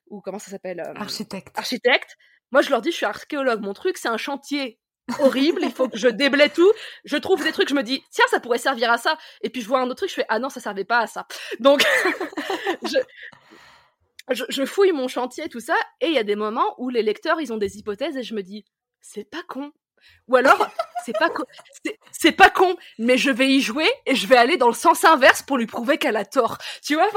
[0.07, 1.57] ou comment ça s'appelle Architecte.
[1.57, 2.15] Architecte.
[2.52, 3.61] Moi, je leur dis, je suis archéologue.
[3.61, 4.80] Mon truc, c'est un chantier
[5.19, 6.71] horrible, il faut que je déblaye tout.
[7.05, 9.17] Je trouve des trucs, je me dis, tiens, ça pourrait servir à ça.
[9.41, 11.07] Et puis je vois un autre truc, je fais, ah non, ça servait pas à
[11.07, 11.27] ça.
[11.59, 11.84] Donc,
[12.84, 17.03] je, je, fouille mon chantier, tout ça, et il y a des moments où les
[17.03, 18.65] lecteurs, ils ont des hypothèses, et je me dis,
[19.01, 19.71] c'est pas con.
[20.28, 20.68] Ou alors,
[21.06, 21.44] c'est pas con,
[22.11, 25.06] c'est pas con, mais je vais y jouer et je vais aller dans le sens
[25.06, 26.57] inverse pour lui prouver qu'elle a tort.
[26.84, 27.10] Tu vois,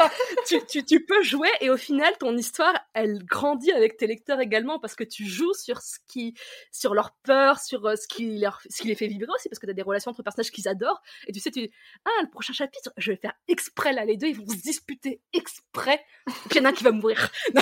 [0.47, 4.40] tu, tu, tu, peux jouer et au final, ton histoire, elle grandit avec tes lecteurs
[4.40, 6.35] également parce que tu joues sur ce qui,
[6.70, 9.66] sur leur peur, sur euh, ce qui leur, qui les fait vibrer aussi parce que
[9.66, 11.69] t'as des relations entre personnages qu'ils adorent et tu sais, tu
[12.05, 15.20] ah, le prochain chapitre, je vais faire exprès là, les deux, ils vont se disputer
[15.32, 16.05] exprès.
[16.51, 17.31] Il y en a un qui va mourir.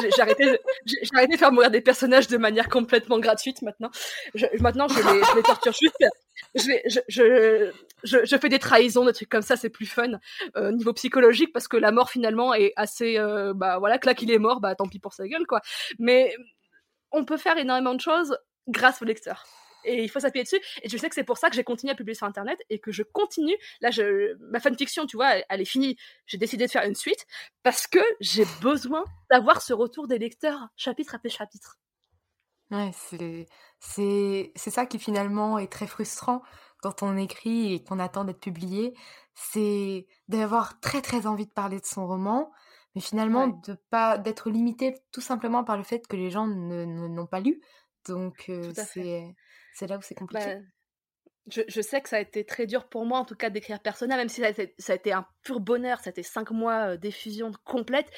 [0.00, 0.58] j'ai arrêté,
[1.14, 3.90] arrêté de faire mourir des personnages de manière complètement gratuite maintenant.
[4.38, 5.96] Je, maintenant, je les, torture juste
[6.54, 6.72] je,
[7.08, 7.72] je,
[8.04, 10.12] je, je, fais des trahisons, des trucs comme ça, c'est plus fun
[10.56, 14.14] euh, niveau psychologique parce que la mort finalement est assez, euh, bah voilà, que là
[14.14, 15.60] qu'il est mort, bah tant pis pour sa gueule quoi.
[15.98, 16.34] Mais
[17.12, 18.36] on peut faire énormément de choses
[18.68, 19.46] grâce au lecteur.
[19.84, 20.60] Et il faut s'appuyer dessus.
[20.82, 22.78] Et je sais que c'est pour ça que j'ai continué à publier sur Internet et
[22.78, 23.56] que je continue.
[23.80, 25.96] Là, je, ma fanfiction, tu vois, elle est finie.
[26.26, 27.26] J'ai décidé de faire une suite
[27.62, 31.78] parce que j'ai besoin d'avoir ce retour des lecteurs chapitre après chapitre.
[32.70, 33.46] Ouais, c'est
[33.80, 36.42] c'est c'est ça qui finalement est très frustrant
[36.82, 38.94] quand on écrit et qu'on attend d'être publié,
[39.34, 42.52] c'est d'avoir très très envie de parler de son roman,
[42.94, 46.84] mais finalement de pas d'être limité tout simplement par le fait que les gens ne
[46.84, 47.62] n'ont pas lu.
[48.06, 49.34] Donc c'est
[49.72, 50.50] c'est là où c'est compliqué.
[50.50, 50.62] Bah,
[51.50, 54.16] je, sais que ça a été très dur pour moi, en tout cas, d'écrire Persona,
[54.16, 58.10] même si ça a, été, un pur bonheur, ça a été cinq mois d'effusion complète.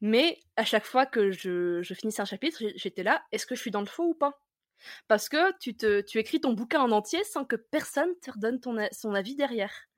[0.00, 3.70] Mais à chaque fois que je, finissais un chapitre, j'étais là, est-ce que je suis
[3.70, 4.40] dans le faux ou pas?
[5.08, 8.60] Parce que tu, écris ton bouquin en entier sans que personne te redonne
[8.92, 9.88] son avis derrière.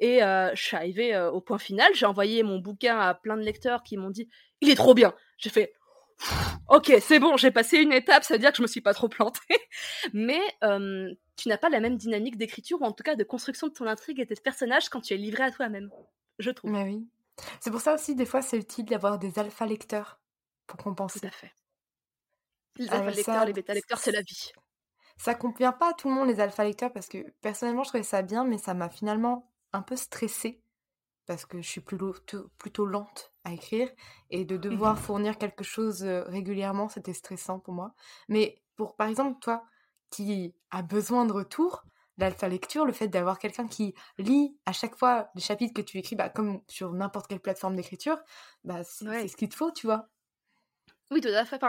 [0.00, 3.82] Et je suis arrivée au point final, j'ai envoyé mon bouquin à plein de lecteurs
[3.82, 4.28] qui m'ont dit
[4.60, 5.14] il est trop bien.
[5.36, 5.72] J'ai fait
[6.68, 8.94] ok, c'est bon, j'ai passé une étape, ça veut dire que je me suis pas
[8.94, 9.40] trop plantée.
[10.12, 10.40] Mais
[11.38, 13.86] tu n'as pas la même dynamique d'écriture ou en tout cas de construction de ton
[13.86, 15.90] intrigue et de tes personnages quand tu es livré à toi-même,
[16.38, 16.72] je trouve.
[16.72, 17.08] Mais oui.
[17.60, 20.20] C'est pour ça aussi, des fois, c'est utile d'avoir des alpha lecteurs
[20.66, 21.20] pour compenser.
[21.20, 21.52] Tout à fait.
[22.76, 24.52] Les alpha lecteurs, les bêta lecteurs, c'est la vie.
[25.16, 28.04] Ça convient pas à tout le monde, les alpha lecteurs, parce que personnellement, je trouvais
[28.04, 30.62] ça bien, mais ça m'a finalement un peu stressée
[31.26, 32.14] parce que je suis plutôt,
[32.58, 33.90] plutôt lente à écrire
[34.30, 37.94] et de devoir mmh fournir quelque chose régulièrement, c'était stressant pour moi.
[38.28, 39.64] Mais pour, par exemple, toi
[40.10, 41.84] qui as besoin de retour,
[42.18, 45.98] l'alpha lecture, le fait d'avoir quelqu'un qui lit à chaque fois les chapitres que tu
[45.98, 48.18] écris, bah, comme sur n'importe quelle plateforme d'écriture,
[48.64, 50.08] bah, c'est ce qu'il te faut, tu vois.
[51.10, 51.60] Oui, tout à fait.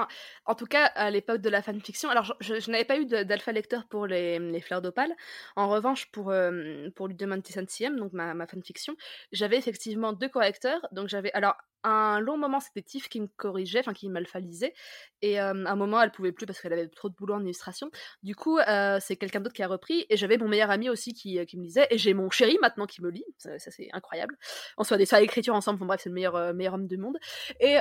[0.46, 3.86] en tout cas, à l'époque de la fanfiction, alors je, n'avais pas eu d'alpha lecteur
[3.88, 5.14] pour les, fleurs d'opale.
[5.56, 8.96] En revanche, pour, euh, pour donc ma, ma fanfiction,
[9.32, 10.86] j'avais effectivement deux correcteurs.
[10.92, 11.32] Donc j'avais.
[11.32, 14.74] Alors, un long moment, c'était Tiff qui me corrigeait, enfin qui m'alphalisait.
[15.22, 17.90] Et à un moment, elle pouvait plus parce qu'elle avait trop de boulot en illustration.
[18.24, 20.06] Du coup, euh, c'est quelqu'un d'autre qui a repris.
[20.10, 21.88] Et j'avais mon meilleur ami aussi qui, qui me lisait.
[21.92, 23.24] Et j'ai mon chéri maintenant qui me lit.
[23.38, 24.38] Ça, c'est incroyable.
[24.78, 25.80] On soit des ça écriture ensemble.
[25.80, 27.18] Bon, bref, c'est le meilleur, euh, meilleur homme du monde.
[27.62, 27.78] Et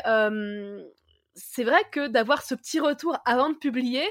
[1.39, 4.07] c'est vrai que d'avoir ce petit retour avant de publier,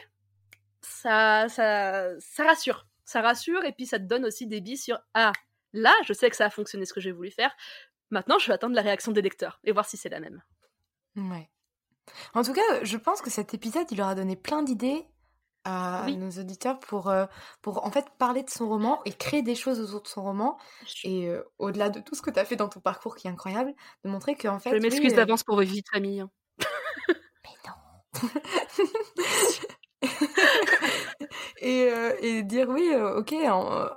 [0.81, 2.87] ça, ça, ça rassure.
[3.05, 5.31] Ça rassure et puis ça te donne aussi des billes sur Ah,
[5.73, 7.55] là, je sais que ça a fonctionné ce que j'ai voulu faire.
[8.09, 10.41] Maintenant, je vais attendre la réaction des lecteurs et voir si c'est la même.
[11.15, 11.49] Ouais.
[12.33, 15.05] En tout cas, je pense que cet épisode, il leur a donné plein d'idées
[15.67, 17.25] à nos auditeurs pour, euh,
[17.61, 20.57] pour en fait parler de son roman et créer des choses autour de son roman.
[21.03, 23.29] Et euh, au-delà de tout ce que tu as fait dans ton parcours qui est
[23.29, 23.73] incroyable,
[24.05, 24.69] de montrer qu'en fait.
[24.71, 26.21] Je m'excuse euh, d'avance pour vos vies de famille.
[26.21, 26.31] Hein.
[31.61, 33.89] Et, euh, et, dire oui, euh, ok, on,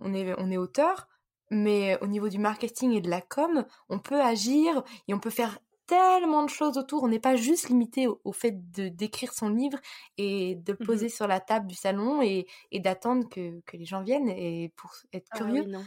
[0.00, 1.08] on, est, on est auteur,
[1.50, 5.30] mais au niveau du marketing et de la com, on peut agir et on peut
[5.30, 7.02] faire tellement de choses autour.
[7.02, 9.78] On n'est pas juste limité au, fait de d'écrire son livre
[10.16, 13.76] et de le mmh poser sur la table du salon et, et d'attendre que, que,
[13.76, 15.64] les gens viennent et pour être ah curieux.
[15.64, 15.84] non.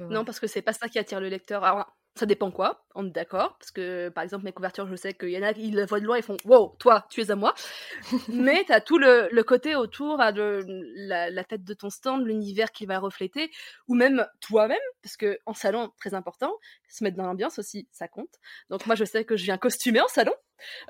[0.00, 1.64] Euh, non, parce que c'est pas ça qui attire le lecteur.
[1.64, 5.14] Alors, ça dépend quoi, on est d'accord, parce que par exemple mes couvertures, je sais
[5.14, 7.30] qu'il y en a qui le voient de loin et font Wow, toi, tu es
[7.30, 7.54] à moi.
[8.28, 10.64] Mais tu as tout le, côté autour de
[11.08, 13.50] la, tête de ton stand, l'univers qui va refléter,
[13.88, 16.52] ou même toi-même, parce que en salon, très important,
[16.88, 18.34] se mettre dans l'ambiance aussi, ça compte.
[18.68, 20.34] Donc moi, je sais que je viens costumer en salon.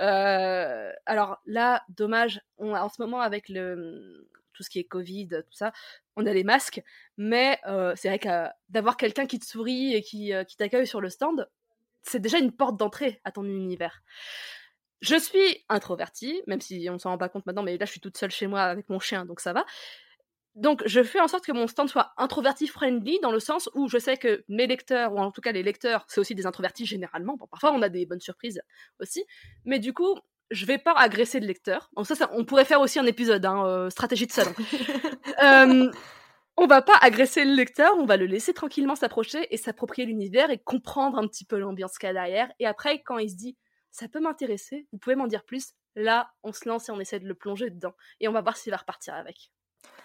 [0.01, 4.28] Euh, alors là, dommage, on, en ce moment avec le,
[4.62, 5.72] tout ce qui est Covid, tout ça,
[6.16, 6.82] on a les masques,
[7.16, 10.56] mais euh, c'est vrai que euh, d'avoir quelqu'un qui te sourit et qui, euh, qui
[10.56, 11.48] t'accueille sur le stand,
[12.02, 14.02] c'est déjà une porte d'entrée à ton univers.
[15.01, 18.01] Je suis introvertie, même si on s'en rend pas compte maintenant, mais là je suis
[18.01, 19.64] toute seule chez moi avec mon chien, donc ça va.
[20.55, 23.89] Donc je fais en sorte que mon stand soit introverti friendly dans le sens où
[23.89, 26.86] je sais que mes lecteurs, ou en tout cas les lecteurs, c'est aussi des introvertis
[26.86, 27.36] généralement.
[27.36, 28.60] Bon, parfois on a des bonnes surprises
[29.01, 29.24] aussi,
[29.64, 30.14] mais du coup
[30.53, 31.91] je vais pas agresser le lecteur.
[32.05, 34.55] Ça, on pourrait faire aussi un épisode, hein, euh, stratégie de salon.
[35.43, 35.91] euh,
[36.57, 40.51] on va pas agresser le lecteur, on va le laisser tranquillement s'approcher et s'approprier l'univers
[40.51, 42.53] et comprendre un petit peu l'ambiance qu'il y a derrière.
[42.61, 43.57] Et après, quand il se dit
[43.91, 47.20] ça peut m'intéresser, vous pouvez m'en dire plus, là, on se lance et on essaie
[47.20, 47.95] de le plonger dedans.
[48.20, 49.51] Et on va voir s'il va repartir avec.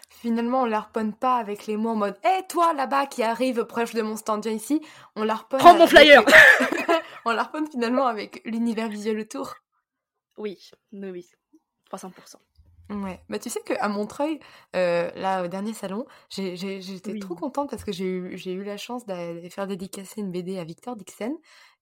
[0.09, 3.93] Finalement, on l'arponne pas avec les mots en mode Hé, toi là-bas qui arrive proche
[3.93, 4.81] de mon stand, ici.
[5.15, 5.59] On l'arponne.
[5.59, 6.23] Prends mon flyer
[7.25, 9.55] On l'arponne finalement avec l'univers visuel autour.
[10.37, 11.29] Oui, oui,
[11.91, 12.35] 300%.
[12.89, 14.39] Ouais, bah tu sais qu'à Montreuil,
[14.75, 19.05] euh, là au dernier salon, j'étais trop contente parce que j'ai eu, eu la chance
[19.05, 21.37] d'aller faire dédicacer une BD à Victor Dixon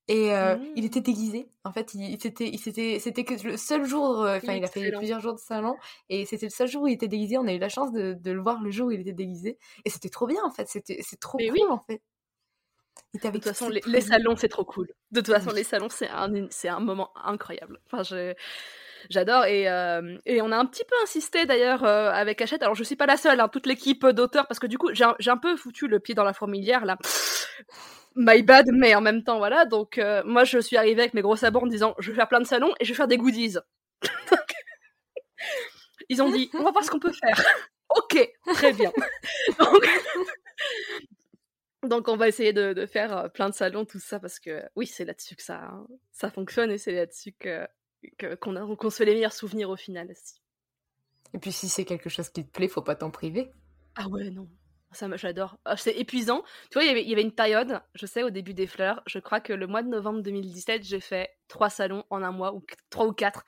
[0.07, 0.87] et euh, il mmh.
[0.87, 1.49] était déguisé.
[1.63, 4.91] En fait, il, c'était, c'était, c'était que le seul jour, euh, enfin il a fait
[4.91, 5.75] plusieurs jours de salon
[6.09, 7.37] et c'était le seul jour où il était déguisé.
[7.37, 9.59] On a eu la chance de, de le voir le jour où il était déguisé
[9.83, 10.67] et c'était trop bien en fait.
[10.67, 12.01] C'était, c'est trop cool en fait.
[13.13, 14.87] De toute façon, les, salons, c'est trop cool.
[15.11, 17.79] De toute façon, les salons, c'est un, c'est un moment incroyable.
[17.91, 18.03] Enfin,
[19.09, 19.45] j'adore.
[19.45, 22.63] Et, euh, et, on a un petit peu insisté d'ailleurs euh, avec Hachette.
[22.63, 25.05] Alors, je suis pas la seule, hein, toute l'équipe d'auteurs, parce que du coup, j'ai
[25.05, 26.97] un, un, peu foutu le pied dans la fourmilière là.
[28.15, 29.65] My bad, mais en même temps, voilà.
[29.65, 32.29] Donc, euh, moi, je suis arrivée avec mes gros sabords en disant je vais faire
[32.29, 33.57] plein de salons et je vais faire des goodies.
[36.09, 37.41] Ils ont dit on va voir ce qu'on peut faire.
[37.89, 38.91] ok, très bien.
[42.05, 44.85] Donc, on va essayer de, faire euh, plein de salons, tout ça, parce que oui,
[44.85, 47.67] c'est là-dessus que ça, hein, ça fonctionne et c'est là-dessus que,
[48.35, 50.39] qu'on, se fait les meilleurs souvenirs au final aussi.
[51.33, 53.49] Et puis si c'est quelque chose qui te plaît, faut pas t'en priver.
[53.95, 54.47] Ah ouais, non.
[54.91, 55.57] Ça, j'adore.
[55.65, 56.43] Ah, c'est épuisant.
[56.69, 58.67] Tu vois, il y, avait, il y avait une période, je sais, au début des
[58.67, 62.31] fleurs, je crois que le mois de novembre 2017, j'ai fait trois salons en un
[62.31, 63.45] mois, ou trois ou quatre.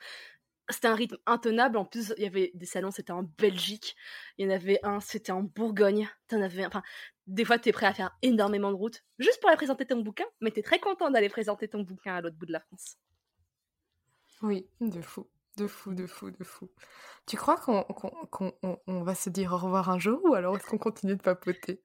[0.68, 1.78] C'était un rythme intenable.
[1.78, 3.94] En plus, il y avait des salons, c'était en Belgique.
[4.36, 6.08] Il y en avait un, c'était en Bourgogne.
[6.26, 6.82] T'en avais, enfin,
[7.28, 10.00] des fois, tu es prêt à faire énormément de routes juste pour aller présenter ton
[10.00, 12.60] bouquin, mais tu es très content d'aller présenter ton bouquin à l'autre bout de la
[12.60, 12.96] France.
[14.42, 16.70] Oui, de fou, de fou, de fou, de fou.
[17.26, 21.16] Tu crois qu'on va se dire au revoir un jour ou alors est-ce qu'on continue
[21.16, 21.82] de papoter?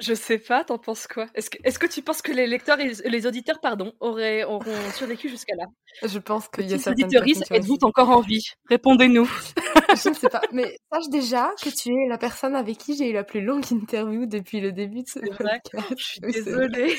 [0.00, 1.26] Je sais pas, t'en penses quoi?
[1.34, 4.90] Est-ce que, est que, tu penses que les lecteurs et les auditeurs, pardon, auraient, auront
[4.94, 5.64] survécu jusqu'à là?
[6.02, 8.44] Je pense qu'il y a certaines personnes êtes-vous encore en vie?
[8.68, 9.28] Répondez-nous.
[10.02, 13.10] je ne sais pas, mais sache déjà que tu es la personne avec qui j'ai
[13.10, 15.94] eu la plus longue interview depuis le début de ce podcast.
[15.96, 16.98] Je suis désolée.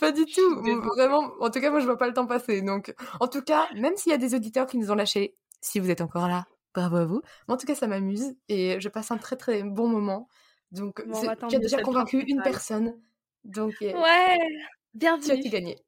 [0.00, 0.62] Pas du tout,
[0.94, 1.32] vraiment.
[1.40, 2.62] En tout cas, moi, je vois pas le temps passer.
[2.62, 5.80] Donc, en tout cas, même s'il y a des auditeurs qui nous ont lâchés, si
[5.80, 7.22] vous êtes encore là, bravo à vous.
[7.48, 10.28] en tout cas, ça m'amuse et je passe un très très bon moment.
[10.72, 11.02] Donc,
[11.48, 12.98] tu as déjà convaincu une personne.
[13.44, 14.38] Donc, ouais,
[14.94, 15.40] bienvenue.
[15.42, 15.78] Tu as gagné.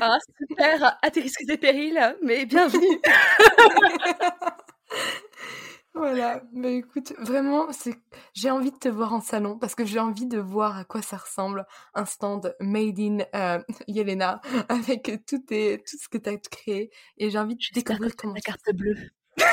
[0.00, 3.00] ah, super, à tes risques et périls, mais bienvenue.
[5.92, 7.94] voilà, mais écoute, vraiment, c'est,
[8.32, 11.02] j'ai envie de te voir en salon parce que j'ai envie de voir à quoi
[11.02, 14.40] ça ressemble un stand made in euh, Yelena
[14.70, 18.34] avec tout, tes, tout ce que tu as créé et j'ai envie de découvrir comment.
[18.34, 18.96] La carte bleue.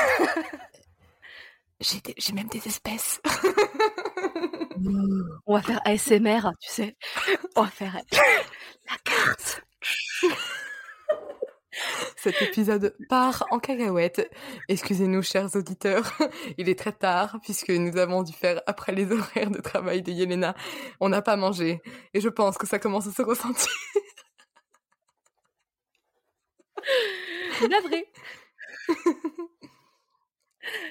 [2.16, 3.20] J'ai même des espèces.
[5.46, 6.96] On va faire ASMR, tu sais.
[7.56, 9.62] On va faire la carte.
[12.16, 14.30] Cet épisode part en cacahuète.
[14.68, 16.12] Excusez-nous, chers auditeurs.
[16.58, 20.12] Il est très tard puisque nous avons dû faire après les horaires de travail de
[20.12, 20.54] Yelena.
[21.00, 21.80] On n'a pas mangé
[22.14, 23.72] et je pense que ça commence à se ressentir.
[27.60, 28.06] Vraie.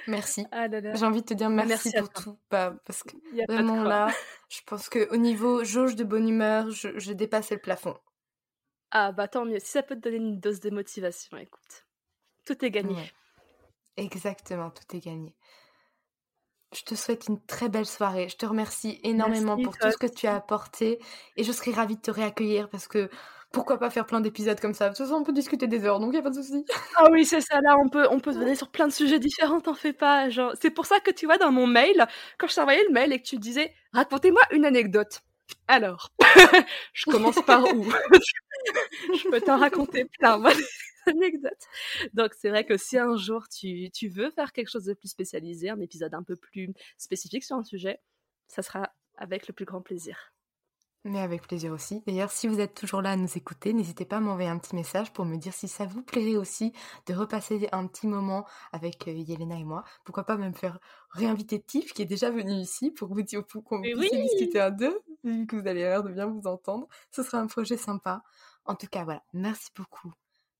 [0.06, 0.46] Merci.
[0.52, 2.38] Ah J'ai envie de te dire merci, pour tout.
[2.50, 3.16] Bah, parce que
[3.48, 4.08] vraiment là,
[4.48, 7.96] je pense qu'au niveau jauge de bonne humeur, je, je dépassé le plafond.
[8.90, 9.58] Ah bah tant mieux.
[9.58, 11.86] Si ça peut te donner une dose de motivation, écoute.
[12.44, 13.10] Tout est gagné.
[13.96, 15.34] Exactement, tout est gagné.
[16.74, 18.28] Je te souhaite une très belle soirée.
[18.28, 20.98] Je te remercie énormément pour tout ce que tu as apporté
[21.36, 23.10] et je serai ravie de te réaccueillir parce que
[23.52, 24.88] pourquoi pas faire plein d'épisodes comme ça?
[24.88, 26.64] De toute façon, on peut discuter des heures, donc il n'y a pas de souci.
[26.96, 29.18] Ah oui, c'est ça, là, on peut, on peut se venir sur plein de sujets
[29.18, 30.28] différents, t'en fais pas.
[30.30, 30.52] Genre...
[30.60, 32.06] C'est pour ça que tu vois, dans mon mail,
[32.38, 35.20] quand je t'envoyais le mail et que tu disais «Racontez-moi une anecdote».
[35.68, 36.10] Alors,
[36.92, 37.84] je commence par où?
[39.14, 40.52] Je peux t'en raconter plein, moi,
[41.06, 41.66] anecdotes.
[42.14, 45.08] Donc, c'est vrai que si un jour tu, tu veux faire quelque chose de plus
[45.08, 48.00] spécialisé, un épisode un peu plus spécifique sur un sujet,
[48.46, 50.32] ça sera avec le plus grand plaisir.
[51.04, 52.00] Mais avec plaisir aussi.
[52.06, 54.76] D'ailleurs, si vous êtes toujours là à nous écouter, n'hésitez pas à m'envoyer un petit
[54.76, 56.72] message pour me dire si ça vous plairait aussi
[57.06, 59.82] de repasser un petit moment avec euh, Yelena et moi.
[60.04, 60.78] Pourquoi pas même faire
[61.10, 64.96] réinviter Tiff qui est déjà venu ici pour vous dire qu'on puisse discuter à deux,
[65.24, 66.86] vu que vous allez l'air de bien vous entendre.
[67.10, 68.22] Ce sera un projet sympa.
[68.64, 69.24] En tout cas, voilà.
[69.32, 70.12] Merci beaucoup.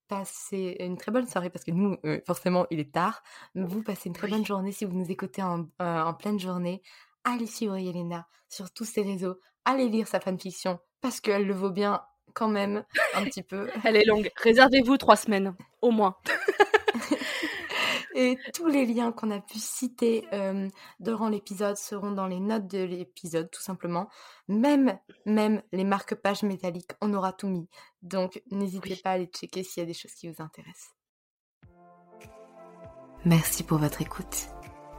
[0.09, 3.23] Passez une très bonne soirée parce que nous, euh, forcément, il est tard.
[3.55, 6.83] Vous passez une très bonne journée si vous nous écoutez en, euh, en pleine journée
[7.25, 11.71] allez suivre Yelena sur tous ses réseaux, allez lire sa fanfiction parce qu'elle le vaut
[11.71, 12.03] bien
[12.35, 12.85] quand même
[13.15, 13.69] un petit peu.
[13.85, 14.31] Elle est longue.
[14.37, 16.17] Réservez-vous trois semaines, au moins.
[18.15, 20.69] Et tous les liens qu'on a pu citer euh,
[21.01, 24.11] durant l'épisode seront dans les notes de l'épisode, tout simplement.
[24.49, 27.69] Même, même les marque-pages métalliques, on aura tout mis.
[28.03, 30.95] Donc, n'hésitez pas à aller checker s'il y a des choses qui vous intéressent.
[33.25, 34.52] Merci pour votre écoute.